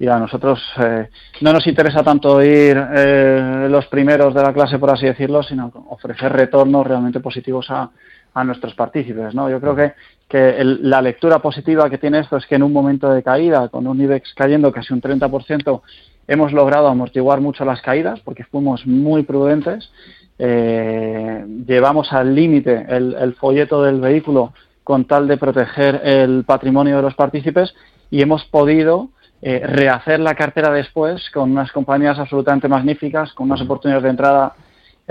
y 0.00 0.08
a 0.08 0.18
nosotros 0.18 0.58
eh, 0.78 1.10
no 1.42 1.52
nos 1.52 1.66
interesa 1.66 2.02
tanto 2.02 2.42
ir 2.42 2.82
eh, 2.96 3.66
los 3.68 3.86
primeros 3.88 4.32
de 4.32 4.42
la 4.42 4.54
clase, 4.54 4.78
por 4.78 4.90
así 4.90 5.04
decirlo, 5.04 5.42
sino 5.42 5.70
ofrecer 5.90 6.32
retornos 6.32 6.86
realmente 6.86 7.20
positivos 7.20 7.70
a, 7.70 7.90
a 8.32 8.42
nuestros 8.42 8.74
partícipes. 8.74 9.34
¿no? 9.34 9.50
Yo 9.50 9.60
creo 9.60 9.76
que, 9.76 9.92
que 10.26 10.58
el, 10.58 10.88
la 10.88 11.02
lectura 11.02 11.40
positiva 11.40 11.90
que 11.90 11.98
tiene 11.98 12.20
esto 12.20 12.38
es 12.38 12.46
que 12.46 12.54
en 12.54 12.62
un 12.62 12.72
momento 12.72 13.10
de 13.10 13.22
caída, 13.22 13.68
con 13.68 13.86
un 13.86 14.00
IBEX 14.00 14.32
cayendo 14.32 14.72
casi 14.72 14.94
un 14.94 15.02
30%, 15.02 15.82
hemos 16.26 16.52
logrado 16.54 16.88
amortiguar 16.88 17.42
mucho 17.42 17.66
las 17.66 17.82
caídas 17.82 18.20
porque 18.20 18.44
fuimos 18.44 18.86
muy 18.86 19.24
prudentes. 19.24 19.90
Eh, 20.38 21.44
llevamos 21.66 22.10
al 22.14 22.34
límite 22.34 22.86
el, 22.88 23.14
el 23.20 23.34
folleto 23.34 23.82
del 23.82 24.00
vehículo 24.00 24.54
con 24.82 25.04
tal 25.04 25.28
de 25.28 25.36
proteger 25.36 26.00
el 26.04 26.44
patrimonio 26.44 26.96
de 26.96 27.02
los 27.02 27.14
partícipes 27.14 27.74
y 28.10 28.22
hemos 28.22 28.46
podido 28.46 29.10
eh, 29.42 29.60
rehacer 29.64 30.20
la 30.20 30.34
cartera 30.34 30.70
después 30.70 31.30
con 31.30 31.50
unas 31.50 31.72
compañías 31.72 32.18
absolutamente 32.18 32.68
magníficas, 32.68 33.32
con 33.32 33.46
unas 33.46 33.62
oportunidades 33.62 34.04
de 34.04 34.10
entrada 34.10 34.54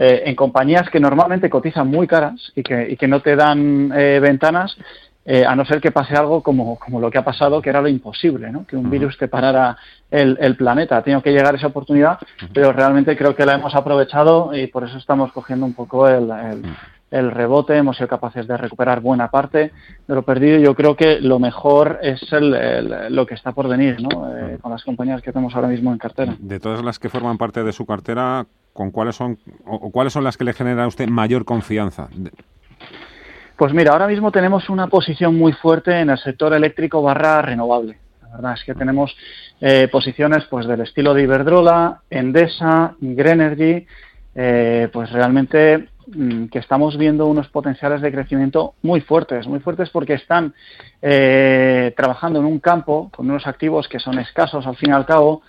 eh, 0.02 0.24
en 0.26 0.36
compañías 0.36 0.90
que 0.90 1.00
normalmente 1.00 1.50
cotizan 1.50 1.90
muy 1.90 2.08
caras 2.08 2.54
y 2.56 2.64
que, 2.64 2.92
y 2.92 2.96
que 2.96 3.08
no 3.08 3.22
te 3.22 3.36
dan 3.36 3.92
eh, 3.94 4.20
ventanas, 4.22 4.78
eh, 5.26 5.46
a 5.46 5.56
no 5.56 5.66
ser 5.66 5.82
que 5.82 5.92
pase 5.92 6.16
algo 6.16 6.42
como, 6.42 6.80
como, 6.80 7.02
lo 7.02 7.12
que 7.12 7.18
ha 7.18 7.24
pasado, 7.24 7.62
que 7.62 7.70
era 7.70 7.82
lo 7.82 7.90
imposible, 7.90 8.50
¿no? 8.50 8.66
que 8.66 8.78
un 8.78 8.90
virus 8.90 9.18
te 9.18 9.28
parara 9.28 9.78
el, 10.10 10.38
el 10.40 10.56
planeta. 10.56 10.96
Ha 10.96 11.04
tenido 11.04 11.22
que 11.22 11.32
llegar 11.32 11.54
esa 11.54 11.68
oportunidad, 11.68 12.18
pero 12.54 12.72
realmente 12.72 13.18
creo 13.18 13.36
que 13.36 13.46
la 13.46 13.56
hemos 13.56 13.76
aprovechado 13.76 14.56
y 14.56 14.68
por 14.68 14.86
eso 14.86 14.98
estamos 14.98 15.34
cogiendo 15.34 15.66
un 15.66 15.74
poco 15.74 16.08
el, 16.08 16.32
el 16.32 16.64
el 17.12 17.32
rebote, 17.32 17.76
hemos 17.76 17.98
sido 17.98 18.08
capaces 18.08 18.48
de 18.48 18.56
recuperar 18.58 19.02
buena 19.02 19.30
parte 19.30 19.72
de 20.08 20.16
lo 20.16 20.24
perdido. 20.24 20.60
Yo 20.60 20.76
creo 20.76 20.96
que 20.96 21.20
lo 21.20 21.40
mejor 21.40 22.00
es 22.02 22.22
el, 22.32 22.54
el, 22.54 23.16
lo 23.16 23.26
que 23.26 23.34
está 23.34 23.52
por 23.52 23.68
venir, 23.68 23.98
¿no? 24.02 24.38
Eh, 24.38 24.58
con 24.62 24.72
las 24.72 24.84
compañías 24.84 25.22
que 25.22 25.32
tenemos 25.32 25.56
ahora 25.56 25.68
mismo 25.68 25.92
en 25.92 25.98
cartera. 25.98 26.36
De 26.40 26.60
todas 26.60 26.84
las 26.84 27.00
que 27.00 27.10
forman 27.10 27.38
parte 27.38 27.64
de 27.64 27.72
su 27.72 27.86
cartera, 27.86 28.46
¿con 28.74 28.92
cuáles 28.92 29.16
son 29.16 29.40
o 29.66 29.92
cuáles 29.92 30.14
son 30.14 30.24
las 30.24 30.38
que 30.38 30.44
le 30.44 30.54
genera 30.54 30.84
a 30.84 30.88
usted 30.88 31.08
mayor 31.08 31.46
confianza? 31.46 32.10
Pues 33.58 33.74
mira, 33.74 33.92
ahora 33.92 34.08
mismo 34.08 34.32
tenemos 34.32 34.70
una 34.70 34.88
posición 34.88 35.38
muy 35.38 35.52
fuerte 35.52 36.00
en 36.00 36.10
el 36.10 36.18
sector 36.18 36.54
eléctrico 36.54 37.02
barra 37.02 37.42
renovable. 37.42 37.98
La 38.22 38.36
verdad 38.36 38.54
es 38.54 38.64
que 38.64 38.74
tenemos 38.76 39.16
eh, 39.60 39.90
posiciones 39.92 40.46
pues 40.46 40.68
del 40.68 40.82
estilo 40.82 41.14
de 41.14 41.24
Iberdrola, 41.24 42.02
Endesa, 42.10 42.96
Greenergy, 43.02 43.86
eh, 44.36 44.88
pues 44.94 45.12
realmente 45.12 45.90
que 46.52 46.60
estamos 46.60 46.98
viendo 46.98 47.28
unos 47.28 47.48
potenciales 47.50 48.02
de 48.02 48.12
crecimiento 48.12 48.74
muy 48.82 49.02
fuertes, 49.02 49.48
muy 49.48 49.60
fuertes 49.60 49.90
porque 49.90 50.14
están 50.14 50.54
eh, 51.02 51.94
trabajando 51.96 52.40
en 52.40 52.46
un 52.46 52.60
campo 52.60 53.10
con 53.16 53.30
unos 53.30 53.48
activos 53.48 53.88
que 53.88 54.00
son 54.00 54.20
escasos 54.20 54.66
al 54.66 54.76
fin 54.76 54.90
y 54.90 54.94
al 54.94 55.06
cabo, 55.06 55.42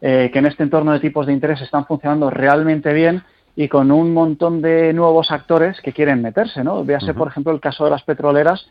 eh, 0.00 0.30
que 0.32 0.38
en 0.38 0.46
este 0.46 0.62
entorno 0.62 0.92
de 0.92 1.00
tipos 1.00 1.26
de 1.26 1.32
interés 1.32 1.60
están 1.60 1.86
funcionando 1.86 2.30
realmente 2.30 2.92
bien 2.92 3.22
y 3.56 3.68
con 3.68 3.90
un 3.90 4.12
montón 4.14 4.62
de 4.62 4.92
nuevos 4.92 5.30
actores 5.32 5.80
que 5.80 5.92
quieren 5.92 6.22
meterse, 6.22 6.62
¿no? 6.62 6.84
Véase, 6.84 7.06
uh 7.06 7.14
-huh. 7.14 7.18
por 7.18 7.28
ejemplo, 7.28 7.52
el 7.52 7.60
caso 7.60 7.84
de 7.84 7.90
las 7.90 8.04
petroleras 8.04 8.68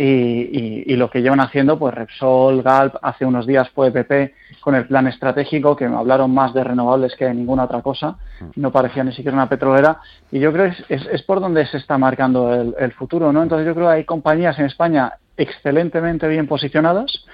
y, 0.00 0.04
y, 0.04 0.84
y, 0.86 0.96
lo 0.96 1.10
que 1.10 1.22
llevan 1.22 1.40
haciendo, 1.40 1.76
pues 1.76 1.92
Repsol, 1.92 2.62
Galp, 2.62 2.94
hace 3.02 3.24
unos 3.26 3.48
días 3.48 3.68
fue 3.70 3.90
PP 3.90 4.32
con 4.60 4.76
el 4.76 4.86
plan 4.86 5.08
estratégico, 5.08 5.74
que 5.74 5.88
me 5.88 5.96
hablaron 5.96 6.32
más 6.32 6.54
de 6.54 6.62
renovables 6.62 7.16
que 7.16 7.24
de 7.24 7.34
ninguna 7.34 7.64
otra 7.64 7.82
cosa, 7.82 8.16
no 8.54 8.70
parecía 8.70 9.02
ni 9.02 9.10
siquiera 9.10 9.36
una 9.36 9.48
petrolera, 9.48 9.98
y 10.30 10.38
yo 10.38 10.52
creo 10.52 10.66
que 10.66 10.94
es, 10.94 11.02
es, 11.02 11.08
es 11.14 11.22
por 11.22 11.40
donde 11.40 11.66
se 11.66 11.78
está 11.78 11.98
marcando 11.98 12.54
el, 12.54 12.76
el, 12.78 12.92
futuro, 12.92 13.32
¿no? 13.32 13.42
Entonces 13.42 13.66
yo 13.66 13.74
creo 13.74 13.88
que 13.88 13.94
hay 13.94 14.04
compañías 14.04 14.56
en 14.60 14.66
España 14.66 15.14
excelentemente 15.36 16.28
bien 16.28 16.46
posicionadas, 16.46 17.24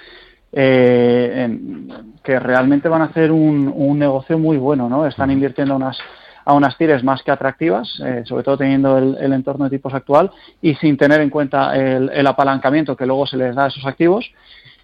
eh, 0.50 1.32
en, 1.44 2.14
que 2.22 2.38
realmente 2.38 2.88
van 2.88 3.02
a 3.02 3.06
hacer 3.06 3.30
un, 3.30 3.70
un 3.76 3.98
negocio 3.98 4.38
muy 4.38 4.56
bueno, 4.56 4.88
¿no? 4.88 5.06
Están 5.06 5.30
invirtiendo 5.30 5.76
unas 5.76 5.98
a 6.44 6.52
unas 6.52 6.76
tires 6.76 7.02
más 7.02 7.22
que 7.22 7.30
atractivas, 7.30 8.00
eh, 8.04 8.22
sobre 8.24 8.42
todo 8.42 8.58
teniendo 8.58 8.98
el, 8.98 9.16
el, 9.18 9.32
entorno 9.32 9.64
de 9.64 9.70
tipos 9.70 9.94
actual 9.94 10.30
y 10.60 10.74
sin 10.74 10.96
tener 10.96 11.20
en 11.20 11.30
cuenta 11.30 11.74
el, 11.76 12.10
el, 12.10 12.26
apalancamiento 12.26 12.96
que 12.96 13.06
luego 13.06 13.26
se 13.26 13.36
les 13.36 13.54
da 13.54 13.64
a 13.64 13.68
esos 13.68 13.84
activos. 13.86 14.30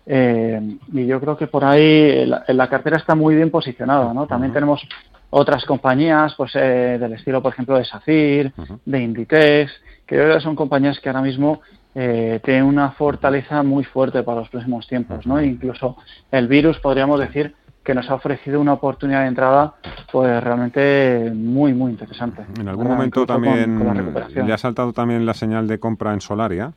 Eh, 0.07 0.61
y 0.93 1.07
yo 1.07 1.21
creo 1.21 1.37
que 1.37 1.47
por 1.47 1.65
ahí 1.65 2.25
la, 2.27 2.45
la, 2.49 2.69
cartera 2.69 2.97
está 2.97 3.15
muy 3.15 3.35
bien 3.35 3.51
posicionada. 3.51 4.15
¿no? 4.15 4.27
También 4.27 4.51
uh 4.51 4.53
-huh. 4.53 4.55
tenemos 4.55 4.89
otras 5.31 5.65
compañías 5.65 6.35
pues 6.35 6.53
eh, 6.55 6.97
del 6.99 7.13
estilo, 7.13 7.43
por 7.43 7.53
ejemplo, 7.53 7.77
de 7.77 7.85
SACIR, 7.85 8.53
uh 8.57 8.63
-huh. 8.63 8.79
de 8.85 9.03
Inditex, 9.03 9.73
que 10.07 10.17
yo 10.17 10.23
creo 10.23 10.37
que 10.37 10.43
son 10.43 10.57
compañías 10.57 10.99
que 10.99 11.09
ahora 11.09 11.23
mismo 11.23 11.61
eh, 11.95 12.41
tienen 12.45 12.65
una 12.65 12.93
fortaleza 12.93 13.63
muy 13.63 13.85
fuerte 13.85 14.23
para 14.23 14.41
los 14.41 14.49
próximos 14.49 14.87
tiempos. 14.87 15.27
¿no? 15.27 15.41
incluso 15.43 15.97
el 16.31 16.49
virus, 16.49 16.79
podríamos 16.79 17.21
decir, 17.21 17.55
que 17.85 17.95
nos 17.95 18.09
ha 18.11 18.15
ofrecido 18.15 18.61
una 18.61 18.75
oportunidad 18.75 19.23
de 19.23 19.29
entrada 19.29 19.75
pues 20.13 20.43
realmente 20.43 21.33
muy 21.35 21.73
muy 21.73 21.93
interesante. 21.93 22.43
En 22.59 22.69
algún 22.69 22.87
Ahora, 22.87 22.97
momento 22.97 23.27
también 23.27 23.79
con, 23.79 24.13
con 24.13 24.47
le 24.47 24.53
ha 24.53 24.59
saltado 24.59 24.93
también 24.93 25.25
la 25.25 25.35
señal 25.35 25.67
de 25.67 25.79
compra 25.79 26.13
en 26.13 26.21
Solaria 26.21 26.73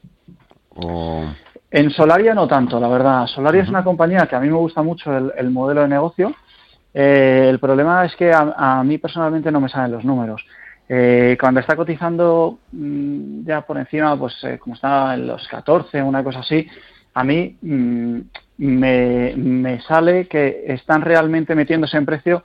o 0.76 1.26
en 1.74 1.90
Solaria 1.90 2.36
no 2.36 2.48
tanto, 2.48 2.80
la 2.80 2.88
verdad. 2.88 3.26
Solaria 3.26 3.62
uh 3.62 3.64
-huh. 3.64 3.66
es 3.66 3.70
una 3.72 3.84
compañía 3.84 4.28
que 4.28 4.36
a 4.36 4.40
mí 4.40 4.48
me 4.48 4.58
gusta 4.58 4.84
mucho 4.84 5.16
el, 5.18 5.34
el 5.36 5.50
modelo 5.50 5.82
de 5.82 5.88
negocio. 5.88 6.34
Eh, 6.94 7.48
el 7.50 7.58
problema 7.58 8.06
es 8.06 8.16
que 8.16 8.32
a, 8.32 8.54
a, 8.56 8.84
mí 8.84 9.00
personalmente 9.00 9.52
no 9.52 9.60
me 9.60 9.70
salen 9.70 9.92
los 9.92 10.06
números. 10.06 10.46
Eh, 10.88 11.36
cuando 11.40 11.60
está 11.60 11.76
cotizando 11.76 12.60
mmm, 12.72 13.44
ya 13.46 13.62
por 13.62 13.78
encima, 13.80 14.16
pues 14.16 14.36
eh, 14.44 14.60
como 14.60 14.76
está 14.76 15.16
en 15.16 15.26
los 15.26 15.48
14, 15.48 16.04
una 16.04 16.24
cosa 16.24 16.42
así, 16.42 16.68
a 17.16 17.24
mí 17.24 17.58
mmm, 17.62 18.20
me, 18.64 19.34
me, 19.36 19.82
sale 19.82 20.28
que 20.28 20.64
están 20.68 21.02
realmente 21.02 21.56
metiéndose 21.56 21.98
en 21.98 22.06
precio 22.06 22.44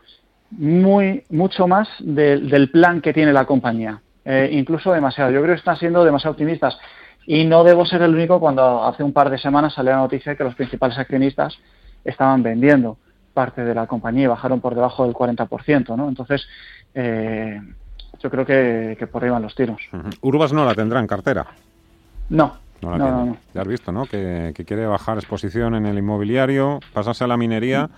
muy 0.50 1.24
mucho 1.30 1.68
más 1.68 1.88
del 2.00 2.70
plan 2.70 3.00
que 3.00 3.12
tiene 3.12 3.32
la 3.32 3.44
compañía. 3.44 4.00
Eh, 4.24 4.50
incluso 4.52 4.92
demasiado. 4.92 5.30
Yo 5.30 5.40
creo 5.40 5.54
que 5.54 5.60
están 5.60 5.76
siendo 5.76 6.04
demasiado 6.04 6.32
optimistas. 6.32 6.78
Y 7.26 7.44
no 7.44 7.62
debo 7.62 7.86
ser 7.86 8.02
el 8.02 8.14
único 8.14 8.40
cuando 8.40 8.84
hace 8.84 9.02
un 9.02 9.12
par 9.12 9.30
de 9.30 9.38
semanas 9.38 9.74
salió 9.74 9.92
la 9.92 9.98
noticia 9.98 10.32
de 10.32 10.38
que 10.38 10.44
los 10.44 10.54
principales 10.54 10.98
accionistas 10.98 11.56
estaban 12.04 12.42
vendiendo 12.42 12.96
parte 13.34 13.64
de 13.64 13.74
la 13.74 13.86
compañía 13.86 14.24
y 14.24 14.26
bajaron 14.26 14.60
por 14.60 14.74
debajo 14.74 15.04
del 15.04 15.14
40%. 15.14 15.96
¿no? 15.96 16.08
Entonces, 16.08 16.46
eh, 16.94 17.60
yo 18.20 18.30
creo 18.30 18.44
que, 18.44 19.08
por 19.12 19.22
ahí 19.22 19.30
van 19.30 19.42
los 19.42 19.54
tiros. 19.54 19.80
Urbas 20.22 20.52
no 20.52 20.64
la 20.64 20.74
tendrá 20.74 21.00
en 21.00 21.06
cartera. 21.06 21.46
No. 22.30 22.56
No, 22.83 22.97
la 22.97 23.37
Ya 23.55 23.61
has 23.61 23.68
visto, 23.68 23.93
¿no? 23.93 24.07
Que, 24.07 24.53
quiere 24.66 24.87
bajar 24.87 25.18
exposición 25.18 25.74
en 25.74 25.87
el 25.87 25.99
inmobiliario, 25.99 26.81
pasarse 26.93 27.24
a 27.24 27.26
la 27.26 27.37
minería 27.37 27.91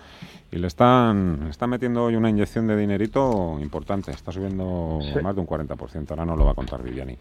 y 0.51 0.57
le 0.57 0.67
están, 0.67 1.47
están 1.51 1.71
metiendo 1.71 2.05
hoy 2.05 2.17
una 2.17 2.31
inyección 2.31 2.67
de 2.67 2.77
dinerito 2.77 3.59
importante. 3.61 4.11
Está 4.11 4.33
subiendo 4.33 4.99
más 5.23 5.35
de 5.35 5.41
un 5.41 5.47
40%. 5.47 6.11
Ahora 6.11 6.25
no 6.25 6.37
lo 6.37 6.45
va 6.45 6.53
a 6.53 6.55
contar 6.55 6.83
Viviani. 6.83 7.17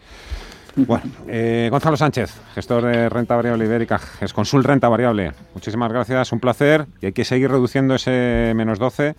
Bueno, 0.76 1.04
eh, 1.26 1.68
Gonzalo 1.70 1.96
Sánchez, 1.96 2.40
gestor 2.54 2.84
de 2.84 3.08
renta 3.08 3.36
variable 3.36 3.64
ibérica, 3.64 4.00
es 4.20 4.32
consul 4.32 4.62
renta 4.64 4.88
variable. 4.88 5.32
Muchísimas 5.54 5.92
gracias, 5.92 6.32
un 6.32 6.40
placer. 6.40 6.86
Y 7.00 7.06
hay 7.06 7.12
que 7.12 7.24
seguir 7.24 7.50
reduciendo 7.50 7.94
ese 7.94 8.52
menos 8.54 8.78
12. 8.78 9.14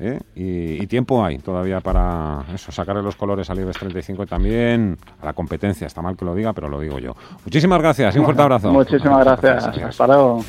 ¿Eh? 0.00 0.18
Y, 0.34 0.86
tiempo 0.86 1.24
hay 1.24 1.38
todavía 1.38 1.80
para 1.80 2.44
eso, 2.52 2.72
sacarle 2.72 3.02
los 3.02 3.14
colores 3.14 3.48
al 3.48 3.60
IBEX 3.60 3.78
35 3.78 4.24
y 4.24 4.26
también 4.26 4.98
a 5.22 5.26
la 5.26 5.32
competencia. 5.34 5.86
Está 5.86 6.02
mal 6.02 6.16
que 6.16 6.24
lo 6.24 6.34
diga, 6.34 6.52
pero 6.52 6.68
lo 6.68 6.80
digo 6.80 6.98
yo. 6.98 7.14
Muchísimas 7.44 7.80
gracias 7.80 8.16
y 8.16 8.18
un 8.18 8.24
fuerte 8.24 8.42
abrazo. 8.42 8.72
Muchísimas 8.72 9.24
gracias. 9.24 9.66
Hasta 9.68 10.06
luego. 10.08 10.42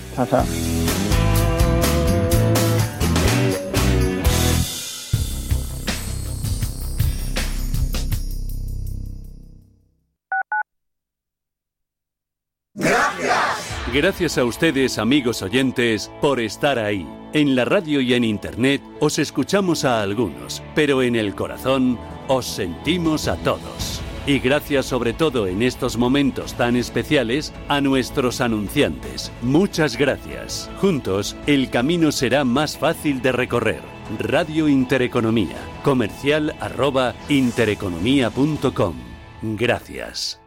Gracias 13.94 14.38
a 14.38 14.46
ustedes, 14.46 14.98
amigos 14.98 15.42
oyentes, 15.42 16.10
por 16.22 16.40
estar 16.40 16.80
ahí. 16.80 17.06
En 17.34 17.58
la 17.58 17.66
radio 17.66 18.00
y 18.00 18.14
en 18.14 18.24
Internet 18.24 18.82
os 19.02 19.20
escuchamos 19.20 19.84
a 19.84 20.02
algunos, 20.02 20.64
pero 20.74 21.02
en 21.02 21.18
el 21.18 21.36
corazón 21.36 22.00
os 22.30 22.46
sentimos 22.46 23.28
a 23.28 23.36
todos. 23.36 24.02
Y 24.26 24.40
gracias 24.40 24.86
sobre 24.86 25.12
todo 25.12 25.46
en 25.46 25.62
estos 25.62 25.98
momentos 25.98 26.54
tan 26.54 26.78
especiales 26.78 27.54
a 27.68 27.82
nuestros 27.82 28.40
anunciantes. 28.40 29.30
Muchas 29.42 29.98
gracias. 29.98 30.70
Juntos, 30.80 31.36
el 31.46 31.70
camino 31.70 32.14
será 32.14 32.46
más 32.46 32.78
fácil 32.78 33.22
de 33.22 33.34
recorrer. 33.34 33.82
Radio 34.20 34.70
Intereconomía. 34.70 35.58
Comercial 35.84 36.56
arroba 36.62 37.14
intereconomía.com. 37.28 38.96
Gracias. 39.42 40.41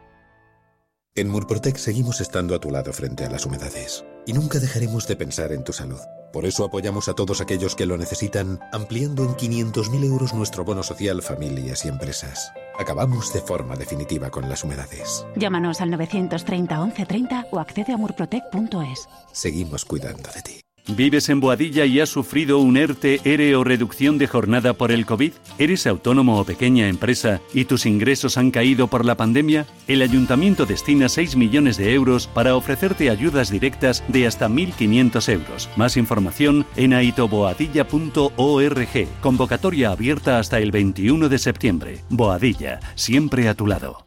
En 1.17 1.29
Murprotec 1.29 1.77
seguimos 1.77 2.19
estando 2.19 2.53
a 2.55 2.59
tu 2.59 2.69
lado 2.71 2.91
frente 2.91 3.23
a 3.23 3.29
las 3.29 3.45
humedades 3.45 4.03
y 4.25 4.33
nunca 4.33 4.59
dejaremos 4.59 5.07
de 5.07 5.15
pensar 5.15 5.53
en 5.53 5.63
tu 5.63 5.71
salud. 5.71 6.01
Por 6.33 6.45
eso 6.45 6.65
apoyamos 6.65 7.07
a 7.07 7.13
todos 7.13 7.39
aquellos 7.39 7.73
que 7.73 7.85
lo 7.85 7.97
necesitan, 7.97 8.59
ampliando 8.73 9.23
en 9.23 9.29
500.000 9.29 10.03
euros 10.03 10.33
nuestro 10.33 10.65
bono 10.65 10.83
social 10.83 11.21
familias 11.21 11.85
y 11.85 11.87
empresas. 11.87 12.51
Acabamos 12.77 13.31
de 13.31 13.39
forma 13.39 13.77
definitiva 13.77 14.29
con 14.29 14.49
las 14.49 14.65
humedades. 14.65 15.25
Llámanos 15.37 15.79
al 15.79 15.91
930 15.91 16.77
1130 16.83 17.45
o 17.49 17.59
accede 17.59 17.93
a 17.93 17.97
murprotec.es. 17.97 19.07
Seguimos 19.31 19.85
cuidando 19.85 20.29
de 20.33 20.41
ti. 20.41 20.64
¿Vives 20.87 21.29
en 21.29 21.39
Boadilla 21.39 21.85
y 21.85 21.99
has 21.99 22.09
sufrido 22.09 22.59
un 22.59 22.77
ERTE, 22.77 23.19
ERE 23.23 23.55
o 23.55 23.63
reducción 23.63 24.19
de 24.19 24.27
jornada 24.27 24.73
por 24.73 24.91
el 24.91 25.07
COVID? 25.07 25.33
¿Eres 25.57 25.87
autónomo 25.87 26.39
o 26.39 26.45
pequeña 26.45 26.87
empresa 26.87 27.41
y 27.53 27.65
tus 27.65 27.87
ingresos 27.87 28.37
han 28.37 28.51
caído 28.51 28.87
por 28.87 29.03
la 29.03 29.15
pandemia? 29.15 29.65
El 29.87 30.03
ayuntamiento 30.03 30.67
destina 30.67 31.09
6 31.09 31.37
millones 31.37 31.77
de 31.77 31.91
euros 31.93 32.27
para 32.27 32.55
ofrecerte 32.55 33.09
ayudas 33.09 33.49
directas 33.49 34.03
de 34.09 34.27
hasta 34.27 34.47
1.500 34.47 35.33
euros. 35.33 35.69
Más 35.75 35.97
información 35.97 36.67
en 36.75 36.93
aitoboadilla.org. 36.93 39.07
Convocatoria 39.21 39.89
abierta 39.89 40.37
hasta 40.37 40.59
el 40.59 40.69
21 40.71 41.29
de 41.29 41.39
septiembre. 41.39 42.01
Boadilla, 42.09 42.79
siempre 42.93 43.49
a 43.49 43.55
tu 43.55 43.65
lado. 43.65 44.05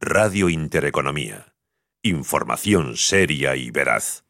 Radio 0.00 0.48
Intereconomía. 0.48 1.52
Información 2.02 2.96
seria 2.96 3.56
y 3.56 3.70
veraz. 3.70 4.24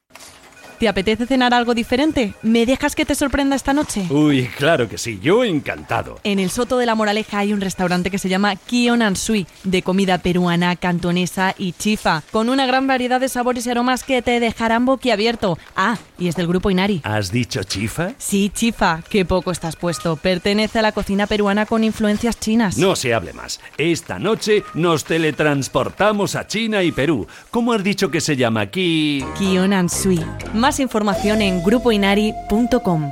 ¿Te 0.78 0.88
apetece 0.88 1.26
cenar 1.26 1.54
algo 1.54 1.74
diferente? 1.74 2.34
¿Me 2.42 2.64
dejas 2.64 2.94
que 2.94 3.04
te 3.04 3.16
sorprenda 3.16 3.56
esta 3.56 3.72
noche? 3.72 4.06
Uy, 4.10 4.46
claro 4.56 4.88
que 4.88 4.96
sí, 4.96 5.18
yo 5.20 5.42
encantado. 5.42 6.20
En 6.22 6.38
el 6.38 6.50
Soto 6.50 6.78
de 6.78 6.86
la 6.86 6.94
Moraleja 6.94 7.38
hay 7.38 7.52
un 7.52 7.60
restaurante 7.60 8.12
que 8.12 8.18
se 8.18 8.28
llama 8.28 8.54
Kion 8.54 9.16
Sui, 9.16 9.48
de 9.64 9.82
comida 9.82 10.18
peruana, 10.18 10.76
cantonesa 10.76 11.52
y 11.58 11.72
chifa, 11.72 12.22
con 12.30 12.48
una 12.48 12.64
gran 12.66 12.86
variedad 12.86 13.20
de 13.20 13.28
sabores 13.28 13.66
y 13.66 13.70
aromas 13.70 14.04
que 14.04 14.22
te 14.22 14.38
dejarán 14.38 14.84
boquiabierto. 14.84 15.58
Ah, 15.74 15.98
y 16.16 16.28
es 16.28 16.36
del 16.36 16.46
grupo 16.46 16.70
Inari. 16.70 17.00
¿Has 17.02 17.32
dicho 17.32 17.64
chifa? 17.64 18.12
Sí, 18.18 18.52
chifa, 18.54 19.02
qué 19.10 19.24
poco 19.24 19.50
estás 19.50 19.74
puesto. 19.74 20.14
Pertenece 20.14 20.78
a 20.78 20.82
la 20.82 20.92
cocina 20.92 21.26
peruana 21.26 21.66
con 21.66 21.82
influencias 21.82 22.38
chinas. 22.38 22.78
No 22.78 22.94
se 22.94 23.14
hable 23.14 23.32
más. 23.32 23.60
Esta 23.78 24.20
noche 24.20 24.62
nos 24.74 25.04
teletransportamos 25.04 26.36
a 26.36 26.46
China 26.46 26.84
y 26.84 26.92
Perú. 26.92 27.26
¿Cómo 27.50 27.72
has 27.72 27.82
dicho 27.82 28.12
que 28.12 28.20
se 28.20 28.36
llama 28.36 28.60
aquí? 28.60 29.24
Kion 29.36 29.88
Sui. 29.88 30.24
Más 30.54 30.67
información 30.78 31.40
en 31.40 31.62
grupoinari.com. 31.62 33.10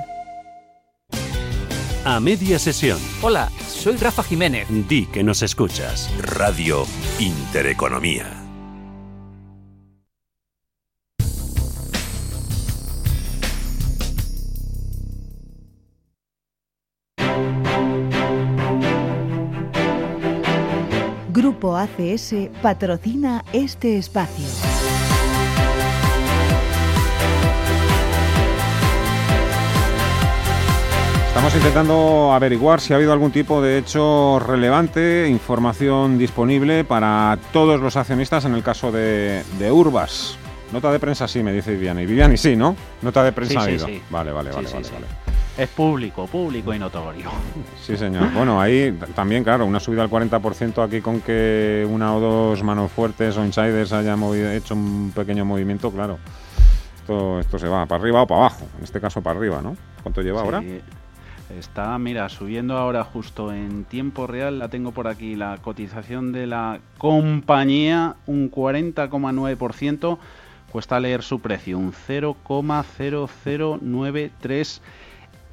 A 2.04 2.20
media 2.20 2.58
sesión. 2.60 2.98
Hola, 3.22 3.50
soy 3.66 3.96
Rafa 3.96 4.22
Jiménez. 4.22 4.68
Di 4.88 5.06
que 5.06 5.24
nos 5.24 5.42
escuchas. 5.42 6.08
Radio 6.20 6.86
Intereconomía. 7.18 8.26
Grupo 21.32 21.76
ACS 21.76 22.34
patrocina 22.62 23.44
este 23.52 23.98
espacio. 23.98 24.75
Estamos 31.36 31.54
intentando 31.54 32.32
averiguar 32.32 32.80
si 32.80 32.94
ha 32.94 32.96
habido 32.96 33.12
algún 33.12 33.30
tipo 33.30 33.60
de 33.60 33.76
hecho 33.76 34.38
relevante, 34.38 35.28
información 35.28 36.16
disponible 36.16 36.82
para 36.82 37.38
todos 37.52 37.78
los 37.78 37.94
accionistas 37.98 38.46
en 38.46 38.54
el 38.54 38.62
caso 38.62 38.90
de, 38.90 39.44
Urbas. 39.70 40.38
Nota 40.72 40.90
de 40.90 40.98
prensa 40.98 41.28
sí, 41.28 41.42
me 41.42 41.52
dice 41.52 41.72
Viviani. 41.72 42.06
Viviani 42.06 42.38
sí, 42.38 42.56
¿no? 42.56 42.74
Nota 43.02 43.22
de 43.22 43.32
prensa 43.32 43.60
ha 43.60 43.64
habido. 43.64 43.84
Vale, 44.08 44.32
vale, 44.32 44.50
vale, 44.50 44.66
vale, 44.72 44.86
Es 45.58 45.68
público, 45.68 46.26
público 46.26 46.72
y 46.72 46.78
notorio. 46.78 47.30
Sí, 47.82 47.98
señor. 47.98 48.32
Bueno, 48.32 48.58
ahí 48.58 48.98
también, 49.14 49.44
claro, 49.44 49.66
una 49.66 49.78
subida 49.78 50.02
al 50.02 50.08
40% 50.08 50.82
aquí 50.82 51.02
con 51.02 51.20
que 51.20 51.86
una 51.88 52.16
o 52.16 52.18
dos 52.20 52.62
manos 52.62 52.90
fuertes 52.90 53.36
o 53.36 53.44
insiders 53.44 53.92
hayan 53.92 54.18
hecho 54.54 54.72
un 54.72 55.12
pequeño 55.14 55.44
movimiento, 55.44 55.90
claro. 55.90 56.18
Esto, 56.98 57.40
esto 57.40 57.58
se 57.58 57.68
va 57.68 57.84
para 57.84 58.00
arriba 58.00 58.22
o 58.22 58.26
para 58.26 58.40
abajo. 58.40 58.64
En 58.78 58.84
este 58.84 59.02
caso 59.02 59.20
para 59.20 59.38
arriba, 59.38 59.60
¿no? 59.60 59.76
¿Cuánto 60.02 60.22
lleva 60.22 60.40
ahora? 60.40 60.62
Está, 61.50 61.98
mira, 61.98 62.28
subiendo 62.28 62.76
ahora 62.76 63.04
justo 63.04 63.52
en 63.52 63.84
tiempo 63.84 64.26
real, 64.26 64.58
la 64.58 64.68
tengo 64.68 64.90
por 64.90 65.06
aquí, 65.06 65.36
la 65.36 65.58
cotización 65.58 66.32
de 66.32 66.48
la 66.48 66.80
compañía, 66.98 68.16
un 68.26 68.50
40,9%, 68.50 70.18
cuesta 70.72 70.98
leer 70.98 71.22
su 71.22 71.38
precio, 71.40 71.78
un 71.78 71.92
0,0093 71.92 74.80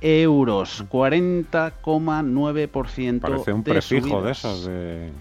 euros, 0.02 0.84
40,9%. 0.90 3.22
Parece 3.22 3.54
un 3.54 3.62
prefijo 3.64 4.24
de 4.24 4.32
esos 4.32 4.66
de... 4.66 5.12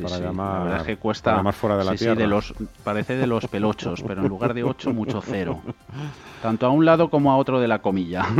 para 0.00 0.20
llamar, 0.20 0.86
que 0.86 0.96
cuesta 0.96 1.42
más 1.42 1.56
fuera 1.56 1.76
de 1.76 1.84
la 1.84 1.96
tierra. 1.96 2.14
de 2.14 2.28
los, 2.28 2.54
parece 2.84 3.16
de 3.16 3.26
los 3.26 3.48
pelochos, 3.48 4.04
pero 4.06 4.22
en 4.22 4.28
lugar 4.28 4.54
de 4.54 4.62
8, 4.62 4.94
mucho 4.94 5.20
cero. 5.20 5.60
Tanto 6.42 6.66
a 6.66 6.70
un 6.70 6.84
lado 6.84 7.10
como 7.10 7.32
a 7.32 7.36
otro 7.36 7.58
de 7.60 7.66
la 7.66 7.80
comilla. 7.80 8.24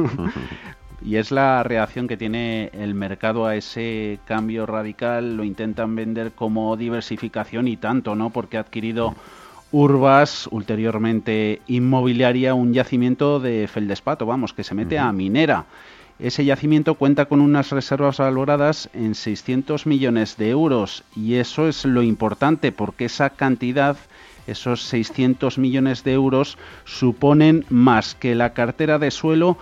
Y 1.02 1.16
es 1.16 1.30
la 1.30 1.62
reacción 1.62 2.08
que 2.08 2.16
tiene 2.16 2.70
el 2.74 2.94
mercado 2.94 3.46
a 3.46 3.56
ese 3.56 4.18
cambio 4.26 4.66
radical. 4.66 5.36
Lo 5.36 5.44
intentan 5.44 5.96
vender 5.96 6.32
como 6.32 6.76
diversificación 6.76 7.68
y 7.68 7.76
tanto, 7.76 8.14
¿no? 8.14 8.30
Porque 8.30 8.58
ha 8.58 8.60
adquirido 8.60 9.14
Urbas, 9.72 10.48
ulteriormente 10.50 11.62
inmobiliaria, 11.68 12.54
un 12.54 12.74
yacimiento 12.74 13.38
de 13.38 13.68
Feldespato, 13.68 14.26
vamos, 14.26 14.52
que 14.52 14.64
se 14.64 14.74
mete 14.74 14.98
a 14.98 15.12
minera. 15.12 15.66
Ese 16.18 16.44
yacimiento 16.44 16.96
cuenta 16.96 17.26
con 17.26 17.40
unas 17.40 17.70
reservas 17.70 18.18
valoradas 18.18 18.90
en 18.92 19.14
600 19.14 19.86
millones 19.86 20.36
de 20.36 20.50
euros 20.50 21.02
y 21.16 21.36
eso 21.36 21.66
es 21.66 21.86
lo 21.86 22.02
importante 22.02 22.72
porque 22.72 23.06
esa 23.06 23.30
cantidad, 23.30 23.96
esos 24.46 24.82
600 24.82 25.56
millones 25.56 26.04
de 26.04 26.12
euros, 26.12 26.58
suponen 26.84 27.64
más 27.70 28.14
que 28.16 28.34
la 28.34 28.52
cartera 28.52 28.98
de 28.98 29.10
suelo 29.10 29.56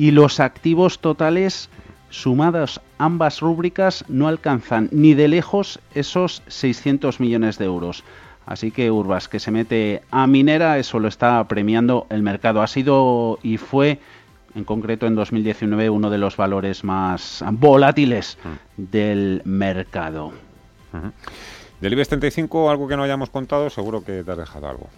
y 0.00 0.12
los 0.12 0.40
activos 0.40 1.00
totales 1.00 1.68
sumadas 2.08 2.80
ambas 2.96 3.40
rúbricas 3.40 4.02
no 4.08 4.28
alcanzan 4.28 4.88
ni 4.92 5.12
de 5.12 5.28
lejos 5.28 5.78
esos 5.94 6.42
600 6.48 7.20
millones 7.20 7.58
de 7.58 7.66
euros. 7.66 8.02
Así 8.46 8.70
que 8.70 8.90
Urbas, 8.90 9.28
que 9.28 9.38
se 9.38 9.50
mete 9.50 10.00
a 10.10 10.26
minera, 10.26 10.78
eso 10.78 11.00
lo 11.00 11.06
está 11.06 11.46
premiando 11.46 12.06
el 12.08 12.22
mercado. 12.22 12.62
Ha 12.62 12.66
sido 12.66 13.38
y 13.42 13.58
fue, 13.58 13.98
en 14.54 14.64
concreto 14.64 15.06
en 15.06 15.16
2019, 15.16 15.90
uno 15.90 16.08
de 16.08 16.16
los 16.16 16.34
valores 16.34 16.82
más 16.82 17.44
volátiles 17.52 18.38
mm. 18.42 18.82
del 18.90 19.42
mercado. 19.44 20.32
Del 21.82 21.92
IBEX 21.92 22.08
35, 22.08 22.70
algo 22.70 22.88
que 22.88 22.96
no 22.96 23.02
hayamos 23.02 23.28
contado, 23.28 23.68
seguro 23.68 24.02
que 24.02 24.24
te 24.24 24.30
has 24.32 24.38
dejado 24.38 24.66
algo 24.66 24.88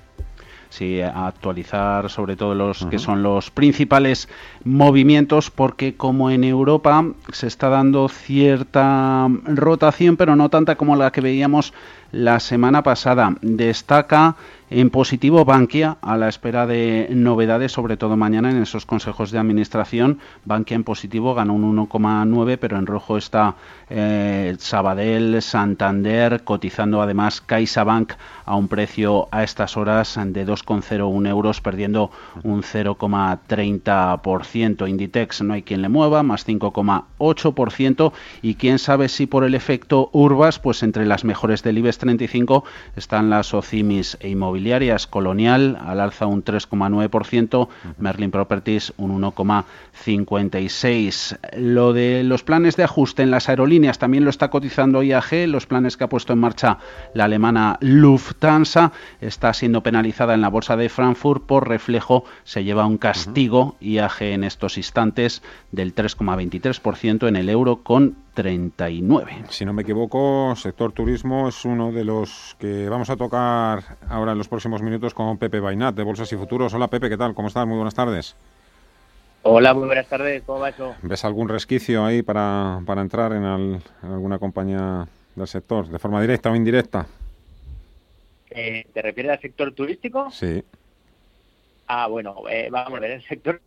sí, 0.72 1.02
actualizar 1.02 2.08
sobre 2.08 2.34
todo 2.34 2.54
los 2.54 2.86
que 2.86 2.98
son 2.98 3.22
los 3.22 3.50
principales 3.50 4.28
movimientos, 4.64 5.50
porque 5.50 5.94
como 5.94 6.30
en 6.30 6.44
Europa 6.44 7.04
se 7.30 7.46
está 7.46 7.68
dando 7.68 8.08
cierta 8.08 9.28
rotación, 9.44 10.16
pero 10.16 10.34
no 10.34 10.48
tanta 10.48 10.76
como 10.76 10.96
la 10.96 11.12
que 11.12 11.20
veíamos 11.20 11.74
la 12.10 12.40
semana 12.40 12.82
pasada. 12.82 13.34
Destaca 13.42 14.36
en 14.74 14.88
positivo 14.88 15.44
Bankia 15.44 15.98
a 16.00 16.16
la 16.16 16.28
espera 16.28 16.66
de 16.66 17.08
novedades, 17.10 17.72
sobre 17.72 17.98
todo 17.98 18.16
mañana 18.16 18.50
en 18.50 18.62
esos 18.62 18.86
consejos 18.86 19.30
de 19.30 19.38
administración. 19.38 20.20
Bankia 20.46 20.76
en 20.76 20.84
positivo 20.84 21.34
ganó 21.34 21.52
un 21.54 21.76
1,9, 21.76 22.56
pero 22.58 22.78
en 22.78 22.86
rojo 22.86 23.18
está 23.18 23.56
eh, 23.90 24.56
Sabadell, 24.58 25.42
Santander, 25.42 26.44
cotizando 26.44 27.02
además 27.02 27.42
CaixaBank 27.42 28.14
a 28.46 28.56
un 28.56 28.68
precio 28.68 29.28
a 29.30 29.42
estas 29.42 29.76
horas 29.76 30.18
de 30.24 30.46
2,01 30.46 31.28
euros, 31.28 31.60
perdiendo 31.60 32.10
un 32.42 32.62
0,30%. 32.62 34.88
Inditex 34.88 35.42
no 35.42 35.52
hay 35.52 35.62
quien 35.62 35.82
le 35.82 35.90
mueva, 35.90 36.22
más 36.22 36.48
5,8%. 36.48 38.12
Y 38.40 38.54
quién 38.54 38.78
sabe 38.78 39.10
si 39.10 39.26
por 39.26 39.44
el 39.44 39.54
efecto 39.54 40.08
Urbas, 40.12 40.58
pues 40.58 40.82
entre 40.82 41.04
las 41.04 41.24
mejores 41.24 41.62
del 41.62 41.76
IBEX 41.78 41.98
35 41.98 42.64
están 42.96 43.28
las 43.28 43.52
OCIMIS 43.52 44.16
e 44.20 44.30
inmobiliarias. 44.30 44.61
Colonial 45.10 45.78
al 45.80 46.00
alza 46.00 46.26
un 46.26 46.44
3,9%, 46.44 47.68
Merlin 47.98 48.30
Properties 48.30 48.92
un 48.96 49.20
1,56%. 49.20 51.38
Lo 51.56 51.92
de 51.92 52.22
los 52.24 52.42
planes 52.42 52.76
de 52.76 52.84
ajuste 52.84 53.22
en 53.22 53.30
las 53.30 53.48
aerolíneas 53.48 53.98
también 53.98 54.24
lo 54.24 54.30
está 54.30 54.50
cotizando 54.50 55.02
IAG, 55.02 55.48
los 55.48 55.66
planes 55.66 55.96
que 55.96 56.04
ha 56.04 56.08
puesto 56.08 56.32
en 56.32 56.38
marcha 56.38 56.78
la 57.14 57.24
alemana 57.24 57.78
Lufthansa 57.80 58.92
está 59.20 59.52
siendo 59.52 59.82
penalizada 59.82 60.34
en 60.34 60.40
la 60.40 60.48
bolsa 60.48 60.76
de 60.76 60.88
Frankfurt 60.88 61.44
por 61.44 61.68
reflejo, 61.68 62.24
se 62.44 62.64
lleva 62.64 62.86
un 62.86 62.98
castigo 62.98 63.76
IAG 63.80 64.22
en 64.22 64.44
estos 64.44 64.76
instantes 64.76 65.42
del 65.70 65.94
3,23% 65.94 67.28
en 67.28 67.36
el 67.36 67.48
euro 67.48 67.82
con 67.82 68.16
39. 68.34 69.44
Si 69.50 69.64
no 69.64 69.72
me 69.72 69.82
equivoco, 69.82 70.54
sector 70.56 70.92
turismo 70.92 71.48
es 71.48 71.64
uno 71.64 71.92
de 71.92 72.04
los 72.04 72.56
que 72.58 72.88
vamos 72.88 73.10
a 73.10 73.16
tocar 73.16 73.98
ahora 74.08 74.32
en 74.32 74.38
los 74.38 74.48
próximos 74.48 74.82
minutos 74.82 75.12
con 75.12 75.36
Pepe 75.38 75.60
Bainat 75.60 75.94
de 75.94 76.02
Bolsas 76.02 76.32
y 76.32 76.36
Futuros. 76.36 76.72
Hola 76.72 76.88
Pepe, 76.88 77.10
¿qué 77.10 77.16
tal? 77.16 77.34
¿Cómo 77.34 77.48
estás? 77.48 77.66
Muy 77.66 77.76
buenas 77.76 77.94
tardes. 77.94 78.34
Hola, 79.42 79.74
muy 79.74 79.86
buenas 79.86 80.06
tardes. 80.06 80.42
¿Cómo 80.44 80.60
va 80.60 80.70
eso? 80.70 80.94
¿Ves 81.02 81.24
algún 81.24 81.48
resquicio 81.48 82.04
ahí 82.04 82.22
para, 82.22 82.80
para 82.86 83.02
entrar 83.02 83.32
en, 83.32 83.82
alguna 84.02 84.38
compañía 84.38 85.06
del 85.34 85.46
sector, 85.46 85.88
de 85.88 85.98
forma 85.98 86.20
directa 86.20 86.50
o 86.50 86.56
indirecta? 86.56 87.06
Eh, 88.50 88.86
¿Te 88.94 89.02
refieres 89.02 89.32
al 89.32 89.40
sector 89.40 89.72
turístico? 89.72 90.30
Sí. 90.30 90.62
Ah, 91.88 92.06
bueno, 92.06 92.36
eh, 92.48 92.68
vamos 92.70 92.98
a 92.98 93.00
ver, 93.00 93.10
el 93.10 93.22
sector 93.22 93.60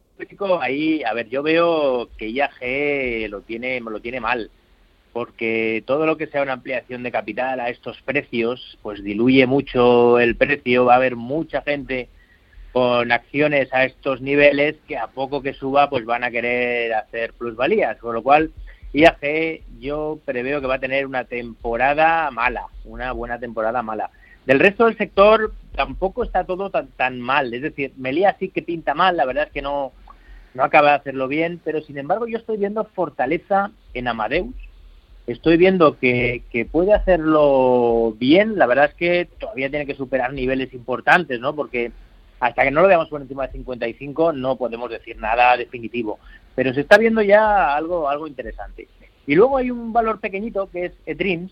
ahí, 0.61 1.03
a 1.03 1.13
ver, 1.13 1.29
yo 1.29 1.43
veo 1.43 2.09
que 2.17 2.29
IAG 2.29 3.29
lo 3.29 3.41
tiene, 3.41 3.79
lo 3.79 3.99
tiene 3.99 4.19
mal, 4.19 4.49
porque 5.13 5.83
todo 5.85 6.05
lo 6.05 6.17
que 6.17 6.27
sea 6.27 6.41
una 6.41 6.53
ampliación 6.53 7.03
de 7.03 7.11
capital 7.11 7.59
a 7.59 7.69
estos 7.69 8.01
precios, 8.01 8.77
pues 8.81 9.03
diluye 9.03 9.45
mucho 9.47 10.19
el 10.19 10.35
precio, 10.35 10.85
va 10.85 10.93
a 10.93 10.97
haber 10.97 11.15
mucha 11.15 11.61
gente 11.61 12.09
con 12.71 13.11
acciones 13.11 13.73
a 13.73 13.85
estos 13.85 14.19
niveles 14.19 14.75
que 14.87 14.97
a 14.97 15.07
poco 15.07 15.41
que 15.41 15.53
suba 15.53 15.89
pues 15.89 16.03
van 16.03 16.25
a 16.25 16.31
querer 16.31 16.93
hacer 16.93 17.33
plusvalías, 17.33 17.97
con 17.97 18.13
lo 18.13 18.21
cual 18.21 18.51
IAG 18.93 19.61
yo 19.79 20.19
preveo 20.25 20.59
que 20.59 20.67
va 20.67 20.75
a 20.75 20.79
tener 20.79 21.05
una 21.05 21.23
temporada 21.23 22.29
mala, 22.31 22.67
una 22.83 23.13
buena 23.13 23.39
temporada 23.39 23.81
mala. 23.81 24.09
Del 24.45 24.59
resto 24.59 24.85
del 24.85 24.97
sector 24.97 25.53
tampoco 25.73 26.23
está 26.23 26.43
todo 26.43 26.69
tan, 26.69 26.87
tan 26.89 27.19
mal, 27.21 27.53
es 27.53 27.61
decir, 27.61 27.93
Melia 27.97 28.35
sí 28.39 28.49
que 28.49 28.61
pinta 28.61 28.93
mal, 28.93 29.17
la 29.17 29.25
verdad 29.25 29.45
es 29.47 29.51
que 29.53 29.61
no, 29.61 29.93
no 30.55 30.63
acaba 30.63 30.91
de 30.91 30.95
hacerlo 30.95 31.27
bien, 31.27 31.61
pero 31.63 31.81
sin 31.81 31.97
embargo 31.97 32.27
yo 32.27 32.39
estoy 32.39 32.57
viendo 32.57 32.85
fortaleza 32.85 33.71
en 33.93 34.07
Amadeus, 34.07 34.55
estoy 35.27 35.57
viendo 35.57 35.99
que, 35.99 36.43
que, 36.49 36.65
puede 36.65 36.93
hacerlo 36.93 38.15
bien, 38.17 38.57
la 38.57 38.65
verdad 38.65 38.85
es 38.85 38.95
que 38.95 39.29
todavía 39.37 39.69
tiene 39.69 39.85
que 39.85 39.95
superar 39.95 40.33
niveles 40.33 40.73
importantes, 40.73 41.39
¿no? 41.39 41.53
Porque 41.53 41.91
hasta 42.39 42.63
que 42.63 42.71
no 42.71 42.81
lo 42.81 42.87
veamos 42.87 43.09
por 43.09 43.21
encima 43.21 43.47
de 43.47 43.53
55 43.53 44.33
no 44.33 44.55
podemos 44.55 44.89
decir 44.89 45.17
nada 45.17 45.57
definitivo, 45.57 46.19
pero 46.55 46.73
se 46.73 46.81
está 46.81 46.97
viendo 46.97 47.21
ya 47.21 47.75
algo, 47.75 48.09
algo 48.09 48.25
interesante. 48.25 48.87
Y 49.27 49.35
luego 49.35 49.57
hay 49.57 49.71
un 49.71 49.91
valor 49.91 50.19
pequeñito 50.21 50.69
que 50.71 50.85
es 50.85 50.93
eDreams, 51.05 51.51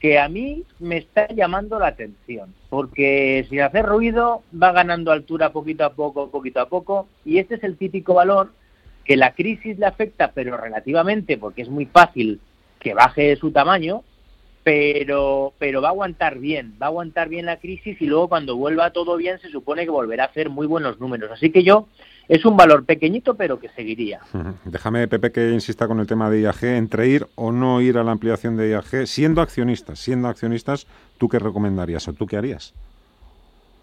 que 0.00 0.18
a 0.18 0.28
mí 0.28 0.64
me 0.78 0.98
está 0.98 1.28
llamando 1.28 1.78
la 1.78 1.88
atención, 1.88 2.54
porque 2.68 3.46
sin 3.48 3.60
hacer 3.60 3.86
ruido 3.86 4.42
va 4.60 4.72
ganando 4.72 5.12
altura 5.12 5.52
poquito 5.52 5.84
a 5.84 5.92
poco, 5.92 6.30
poquito 6.30 6.60
a 6.60 6.68
poco, 6.68 7.08
y 7.24 7.38
este 7.38 7.56
es 7.56 7.64
el 7.64 7.76
típico 7.76 8.14
valor 8.14 8.52
que 9.04 9.16
la 9.16 9.32
crisis 9.32 9.78
le 9.78 9.86
afecta, 9.86 10.32
pero 10.32 10.56
relativamente, 10.56 11.38
porque 11.38 11.62
es 11.62 11.68
muy 11.68 11.86
fácil 11.86 12.40
que 12.78 12.94
baje 12.94 13.36
su 13.36 13.50
tamaño, 13.50 14.02
pero, 14.62 15.54
pero 15.58 15.80
va 15.80 15.88
a 15.88 15.92
aguantar 15.92 16.38
bien, 16.38 16.74
va 16.80 16.86
a 16.86 16.88
aguantar 16.90 17.30
bien 17.30 17.46
la 17.46 17.56
crisis 17.56 18.00
y 18.02 18.06
luego 18.06 18.28
cuando 18.28 18.56
vuelva 18.56 18.92
todo 18.92 19.16
bien 19.16 19.38
se 19.38 19.48
supone 19.48 19.84
que 19.84 19.90
volverá 19.90 20.24
a 20.24 20.26
hacer 20.26 20.50
muy 20.50 20.66
buenos 20.66 21.00
números. 21.00 21.30
Así 21.30 21.50
que 21.50 21.62
yo 21.62 21.88
es 22.28 22.44
un 22.44 22.56
valor 22.56 22.84
pequeñito, 22.84 23.34
pero 23.34 23.58
que 23.58 23.70
seguiría. 23.70 24.20
Déjame, 24.64 25.08
Pepe, 25.08 25.32
que 25.32 25.50
insista 25.50 25.88
con 25.88 25.98
el 25.98 26.06
tema 26.06 26.28
de 26.28 26.42
IAG, 26.42 26.64
entre 26.64 27.08
ir 27.08 27.26
o 27.36 27.52
no 27.52 27.80
ir 27.80 27.96
a 27.96 28.04
la 28.04 28.12
ampliación 28.12 28.56
de 28.56 28.68
IAG, 28.70 29.06
siendo 29.06 29.40
accionistas, 29.40 29.98
siendo 29.98 30.28
accionistas, 30.28 30.86
¿tú 31.16 31.28
qué 31.28 31.38
recomendarías 31.38 32.06
o 32.06 32.12
tú 32.12 32.26
qué 32.26 32.36
harías? 32.36 32.74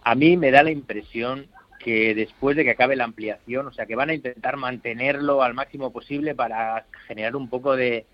A 0.04 0.14
mí 0.14 0.38
me 0.38 0.52
da 0.52 0.62
la 0.62 0.70
impresión 0.70 1.48
que 1.80 2.14
después 2.14 2.56
de 2.56 2.64
que 2.64 2.72
acabe 2.72 2.96
la 2.96 3.04
ampliación, 3.04 3.68
o 3.68 3.74
sea, 3.74 3.88
que 3.88 3.96
van 3.96 4.12
a 4.12 4.14
intentar 4.14 4.58
mantenerlo 4.58 5.42
al 5.42 5.56
máximo 5.56 5.92
posible 5.92 6.36
para 6.36 6.86
generar 7.08 7.36
un 7.36 7.50
poco 7.50 7.76
de, 7.76 8.06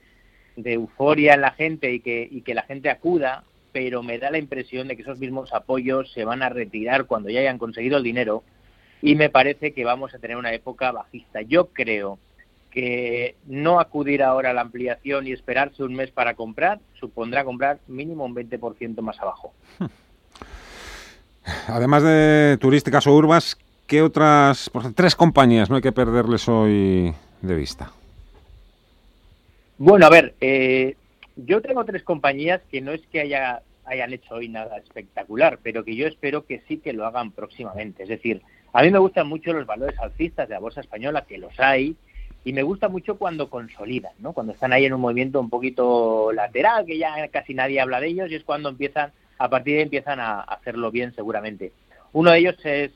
euforia 0.56 1.34
en 1.34 1.42
la 1.42 1.52
gente 1.52 1.94
y 1.94 2.00
que, 2.00 2.28
y 2.30 2.42
que 2.42 2.54
la 2.54 2.64
gente 2.64 2.90
acuda, 2.90 3.44
pero 3.74 4.02
me 4.04 4.18
da 4.18 4.32
la 4.32 4.38
impresión 4.38 4.88
de 4.88 4.96
que 4.96 5.02
esos 5.02 5.20
mismos 5.20 5.54
apoyos 5.54 6.12
se 6.14 6.24
van 6.24 6.42
a 6.42 6.50
retirar 6.50 7.06
cuando 7.06 7.30
ya 7.30 7.42
hayan 7.42 7.58
conseguido 7.58 7.98
el 7.98 8.04
dinero 8.04 8.44
y 9.02 9.16
me 9.16 9.30
parece 9.30 9.74
que 9.74 9.84
vamos 9.84 10.14
a 10.14 10.20
tener 10.20 10.38
una 10.38 10.54
época 10.54 10.92
bajista. 10.92 11.42
Yo 11.42 11.68
creo 11.68 12.20
que 12.70 13.36
no 13.48 13.80
acudir 13.80 14.24
ahora 14.24 14.52
a 14.52 14.54
la 14.54 14.62
ampliación 14.62 15.28
y 15.28 15.34
esperarse 15.34 15.84
un 15.84 15.94
mes 15.94 16.12
para 16.12 16.36
comprar 16.36 16.80
supondrá 17.00 17.44
comprar 17.44 17.80
mínimo 17.88 18.26
un 18.26 18.36
20% 18.36 19.02
más 19.02 19.20
abajo. 19.20 19.54
Además 21.68 22.04
de 22.04 22.58
turísticas 22.62 23.08
o 23.08 23.14
urbas, 23.14 23.58
¿qué 23.88 24.02
otras 24.02 24.72
tres 24.96 25.16
compañías 25.16 25.70
no 25.70 25.76
hay 25.76 25.82
que 25.82 25.92
perderles 25.92 26.48
hoy 26.48 27.14
de 27.42 27.56
vista? 27.56 27.92
Bueno, 29.78 30.06
a 30.06 30.10
ver, 30.10 30.36
eh, 30.40 30.96
yo 31.36 31.62
tengo 31.62 31.84
tres 31.86 32.04
compañías 32.04 32.62
que 32.70 32.82
no 32.82 32.92
es 32.92 33.02
que 33.08 33.22
haya, 33.22 33.64
hayan 33.86 34.14
hecho 34.14 34.36
hoy 34.36 34.48
nada 34.48 34.78
espectacular, 34.78 35.60
pero 35.64 35.84
que 35.84 35.96
yo 35.96 36.06
espero 36.06 36.46
que 36.46 36.62
sí 36.68 36.78
que 36.78 36.94
lo 36.94 37.06
hagan 37.06 37.32
próximamente. 37.32 38.04
Es 38.04 38.10
decir, 38.10 38.44
a 38.74 38.82
mí 38.84 38.92
me 38.92 39.00
gustan 39.00 39.28
mucho 39.28 39.54
los 39.54 39.66
valores 39.66 39.98
alcistas 40.00 40.48
de 40.48 40.56
la 40.56 40.60
bolsa 40.60 40.82
española, 40.82 41.26
que 41.28 41.38
los 41.38 41.60
hay, 41.60 41.96
y 42.44 42.54
me 42.54 42.64
gusta 42.64 42.90
mucho 42.90 43.18
cuando 43.18 43.50
consolidan, 43.50 44.14
¿no? 44.20 44.34
Cuando 44.34 44.54
están 44.54 44.74
ahí 44.74 44.86
en 44.86 44.94
un 44.94 45.02
movimiento 45.02 45.40
un 45.40 45.50
poquito 45.50 46.32
lateral, 46.32 46.86
que 46.86 46.98
ya 46.98 47.28
casi 47.28 47.54
nadie 47.54 47.82
habla 47.82 48.00
de 48.00 48.08
ellos, 48.08 48.32
y 48.32 48.36
es 48.36 48.44
cuando 48.44 48.70
empiezan, 48.70 49.12
a 49.38 49.50
partir 49.50 49.74
de 49.74 49.80
ahí 49.80 49.84
empiezan 49.84 50.20
a 50.20 50.42
hacerlo 50.42 50.90
bien 50.90 51.14
seguramente. 51.14 51.72
Uno 52.14 52.32
de 52.32 52.40
ellos 52.40 52.56
es, 52.64 52.92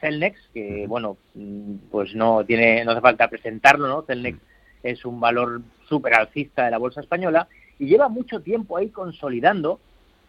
Celnex, 0.00 0.38
que 0.52 0.86
bueno, 0.86 1.16
mm, 1.34 1.74
pues 1.90 2.14
no 2.14 2.44
tiene, 2.44 2.84
no 2.84 2.92
hace 2.92 3.00
falta 3.00 3.28
presentarlo, 3.28 3.88
¿no? 3.88 4.02
Celnex 4.02 4.38
es 4.82 5.04
un 5.04 5.18
valor 5.18 5.62
súper 5.88 6.14
alcista 6.14 6.64
de 6.64 6.70
la 6.70 6.78
bolsa 6.78 7.00
española 7.00 7.48
y 7.78 7.86
lleva 7.86 8.08
mucho 8.08 8.40
tiempo 8.40 8.76
ahí 8.76 8.90
consolidando 8.90 9.80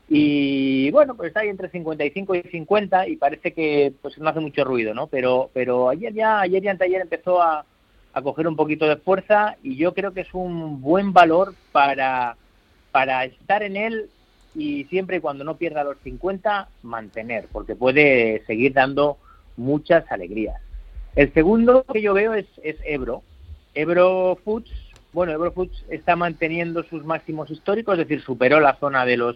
y 0.07 0.91
bueno, 0.91 1.15
pues 1.15 1.29
está 1.29 1.39
ahí 1.41 1.49
entre 1.49 1.69
55 1.69 2.35
y 2.35 2.41
50 2.43 3.07
y 3.07 3.15
parece 3.15 3.53
que 3.53 3.91
pues 4.01 4.17
no 4.19 4.29
hace 4.29 4.39
mucho 4.39 4.63
ruido, 4.63 4.93
¿no? 4.93 5.07
Pero, 5.07 5.49
pero 5.53 5.89
ayer 5.89 6.13
ya, 6.13 6.41
ayer 6.41 6.63
y 6.63 6.67
anteayer 6.67 7.01
empezó 7.01 7.41
a, 7.41 7.65
a 8.13 8.21
coger 8.21 8.47
un 8.47 8.55
poquito 8.55 8.87
de 8.87 8.97
fuerza 8.97 9.57
y 9.63 9.75
yo 9.75 9.93
creo 9.93 10.13
que 10.13 10.21
es 10.21 10.33
un 10.33 10.81
buen 10.81 11.11
valor 11.11 11.53
para, 11.71 12.37
para 12.91 13.25
estar 13.25 13.63
en 13.63 13.75
él 13.75 14.09
y 14.55 14.85
siempre 14.85 15.17
y 15.17 15.19
cuando 15.19 15.43
no 15.43 15.57
pierda 15.57 15.83
los 15.83 15.97
50, 16.03 16.69
mantener, 16.83 17.47
porque 17.51 17.75
puede 17.75 18.43
seguir 18.45 18.73
dando 18.73 19.17
muchas 19.57 20.09
alegrías. 20.11 20.61
El 21.15 21.33
segundo 21.33 21.83
que 21.91 22.01
yo 22.01 22.13
veo 22.13 22.33
es, 22.33 22.45
es 22.63 22.77
Ebro. 22.85 23.21
Ebro 23.73 24.37
Foods 24.45 24.71
Bueno, 25.11 25.33
Eurofoods 25.33 25.85
está 25.89 26.15
manteniendo 26.15 26.83
sus 26.83 27.03
máximos 27.03 27.51
históricos, 27.51 27.99
es 27.99 28.07
decir, 28.07 28.23
superó 28.23 28.59
la 28.59 28.75
zona 28.75 29.05
de 29.05 29.17
los 29.17 29.35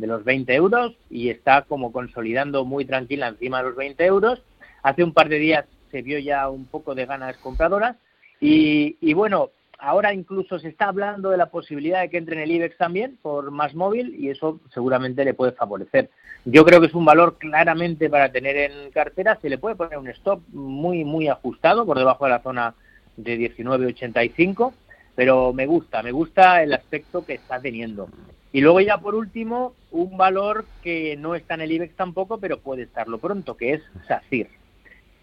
de 0.00 0.06
los 0.06 0.24
20 0.24 0.54
euros 0.54 0.94
y 1.10 1.28
está 1.30 1.62
como 1.62 1.92
consolidando 1.92 2.64
muy 2.64 2.84
tranquila 2.84 3.28
encima 3.28 3.58
de 3.58 3.68
los 3.68 3.76
20 3.76 4.04
euros. 4.04 4.42
Hace 4.82 5.04
un 5.04 5.12
par 5.12 5.28
de 5.28 5.38
días 5.38 5.66
se 5.90 6.02
vio 6.02 6.18
ya 6.18 6.48
un 6.48 6.66
poco 6.66 6.94
de 6.94 7.06
ganas 7.06 7.36
compradoras 7.38 7.96
y, 8.40 8.96
y 9.00 9.14
bueno, 9.14 9.50
ahora 9.78 10.12
incluso 10.12 10.58
se 10.58 10.68
está 10.68 10.88
hablando 10.88 11.30
de 11.30 11.36
la 11.36 11.46
posibilidad 11.46 12.00
de 12.00 12.10
que 12.10 12.18
entre 12.18 12.36
en 12.36 12.42
el 12.42 12.52
IBEX 12.52 12.76
también 12.76 13.18
por 13.20 13.50
más 13.50 13.74
móvil 13.74 14.14
y 14.18 14.30
eso 14.30 14.60
seguramente 14.72 15.24
le 15.24 15.34
puede 15.34 15.52
favorecer. 15.52 16.10
Yo 16.44 16.64
creo 16.64 16.80
que 16.80 16.86
es 16.86 16.94
un 16.94 17.04
valor 17.04 17.36
claramente 17.38 18.08
para 18.08 18.32
tener 18.32 18.56
en 18.56 18.90
cartera. 18.92 19.38
Se 19.42 19.50
le 19.50 19.58
puede 19.58 19.76
poner 19.76 19.98
un 19.98 20.08
stop 20.08 20.40
muy, 20.52 21.04
muy 21.04 21.28
ajustado 21.28 21.84
por 21.84 21.98
debajo 21.98 22.24
de 22.24 22.30
la 22.30 22.42
zona 22.42 22.74
de 23.16 23.38
19,85 23.38 24.72
pero 25.14 25.52
me 25.52 25.66
gusta, 25.66 26.02
me 26.02 26.12
gusta 26.12 26.62
el 26.62 26.72
aspecto 26.72 27.24
que 27.24 27.34
está 27.34 27.60
teniendo. 27.60 28.08
Y 28.52 28.60
luego 28.60 28.80
ya 28.80 28.98
por 28.98 29.14
último, 29.14 29.74
un 29.92 30.16
valor 30.16 30.64
que 30.82 31.16
no 31.16 31.34
está 31.34 31.54
en 31.54 31.60
el 31.62 31.72
IBEX 31.72 31.94
tampoco, 31.94 32.38
pero 32.38 32.58
puede 32.58 32.82
estarlo 32.82 33.18
pronto, 33.18 33.56
que 33.56 33.74
es 33.74 33.82
SACIR. 34.08 34.48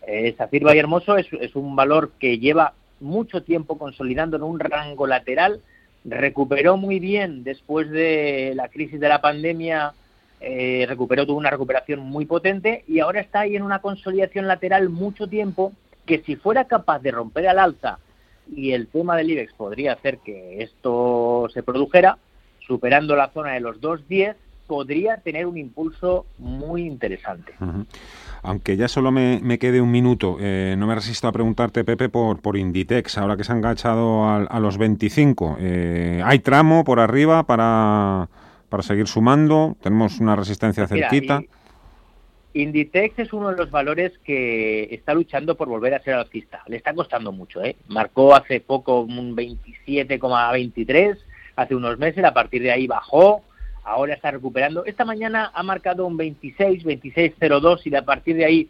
Eh, 0.07 0.33
SACIR 0.37 0.63
Valle 0.63 0.79
Hermoso 0.79 1.17
es, 1.17 1.55
un 1.55 1.75
valor 1.75 2.11
que 2.19 2.39
lleva 2.39 2.73
mucho 3.01 3.43
tiempo 3.43 3.77
consolidando 3.77 4.37
en 4.37 4.43
un 4.43 4.59
rango 4.59 5.07
lateral, 5.07 5.61
recuperó 6.05 6.77
muy 6.77 6.99
bien 6.99 7.43
después 7.43 7.89
de 7.91 8.53
la 8.55 8.69
crisis 8.69 8.99
de 8.99 9.09
la 9.09 9.19
pandemia, 9.19 9.93
eh, 10.39 10.85
recuperó, 10.87 11.25
tuvo 11.25 11.37
una 11.37 11.49
recuperación 11.49 11.99
muy 11.99 12.25
potente 12.25 12.85
y 12.87 12.99
ahora 12.99 13.19
está 13.19 13.41
ahí 13.41 13.55
en 13.55 13.63
una 13.63 13.79
consolidación 13.79 14.47
lateral 14.47 14.89
mucho 14.89 15.27
tiempo 15.27 15.73
que 16.05 16.19
si 16.19 16.37
fuera 16.37 16.65
capaz 16.65 16.99
de 16.99 17.11
romper 17.11 17.47
al 17.49 17.59
alza 17.59 17.99
y 18.55 18.71
el 18.71 18.87
tema 18.87 19.15
del 19.15 19.31
IBEX 19.31 19.53
podría 19.53 19.93
hacer 19.93 20.19
que 20.19 20.61
esto 20.61 21.47
se 21.53 21.63
produjera, 21.63 22.17
superando 22.59 23.15
la 23.15 23.29
zona 23.29 23.53
de 23.53 23.59
los 23.59 23.79
2.10, 23.81 24.35
podría 24.67 25.17
tener 25.17 25.45
un 25.45 25.57
impulso 25.57 26.25
muy 26.37 26.83
interesante. 26.83 27.53
Aunque 28.43 28.77
ya 28.77 28.87
solo 28.87 29.11
me, 29.11 29.59
quede 29.59 29.81
un 29.81 29.91
minuto, 29.91 30.37
eh, 30.39 30.75
no 30.77 30.87
me 30.87 30.95
resisto 30.95 31.27
a 31.27 31.31
preguntarte, 31.31 31.83
Pepe, 31.83 32.09
por, 32.09 32.41
por 32.41 32.57
Inditex, 32.57 33.17
ahora 33.17 33.37
que 33.37 33.43
se 33.43 33.51
han 33.51 33.59
enganchado 33.59 34.25
a, 34.27 34.59
los 34.59 34.77
25. 34.77 35.57
Eh, 35.59 36.21
¿Hay 36.23 36.39
tramo 36.39 36.83
por 36.83 36.99
arriba 36.99 37.43
para, 37.43 38.29
para 38.69 38.83
seguir 38.83 39.07
sumando? 39.07 39.77
¿Tenemos 39.81 40.19
una 40.19 40.35
resistencia 40.35 40.87
cerquita? 40.87 41.41
Inditex 42.53 43.19
es 43.19 43.33
uno 43.33 43.49
de 43.49 43.57
los 43.57 43.69
valores 43.69 44.13
que 44.23 44.87
está 44.91 45.13
luchando 45.13 45.55
por 45.55 45.67
volver 45.67 45.93
a 45.93 46.01
ser 46.01 46.15
alcista. 46.15 46.63
Le 46.67 46.77
está 46.77 46.93
costando 46.93 47.31
mucho, 47.31 47.63
¿eh? 47.63 47.75
Marcó 47.87 48.35
hace 48.35 48.59
poco 48.61 49.01
un 49.01 49.35
27,23, 49.35 51.17
hace 51.55 51.75
unos 51.75 51.97
meses, 51.99 52.23
a 52.23 52.33
partir 52.33 52.63
de 52.63 52.71
ahí 52.71 52.87
bajó, 52.87 53.43
ahora 53.83 54.13
está 54.13 54.31
recuperando. 54.31 54.85
Esta 54.85 55.05
mañana 55.05 55.51
ha 55.53 55.63
marcado 55.63 56.05
un 56.05 56.17
26, 56.17 56.83
26,02 56.83 57.81
y 57.85 57.95
a 57.95 58.03
partir 58.03 58.35
de 58.37 58.45
ahí 58.45 58.69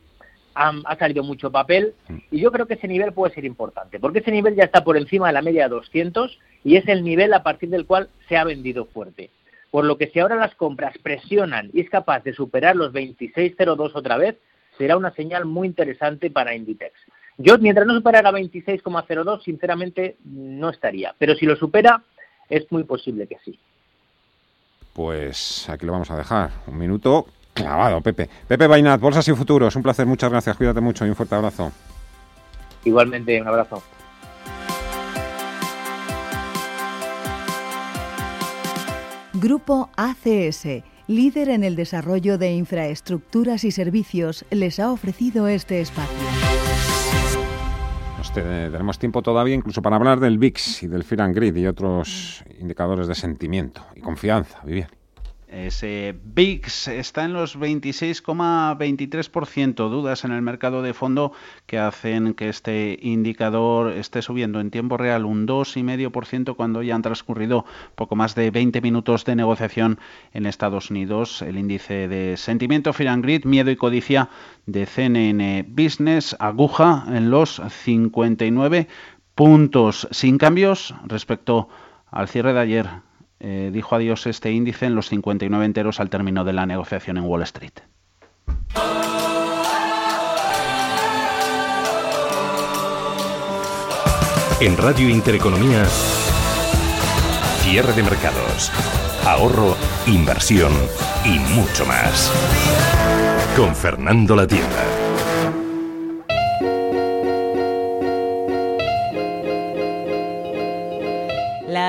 ha, 0.54 0.74
ha, 0.86 0.98
salido 0.98 1.24
mucho 1.24 1.52
papel 1.52 1.94
y 2.32 2.40
yo 2.40 2.52
creo 2.52 2.66
que 2.66 2.74
ese 2.74 2.88
nivel 2.88 3.14
puede 3.14 3.34
ser 3.34 3.46
importante, 3.46 4.00
porque 4.00 4.20
ese 4.20 4.32
nivel 4.32 4.56
ya 4.56 4.64
está 4.64 4.84
por 4.84 4.98
encima 4.98 5.28
de 5.28 5.34
la 5.34 5.42
media 5.42 5.64
de 5.64 5.70
200 5.70 6.40
y 6.64 6.76
es 6.76 6.88
el 6.88 7.04
nivel 7.04 7.34
a 7.34 7.44
partir 7.44 7.70
del 7.70 7.86
cual 7.86 8.10
se 8.28 8.38
ha 8.38 8.44
vendido 8.44 8.86
fuerte. 8.86 9.30
Por 9.72 9.86
lo 9.86 9.98
que 9.98 10.08
si 10.08 10.20
ahora 10.20 10.36
las 10.36 10.56
compras 10.56 10.98
presionan 10.98 11.70
y 11.74 11.82
es 11.82 11.90
capaz 11.90 12.24
de 12.24 12.34
superar 12.34 12.76
los 12.76 12.94
26.02 12.94 13.92
otra 13.94 14.18
vez, 14.18 14.38
será 14.78 14.98
una 14.98 15.12
señal 15.12 15.46
muy 15.46 15.68
interesante 15.68 16.30
para 16.30 16.56
Inditex. 16.56 16.94
Yo, 17.38 17.58
mientras 17.60 17.86
no 17.86 17.94
superara 17.94 18.32
26,02, 18.32 19.44
sinceramente 19.44 20.18
no 20.26 20.70
estaría. 20.70 21.14
Pero 21.20 21.36
si 21.36 21.46
lo 21.46 21.56
supera, 21.56 22.02
es 22.50 22.72
muy 22.72 22.84
posible 22.84 23.28
que 23.28 23.38
sí. 23.44 23.60
Pues 24.94 25.70
aquí 25.70 25.86
lo 25.86 25.92
vamos 25.92 26.10
a 26.10 26.18
dejar. 26.18 26.50
Un 26.66 26.78
minuto 26.78 27.28
clavado, 27.54 28.02
Pepe. 28.02 28.28
Pepe 28.48 28.66
Bainat, 28.66 29.00
Bolsas 29.00 29.28
y 29.28 29.34
Futuros. 29.34 29.76
Un 29.76 29.84
placer, 29.84 30.08
muchas 30.08 30.32
gracias. 30.32 30.58
Cuídate 30.58 30.82
mucho 30.82 31.06
y 31.06 31.10
un 31.10 31.16
fuerte 31.16 31.36
abrazo. 31.36 31.72
Igualmente, 32.84 33.40
un 33.40 33.48
abrazo. 33.48 33.84
Grupo 39.40 39.92
ACS, 39.98 40.84
líder 41.06 41.50
en 41.50 41.64
el 41.64 41.76
desarrollo 41.76 42.40
de 42.40 42.54
infraestructuras 42.54 43.64
y 43.66 43.72
servicios, 43.72 44.46
les 44.50 44.80
ha 44.80 44.92
ofrecido 44.92 45.48
este 45.48 45.80
espacio. 45.80 46.18
tenemos 48.34 48.98
tiempo 48.98 49.22
todavía 49.22 49.54
incluso 49.54 49.84
para 49.84 49.98
hablar 49.98 50.20
del 50.20 50.40
VIX 50.40 50.84
y 50.84 50.88
del 50.88 51.04
Fear 51.04 51.22
and 51.22 51.36
Grid 51.36 51.56
y 51.56 51.68
otros 51.68 52.44
indicadores 52.60 53.08
de 53.08 53.14
sentimiento 53.14 53.86
y 53.96 54.02
confianza, 54.02 54.60
Vivian. 54.66 54.97
Ese 55.48 56.14
VIX 56.36 56.90
está 56.90 57.24
en 57.24 57.32
los 57.32 57.58
26,23%. 57.58 59.90
Dudas 59.90 60.26
en 60.26 60.34
el 60.34 60.42
mercado 60.42 60.82
de 60.82 60.94
fondo 60.94 61.32
que 61.66 61.80
hacen 61.80 62.34
que 62.34 62.50
este 62.50 63.00
indicador 63.02 63.94
esté 63.94 64.22
subiendo 64.22 64.60
en 64.60 64.72
tiempo 64.72 64.98
real 64.98 65.24
un 65.24 65.48
2,5% 65.48 66.58
cuando 66.58 66.84
ya 66.84 66.96
han 66.96 67.02
transcurrido 67.02 67.64
poco 67.96 68.18
más 68.18 68.36
de 68.36 68.52
20 68.52 68.82
minutos 68.82 69.24
de 69.24 69.38
negociación 69.38 70.02
en 70.34 70.46
Estados 70.46 70.92
Unidos. 70.92 71.42
El 71.42 71.58
índice 71.58 72.10
de 72.10 72.36
sentimiento 72.36 72.92
Fear 72.92 73.14
and 73.14 73.24
Grid, 73.24 73.46
miedo 73.46 73.72
y 73.72 73.78
codicia 73.78 74.28
de 74.66 74.86
CNN 74.86 75.66
Business, 75.70 76.36
aguja 76.40 77.06
en 77.08 77.30
los 77.30 77.62
59 77.70 78.90
puntos, 79.34 80.10
sin 80.12 80.38
cambios 80.38 80.94
respecto 81.06 81.70
al 82.12 82.28
cierre 82.28 82.52
de 82.52 82.60
ayer 82.60 83.07
eh, 83.40 83.70
dijo 83.72 83.96
adiós 83.96 84.26
este 84.28 84.52
índice 84.52 84.86
en 84.86 84.96
los 84.96 85.10
59 85.10 85.66
enteros 85.66 86.00
al 86.00 86.10
término 86.10 86.44
de 86.44 86.54
la 86.54 86.66
negociación 86.66 87.18
en 87.18 87.26
Wall 87.26 87.44
Street. 87.44 87.74
En 94.60 94.76
Radio 94.76 95.08
Intereconomía, 95.08 95.86
cierre 97.62 97.94
de 97.94 98.02
mercados, 98.02 98.72
ahorro, 99.24 99.78
inversión 100.08 100.74
y 101.24 101.38
mucho 101.54 101.86
más. 101.86 102.34
Con 103.56 103.76
Fernando 103.76 104.36
La 104.36 104.48
Tienda. 104.48 104.97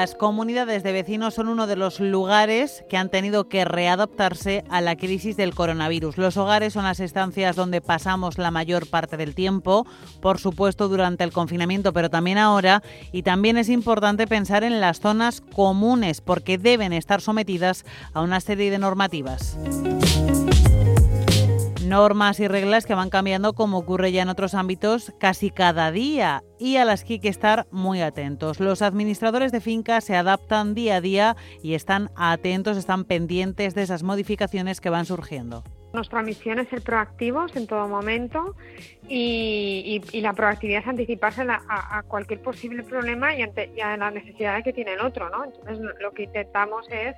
Las 0.01 0.15
comunidades 0.15 0.85
de 0.85 0.93
vecinos 0.93 1.35
son 1.35 1.49
uno 1.49 1.67
de 1.67 1.75
los 1.75 1.99
lugares 1.99 2.85
que 2.89 2.97
han 2.97 3.09
tenido 3.09 3.49
que 3.49 3.65
readaptarse 3.65 4.63
a 4.71 4.81
la 4.81 4.95
crisis 4.95 5.37
del 5.37 5.57
coronavirus. 5.57 6.19
Los 6.19 6.37
hogares 6.37 6.75
son 6.75 6.85
las 6.85 7.01
estancias 7.01 7.57
donde 7.57 7.81
pasamos 7.81 8.39
la 8.39 8.53
mayor 8.53 8.89
parte 8.89 9.17
del 9.17 9.35
tiempo, 9.35 9.89
por 10.21 10.39
supuesto 10.39 10.87
durante 10.87 11.25
el 11.25 11.33
confinamiento, 11.33 11.93
pero 11.93 12.11
también 12.11 12.39
ahora. 12.39 12.81
Y 13.11 13.25
también 13.25 13.57
es 13.57 13.69
importante 13.69 14.29
pensar 14.29 14.63
en 14.63 14.81
las 14.81 15.01
zonas 15.01 15.41
comunes 15.41 16.21
porque 16.21 16.59
deben 16.59 16.93
estar 16.93 17.21
sometidas 17.21 17.85
a 18.15 18.21
una 18.21 18.39
serie 18.39 18.71
de 18.71 18.79
normativas 18.79 19.59
normas 21.89 22.41
y 22.41 22.49
reglas 22.49 22.87
que 22.87 22.95
van 22.95 23.11
cambiando 23.11 23.55
como 23.55 23.79
ocurre 23.79 24.13
ya 24.13 24.23
en 24.23 24.29
otros 24.29 24.55
ámbitos 24.55 25.13
casi 25.19 25.51
cada 25.51 25.91
día 25.91 26.45
y 26.59 26.77
a 26.77 26.85
las 26.85 27.05
que 27.05 27.15
hay 27.15 27.21
que 27.21 27.29
estar 27.29 27.67
muy 27.71 28.01
atentos. 28.01 28.61
Los 28.61 28.83
administradores 28.83 29.53
de 29.53 29.61
fincas 29.61 30.05
se 30.05 30.17
adaptan 30.17 30.75
día 30.75 30.97
a 30.97 31.01
día 31.01 31.37
y 31.63 31.75
están 31.75 32.11
atentos, 32.17 32.77
están 32.77 33.05
pendientes 33.05 33.75
de 33.75 33.83
esas 33.83 34.03
modificaciones 34.03 34.81
que 34.81 34.91
van 34.91 35.07
surgiendo. 35.07 35.65
Nuestra 35.93 36.23
misión 36.23 36.59
es 36.59 36.69
ser 36.69 36.83
proactivos 36.83 37.57
en 37.57 37.67
todo 37.67 37.89
momento 37.89 38.55
y, 39.09 40.03
la 40.21 40.35
proactividad 40.35 40.83
es 40.83 40.87
anticiparse 40.87 41.43
a, 41.49 42.03
cualquier 42.07 42.43
posible 42.43 42.83
problema 42.83 43.35
y, 43.35 43.43
a 43.43 43.97
las 43.97 44.13
necesidades 44.13 44.65
que 44.65 44.73
tiene 44.73 44.93
el 44.93 45.01
otro. 45.01 45.31
¿no? 45.31 45.45
Entonces 45.45 45.79
lo 46.01 46.13
que 46.13 46.25
intentamos 46.25 46.87
es 46.91 47.17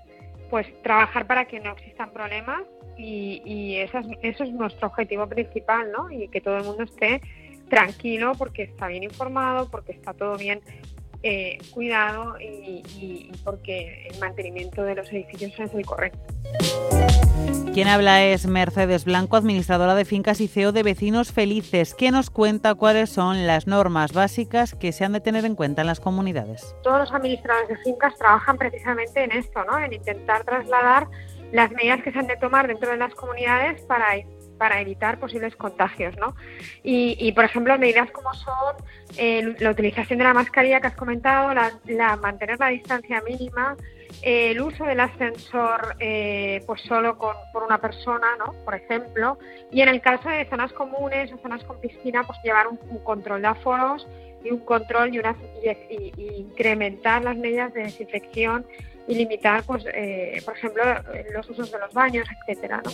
pues 0.50 0.66
trabajar 0.82 1.26
para 1.26 1.46
que 1.46 1.60
no 1.60 1.72
existan 1.72 2.10
problemas 2.10 2.62
y, 3.00 3.76
eso, 3.76 3.98
es, 4.22 4.52
nuestro 4.52 4.88
objetivo 4.88 5.26
principal, 5.26 5.90
¿no? 5.92 6.10
Y 6.10 6.28
que 6.28 6.40
todo 6.40 6.58
el 6.58 6.64
mundo 6.64 6.84
esté 6.84 7.20
tranquilo 7.68 8.32
porque 8.36 8.64
está 8.64 8.88
bien 8.88 9.04
informado, 9.04 9.68
porque 9.70 9.92
está 9.92 10.12
todo 10.12 10.36
bien 10.36 10.60
eh, 11.22 11.58
cuidado 11.70 12.36
y, 12.40 13.30
porque 13.44 14.08
el 14.10 14.18
mantenimiento 14.18 14.82
de 14.82 14.94
los 14.94 15.12
edificios 15.12 15.52
es 15.58 15.74
el 15.74 15.84
correcto. 15.86 16.20
Quien 17.72 17.86
habla 17.86 18.24
es 18.24 18.46
Mercedes 18.46 19.04
Blanco, 19.04 19.36
administradora 19.36 19.94
de 19.94 20.04
fincas 20.04 20.40
y 20.40 20.48
CEO 20.48 20.72
de 20.72 20.82
Vecinos 20.82 21.30
Felices, 21.30 21.94
que 21.94 22.10
nos 22.10 22.28
cuenta 22.28 22.74
cuáles 22.74 23.10
son 23.10 23.46
las 23.46 23.68
normas 23.68 24.12
básicas 24.12 24.74
que 24.74 24.90
se 24.90 25.04
han 25.04 25.12
de 25.12 25.20
tener 25.20 25.44
en 25.44 25.54
cuenta 25.54 25.82
en 25.82 25.86
las 25.86 26.00
comunidades. 26.00 26.74
Todos 26.82 26.98
los 26.98 27.12
administradores 27.12 27.68
de 27.68 27.76
fincas 27.84 28.16
trabajan 28.18 28.58
precisamente 28.58 29.22
en 29.22 29.32
esto, 29.32 29.62
¿no? 29.64 29.78
en 29.78 29.92
intentar 29.92 30.42
trasladar 30.44 31.06
las 31.52 31.70
medidas 31.72 32.02
que 32.02 32.12
se 32.12 32.18
han 32.18 32.26
de 32.26 32.36
tomar 32.36 32.66
dentro 32.68 32.90
de 32.90 32.96
las 32.96 33.14
comunidades 33.14 33.82
para 33.82 34.14
para 34.60 34.78
evitar 34.82 35.18
posibles 35.18 35.56
contagios, 35.56 36.14
¿no? 36.18 36.36
Y, 36.82 37.32
por 37.32 37.46
ejemplo, 37.46 37.78
medidas 37.78 38.10
como 38.10 38.34
son 38.34 38.76
eh, 39.16 39.54
la 39.58 39.70
utilización 39.70 40.18
de 40.18 40.24
la 40.26 40.34
mascarilla 40.34 40.82
que 40.82 40.88
has 40.88 40.96
comentado, 40.96 41.54
la, 41.54 42.16
mantener 42.16 42.60
la 42.60 42.68
distancia 42.68 43.22
mínima, 43.22 43.74
el 44.20 44.60
uso 44.60 44.84
del 44.84 45.00
ascensor 45.00 45.96
eh, 45.98 46.62
pues 46.66 46.82
solo 46.82 47.16
con, 47.16 47.34
por 47.54 47.62
una 47.62 47.78
persona, 47.78 48.36
¿no? 48.38 48.52
Por 48.66 48.74
ejemplo, 48.74 49.38
y 49.72 49.80
en 49.80 49.88
el 49.88 50.02
caso 50.02 50.28
de 50.28 50.44
zonas 50.44 50.74
comunes 50.74 51.32
o 51.32 51.38
zonas 51.38 51.64
con 51.64 51.80
piscina, 51.80 52.22
pues 52.24 52.38
llevar 52.44 52.66
un, 52.68 52.76
control 53.02 53.40
de 53.40 53.48
aforos 53.48 54.06
y 54.44 54.50
un 54.50 54.60
control 54.60 55.14
y, 55.14 55.20
una, 55.20 55.36
incrementar 56.18 57.24
las 57.24 57.38
medidas 57.38 57.72
de 57.72 57.84
desinfección 57.84 58.66
y 59.10 59.14
limitar, 59.16 59.64
pues, 59.64 59.84
eh, 59.92 60.40
por 60.44 60.56
ejemplo, 60.56 60.82
los 61.34 61.50
usos 61.50 61.70
de 61.70 61.78
los 61.78 61.92
baños, 61.92 62.28
etcétera, 62.46 62.80
¿no? 62.84 62.90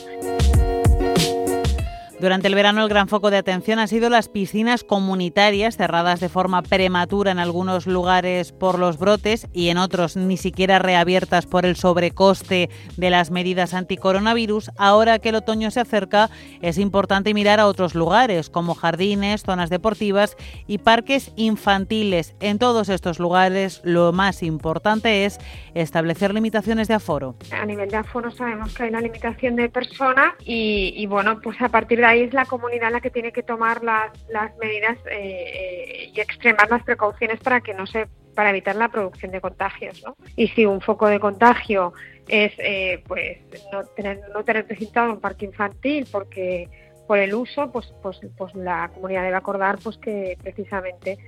Durante 2.18 2.48
el 2.48 2.54
verano 2.54 2.82
el 2.82 2.88
gran 2.88 3.08
foco 3.08 3.30
de 3.30 3.36
atención 3.36 3.78
ha 3.78 3.86
sido 3.86 4.08
las 4.08 4.30
piscinas 4.30 4.84
comunitarias 4.84 5.76
cerradas 5.76 6.18
de 6.18 6.30
forma 6.30 6.62
prematura 6.62 7.30
en 7.30 7.38
algunos 7.38 7.86
lugares 7.86 8.52
por 8.52 8.78
los 8.78 8.98
brotes 8.98 9.46
y 9.52 9.68
en 9.68 9.76
otros 9.76 10.16
ni 10.16 10.38
siquiera 10.38 10.78
reabiertas 10.78 11.44
por 11.44 11.66
el 11.66 11.76
sobrecoste 11.76 12.70
de 12.96 13.10
las 13.10 13.30
medidas 13.30 13.74
anticoronavirus. 13.74 14.70
Ahora 14.78 15.18
que 15.18 15.28
el 15.28 15.34
otoño 15.34 15.70
se 15.70 15.80
acerca 15.80 16.30
es 16.62 16.78
importante 16.78 17.34
mirar 17.34 17.60
a 17.60 17.66
otros 17.66 17.94
lugares 17.94 18.48
como 18.48 18.74
jardines, 18.74 19.42
zonas 19.42 19.68
deportivas 19.68 20.38
y 20.66 20.78
parques 20.78 21.32
infantiles. 21.36 22.34
En 22.40 22.58
todos 22.58 22.88
estos 22.88 23.18
lugares 23.18 23.82
lo 23.84 24.14
más 24.14 24.42
importante 24.42 25.26
es 25.26 25.38
establecer 25.74 26.32
limitaciones 26.32 26.88
de 26.88 26.94
aforo. 26.94 27.36
A 27.52 27.66
nivel 27.66 27.90
de 27.90 27.96
aforo 27.98 28.30
sabemos 28.30 28.72
que 28.72 28.84
hay 28.84 28.88
una 28.88 29.02
limitación 29.02 29.54
de 29.56 29.68
personas 29.68 30.32
y, 30.46 31.04
bueno, 31.08 31.40
pues 31.42 31.60
a 31.60 31.68
partir 31.68 31.98
de 31.98 32.05
ahí 32.06 32.22
es 32.22 32.32
la 32.32 32.44
comunidad 32.44 32.90
la 32.90 33.00
que 33.00 33.10
tiene 33.10 33.32
que 33.32 33.42
tomar 33.42 33.82
las, 33.82 34.12
medidas 34.58 34.96
eh, 35.10 35.14
eh, 35.16 36.12
y 36.14 36.20
extremar 36.20 36.70
las 36.70 36.82
precauciones 36.82 37.40
para 37.40 37.60
que 37.60 37.74
no 37.74 37.86
se 37.86 38.08
para 38.34 38.50
evitar 38.50 38.76
la 38.76 38.90
producción 38.90 39.32
de 39.32 39.40
contagios, 39.40 40.02
¿no? 40.04 40.14
Y 40.36 40.48
si 40.48 40.66
un 40.66 40.82
foco 40.82 41.06
de 41.06 41.18
contagio 41.18 41.94
es 42.28 42.52
eh, 42.58 43.02
pues 43.06 43.38
no 43.72 43.84
tener 43.84 44.20
no 44.34 44.44
presentado 44.44 45.12
un 45.12 45.20
parque 45.20 45.46
infantil 45.46 46.06
porque 46.12 46.68
por 47.06 47.18
el 47.18 47.34
uso, 47.34 47.72
pues 47.72 47.94
pues 48.02 48.20
pues 48.36 48.54
la 48.54 48.90
comunidad 48.92 49.22
debe 49.22 49.36
acordar 49.36 49.78
pues 49.82 49.96
que 49.96 50.36
precisamente 50.42 51.18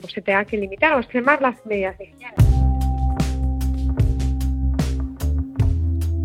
pues 0.00 0.12
se 0.14 0.22
tenga 0.22 0.46
que 0.46 0.56
limitar 0.56 0.94
o 0.94 1.00
extremar 1.00 1.42
las 1.42 1.64
medidas 1.66 1.98
de 1.98 2.04
higiene. 2.06 2.57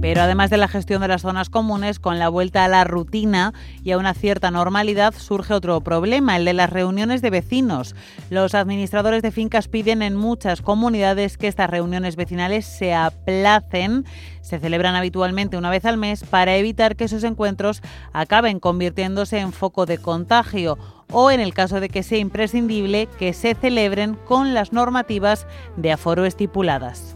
Pero 0.04 0.22
además 0.22 0.49
de 0.49 0.58
la 0.58 0.68
gestión 0.68 1.01
de 1.01 1.08
las 1.08 1.22
zonas 1.22 1.49
comunes, 1.49 1.97
con 1.97 2.20
la 2.20 2.28
vuelta 2.28 2.66
a 2.66 2.68
la 2.68 2.84
rutina 2.84 3.54
y 3.86 3.91
a 3.91 3.97
una 3.97 4.14
cierta 4.14 4.51
normalidad 4.51 5.14
surge 5.14 5.54
otro 5.54 5.80
problema, 5.80 6.36
el 6.36 6.43
de 6.43 6.51
las 6.51 6.70
reuniones 6.70 7.22
de 7.22 7.30
vecinos. 7.30 7.95
Los 8.30 8.54
administradores 8.54 9.22
de 9.22 9.32
fincas 9.32 9.70
piden 9.70 10.01
en 10.01 10.18
muchas 10.18 10.62
comunidades 10.62 11.38
que 11.38 11.47
estas 11.47 11.70
reuniones 11.70 12.18
vecinales 12.18 12.66
se 12.66 12.93
aplacen. 12.93 14.04
Se 14.41 14.60
celebran 14.60 14.95
habitualmente 14.95 15.56
una 15.56 15.70
vez 15.70 15.86
al 15.86 15.95
mes 15.95 16.26
para 16.26 16.58
evitar 16.58 16.97
que 16.97 17.06
esos 17.06 17.24
encuentros 17.24 17.82
acaben 18.12 18.60
convirtiéndose 18.60 19.39
en 19.39 19.54
foco 19.54 19.86
de 19.86 19.99
contagio 19.99 20.78
o, 21.14 21.32
en 21.32 21.39
el 21.39 21.54
caso 21.54 21.80
de 21.80 21.88
que 21.88 22.04
sea 22.04 22.18
imprescindible, 22.18 23.08
que 23.18 23.32
se 23.32 23.56
celebren 23.56 24.16
con 24.16 24.54
las 24.54 24.74
normativas 24.74 25.47
de 25.78 25.93
aforo 25.93 26.26
estipuladas. 26.26 27.16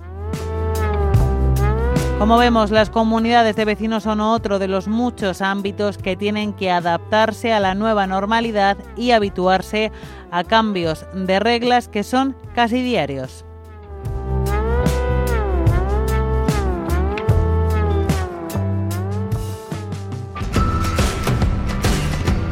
Como 2.20 2.39
vemos, 2.39 2.72
las 2.72 2.89
comunidades 2.89 3.55
de 3.55 3.63
vecinos 3.63 4.03
son 4.03 4.22
otro 4.22 4.57
de 4.57 4.68
los 4.68 4.88
muchos 4.88 5.39
ámbitos 5.39 5.99
que 5.99 6.15
tienen 6.15 6.51
que 6.51 6.72
adaptarse 6.72 7.53
a 7.53 7.59
la 7.59 7.76
nueva 7.76 8.07
normalidad 8.07 8.76
y 8.95 9.11
habituarse 9.11 9.91
a 10.32 10.43
cambios 10.43 11.05
de 11.13 11.39
reglas 11.39 11.88
que 11.88 12.03
son 12.03 12.36
casi 12.55 12.82
diarios. 12.82 13.45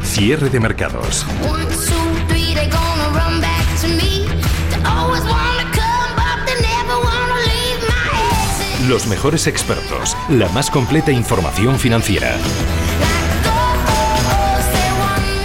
Cierre 0.04 0.50
de 0.50 0.60
mercados. 0.60 1.26
Los 8.90 9.08
mejores 9.08 9.48
expertos, 9.48 10.16
la 10.30 10.48
más 10.50 10.70
completa 10.70 11.12
información 11.12 11.80
financiera. 11.80 12.36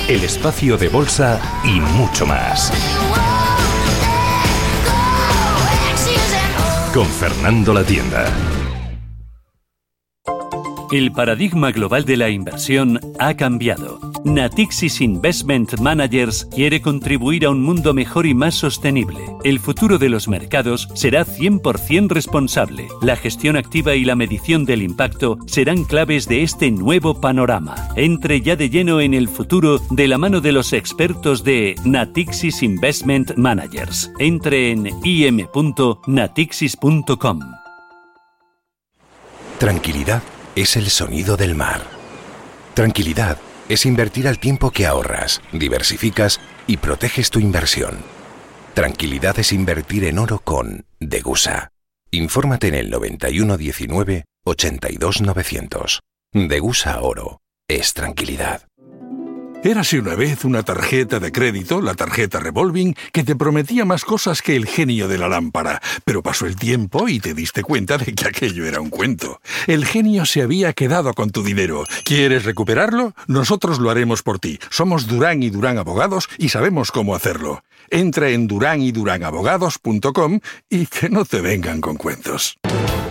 El 0.09 0.25
espacio 0.25 0.77
de 0.77 0.89
bolsa 0.91 1.41
y 1.65 1.81
mucho 1.81 2.27
más. 2.27 2.71
Con 6.93 7.07
Fernando 7.07 7.73
La 7.73 7.83
Tienda. 7.83 8.27
El 10.93 11.13
paradigma 11.13 11.71
global 11.71 12.05
de 12.05 12.17
la 12.17 12.31
inversión 12.31 12.99
ha 13.21 13.35
cambiado 13.35 14.01
Natixis 14.25 15.01
Investment 15.01 15.79
Managers 15.79 16.49
quiere 16.53 16.83
contribuir 16.83 17.47
a 17.47 17.51
un 17.51 17.63
mundo 17.63 17.95
mejor 17.95 18.27
y 18.27 18.35
más 18.35 18.57
sostenible. 18.57 19.21
El 19.45 19.61
futuro 19.61 19.99
de 19.99 20.09
los 20.09 20.27
mercados 20.27 20.89
será 20.95 21.25
100% 21.25 22.09
responsable. 22.09 22.89
La 23.03 23.15
gestión 23.15 23.57
activa 23.57 23.95
y 23.95 24.05
la 24.05 24.17
medición 24.17 24.65
del 24.65 24.83
impacto 24.83 25.39
serán 25.47 25.85
claves 25.85 26.27
de 26.27 26.43
este 26.43 26.73
nuevo 26.73 27.21
panorama. 27.21 27.77
Entre 27.95 28.41
ya 28.41 28.57
de 28.57 28.69
lleno 28.69 29.01
en 29.01 29.15
el 29.15 29.29
futuro 29.29 29.79
de 29.91 30.09
la 30.09 30.19
mano 30.19 30.41
de 30.41 30.51
los 30.51 30.73
expertos 30.73 31.45
de 31.45 31.77
Natixis 31.85 32.65
Investment 32.65 33.37
Managers. 33.37 34.11
Entre 34.19 34.73
en 34.73 34.89
im.natixis.com. 35.05 37.41
Tranquilidad 39.59 40.21
es 40.57 40.77
el 40.77 40.91
sonido 40.91 41.37
del 41.37 41.55
mar. 41.55 41.83
Tranquilidad 42.75 43.39
es 43.69 43.87
invertir 43.87 44.27
al 44.27 44.39
tiempo 44.39 44.71
que 44.71 44.87
ahorras, 44.87 45.43
diversificas 45.53 46.41
y 46.67 46.79
proteges 46.79 47.31
tu 47.31 47.39
inversión. 47.39 47.99
Tranquilidad 48.75 49.39
es 49.39 49.53
invertir 49.53 50.05
en 50.05 50.19
oro 50.19 50.41
con 50.41 50.85
Degusa. 50.99 51.71
Infórmate 52.11 52.69
en 52.69 52.75
el 52.75 52.91
9119 52.91 54.25
82900. 54.45 56.01
Degusa 56.33 57.01
Oro 57.01 57.41
es 57.69 57.93
tranquilidad. 57.95 58.70
Érase 59.63 59.99
una 59.99 60.15
vez 60.15 60.47
una 60.47 60.63
tarjeta 60.63 61.21
de 61.21 61.33
crédito, 61.33 61.83
la 61.83 61.93
tarjeta 61.93 62.41
revolving, 62.41 62.95
que 63.13 63.25
te 63.25 63.37
prometía 63.37 63.85
más 63.85 64.07
cosas 64.07 64.41
que 64.41 64.57
el 64.57 64.67
genio 64.67 65.07
de 65.07 65.19
la 65.19 65.29
lámpara, 65.29 65.83
pero 66.07 66.23
pasó 66.23 66.47
el 66.47 66.57
tiempo 66.57 67.11
y 67.11 67.21
te 67.21 67.35
diste 67.35 67.63
cuenta 67.63 67.99
de 67.99 68.15
que 68.15 68.27
aquello 68.27 68.65
era 68.65 68.81
un 68.81 68.89
cuento. 68.89 69.43
El 69.67 69.85
genio 69.85 70.25
se 70.25 70.41
había 70.41 70.73
quedado 70.73 71.13
con 71.13 71.29
tu 71.31 71.43
dinero. 71.43 71.85
¿Quieres 72.05 72.45
recuperarlo? 72.45 73.15
Nosotros 73.27 73.79
lo 73.81 73.91
haremos 73.91 74.23
por 74.23 74.39
ti. 74.39 74.59
Somos 74.71 75.07
Durán 75.07 75.43
y 75.43 75.51
Durán 75.51 75.77
Abogados 75.77 76.31
y 76.39 76.49
sabemos 76.49 76.91
cómo 76.91 77.15
hacerlo. 77.15 77.63
Entra 77.91 78.31
en 78.31 78.47
duranyduránabogados.com 78.47 80.41
y 80.71 80.87
que 80.87 81.11
no 81.11 81.27
te 81.27 81.43
vengan 81.43 81.83
con 81.83 81.97
cuentos. 81.97 82.59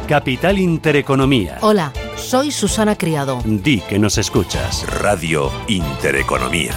Capital 0.10 0.58
Intereconomía. 0.58 1.60
Hola, 1.62 1.94
soy 2.16 2.50
Susana 2.50 2.96
Criado. 2.96 3.44
Di 3.46 3.80
que 3.82 4.00
nos 4.00 4.18
escuchas. 4.18 4.84
Radio 5.02 5.52
Intereconomía. 5.68 6.72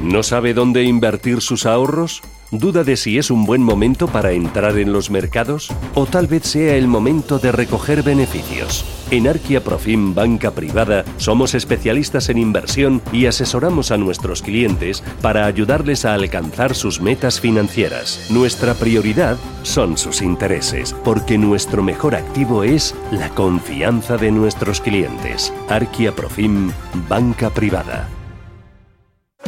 ¿No 0.00 0.24
sabe 0.24 0.52
dónde 0.52 0.82
invertir 0.82 1.42
sus 1.42 1.64
ahorros? 1.64 2.22
¿Duda 2.50 2.82
de 2.82 2.96
si 2.96 3.18
es 3.18 3.30
un 3.30 3.46
buen 3.46 3.62
momento 3.62 4.08
para 4.08 4.32
entrar 4.32 4.76
en 4.78 4.92
los 4.92 5.12
mercados? 5.12 5.70
¿O 5.94 6.06
tal 6.06 6.26
vez 6.26 6.42
sea 6.42 6.74
el 6.74 6.88
momento 6.88 7.38
de 7.38 7.52
recoger 7.52 8.02
beneficios? 8.02 8.99
En 9.10 9.26
Arquia 9.26 9.60
Profim 9.64 10.14
Banca 10.14 10.52
Privada 10.52 11.04
somos 11.16 11.54
especialistas 11.54 12.28
en 12.28 12.38
inversión 12.38 13.02
y 13.12 13.26
asesoramos 13.26 13.90
a 13.90 13.96
nuestros 13.96 14.40
clientes 14.40 15.02
para 15.20 15.46
ayudarles 15.46 16.04
a 16.04 16.14
alcanzar 16.14 16.76
sus 16.76 17.00
metas 17.00 17.40
financieras. 17.40 18.28
Nuestra 18.30 18.74
prioridad 18.74 19.36
son 19.64 19.98
sus 19.98 20.22
intereses, 20.22 20.94
porque 21.04 21.38
nuestro 21.38 21.82
mejor 21.82 22.14
activo 22.14 22.62
es 22.62 22.94
la 23.10 23.30
confianza 23.30 24.16
de 24.16 24.30
nuestros 24.30 24.80
clientes. 24.80 25.52
Arquia 25.68 26.12
Profim 26.12 26.70
Banca 27.08 27.50
Privada. 27.50 28.08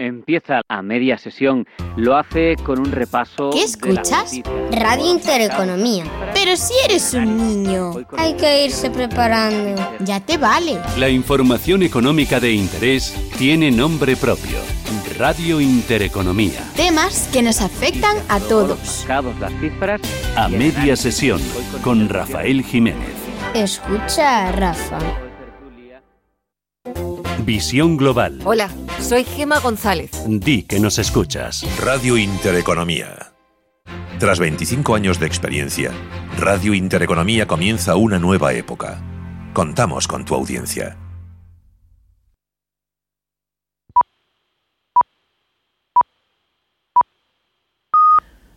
Empieza 0.00 0.62
a 0.68 0.82
media 0.82 1.18
sesión. 1.18 1.66
Lo 1.96 2.16
hace 2.16 2.56
con 2.64 2.80
un 2.80 2.90
repaso. 2.90 3.50
¿Qué 3.50 3.62
escuchas? 3.62 4.40
Radio 4.72 5.10
Intereconomía. 5.10 6.04
Pero 6.34 6.56
si 6.56 6.74
eres 6.84 7.14
un 7.14 7.36
niño, 7.36 7.92
hay 8.16 8.34
que 8.34 8.64
irse 8.64 8.90
preparando. 8.90 9.80
Ya 10.00 10.20
te 10.20 10.38
vale. 10.38 10.78
La 10.98 11.08
información 11.08 11.82
económica 11.82 12.40
de 12.40 12.52
interés 12.52 13.14
tiene 13.38 13.70
nombre 13.70 14.16
propio. 14.16 14.58
Radio 15.18 15.60
Intereconomía. 15.60 16.60
Temas 16.76 17.28
que 17.30 17.42
nos 17.42 17.60
afectan 17.60 18.16
a 18.28 18.40
todos. 18.40 19.06
A 20.36 20.48
media 20.48 20.96
sesión 20.96 21.40
con 21.82 22.08
Rafael 22.08 22.64
Jiménez. 22.64 23.14
Escucha, 23.54 24.50
Rafa. 24.52 25.29
Visión 27.44 27.96
global. 27.96 28.40
Hola, 28.44 28.70
soy 29.00 29.24
Gema 29.24 29.58
González. 29.60 30.10
Di 30.26 30.62
que 30.62 30.80
nos 30.80 30.98
escuchas. 30.98 31.64
Radio 31.80 32.16
Intereconomía. 32.16 33.32
Tras 34.18 34.38
25 34.38 34.94
años 34.94 35.18
de 35.18 35.26
experiencia, 35.26 35.92
Radio 36.38 36.74
Intereconomía 36.74 37.46
comienza 37.46 37.96
una 37.96 38.18
nueva 38.18 38.52
época. 38.52 39.02
Contamos 39.52 40.06
con 40.06 40.24
tu 40.24 40.34
audiencia. 40.34 40.98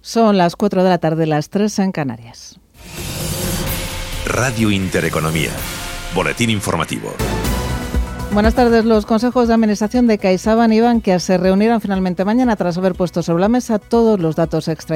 Son 0.02 0.38
las 0.38 0.58
4 0.58 0.84
de 0.84 0.90
la 0.90 0.98
tarde, 0.98 1.26
las 1.26 1.50
3 1.50 1.80
en 1.80 1.92
Canarias. 1.94 2.60
Radio 4.26 4.70
Intereconomía. 4.70 5.52
Boletín 6.14 6.50
informativo. 6.50 7.14
Buenas 8.34 8.56
tardes. 8.56 8.84
Los 8.84 9.06
consejos 9.06 9.48
de 9.48 9.54
administración 9.54 10.08
de 10.08 10.18
CaixaBank 10.18 10.74
y 10.74 10.82
Bankia 10.82 11.20
se 11.20 11.38
reunirán 11.38 11.82
finalmente 11.82 12.26
mañana 12.26 12.56
tras 12.56 12.80
haber 12.80 12.96
puesto 12.96 13.22
sobre 13.22 13.42
la 13.42 13.48
mesa 13.48 13.78
todos 13.78 14.20
los 14.20 14.36
datos 14.36 14.68
extra 14.70 14.92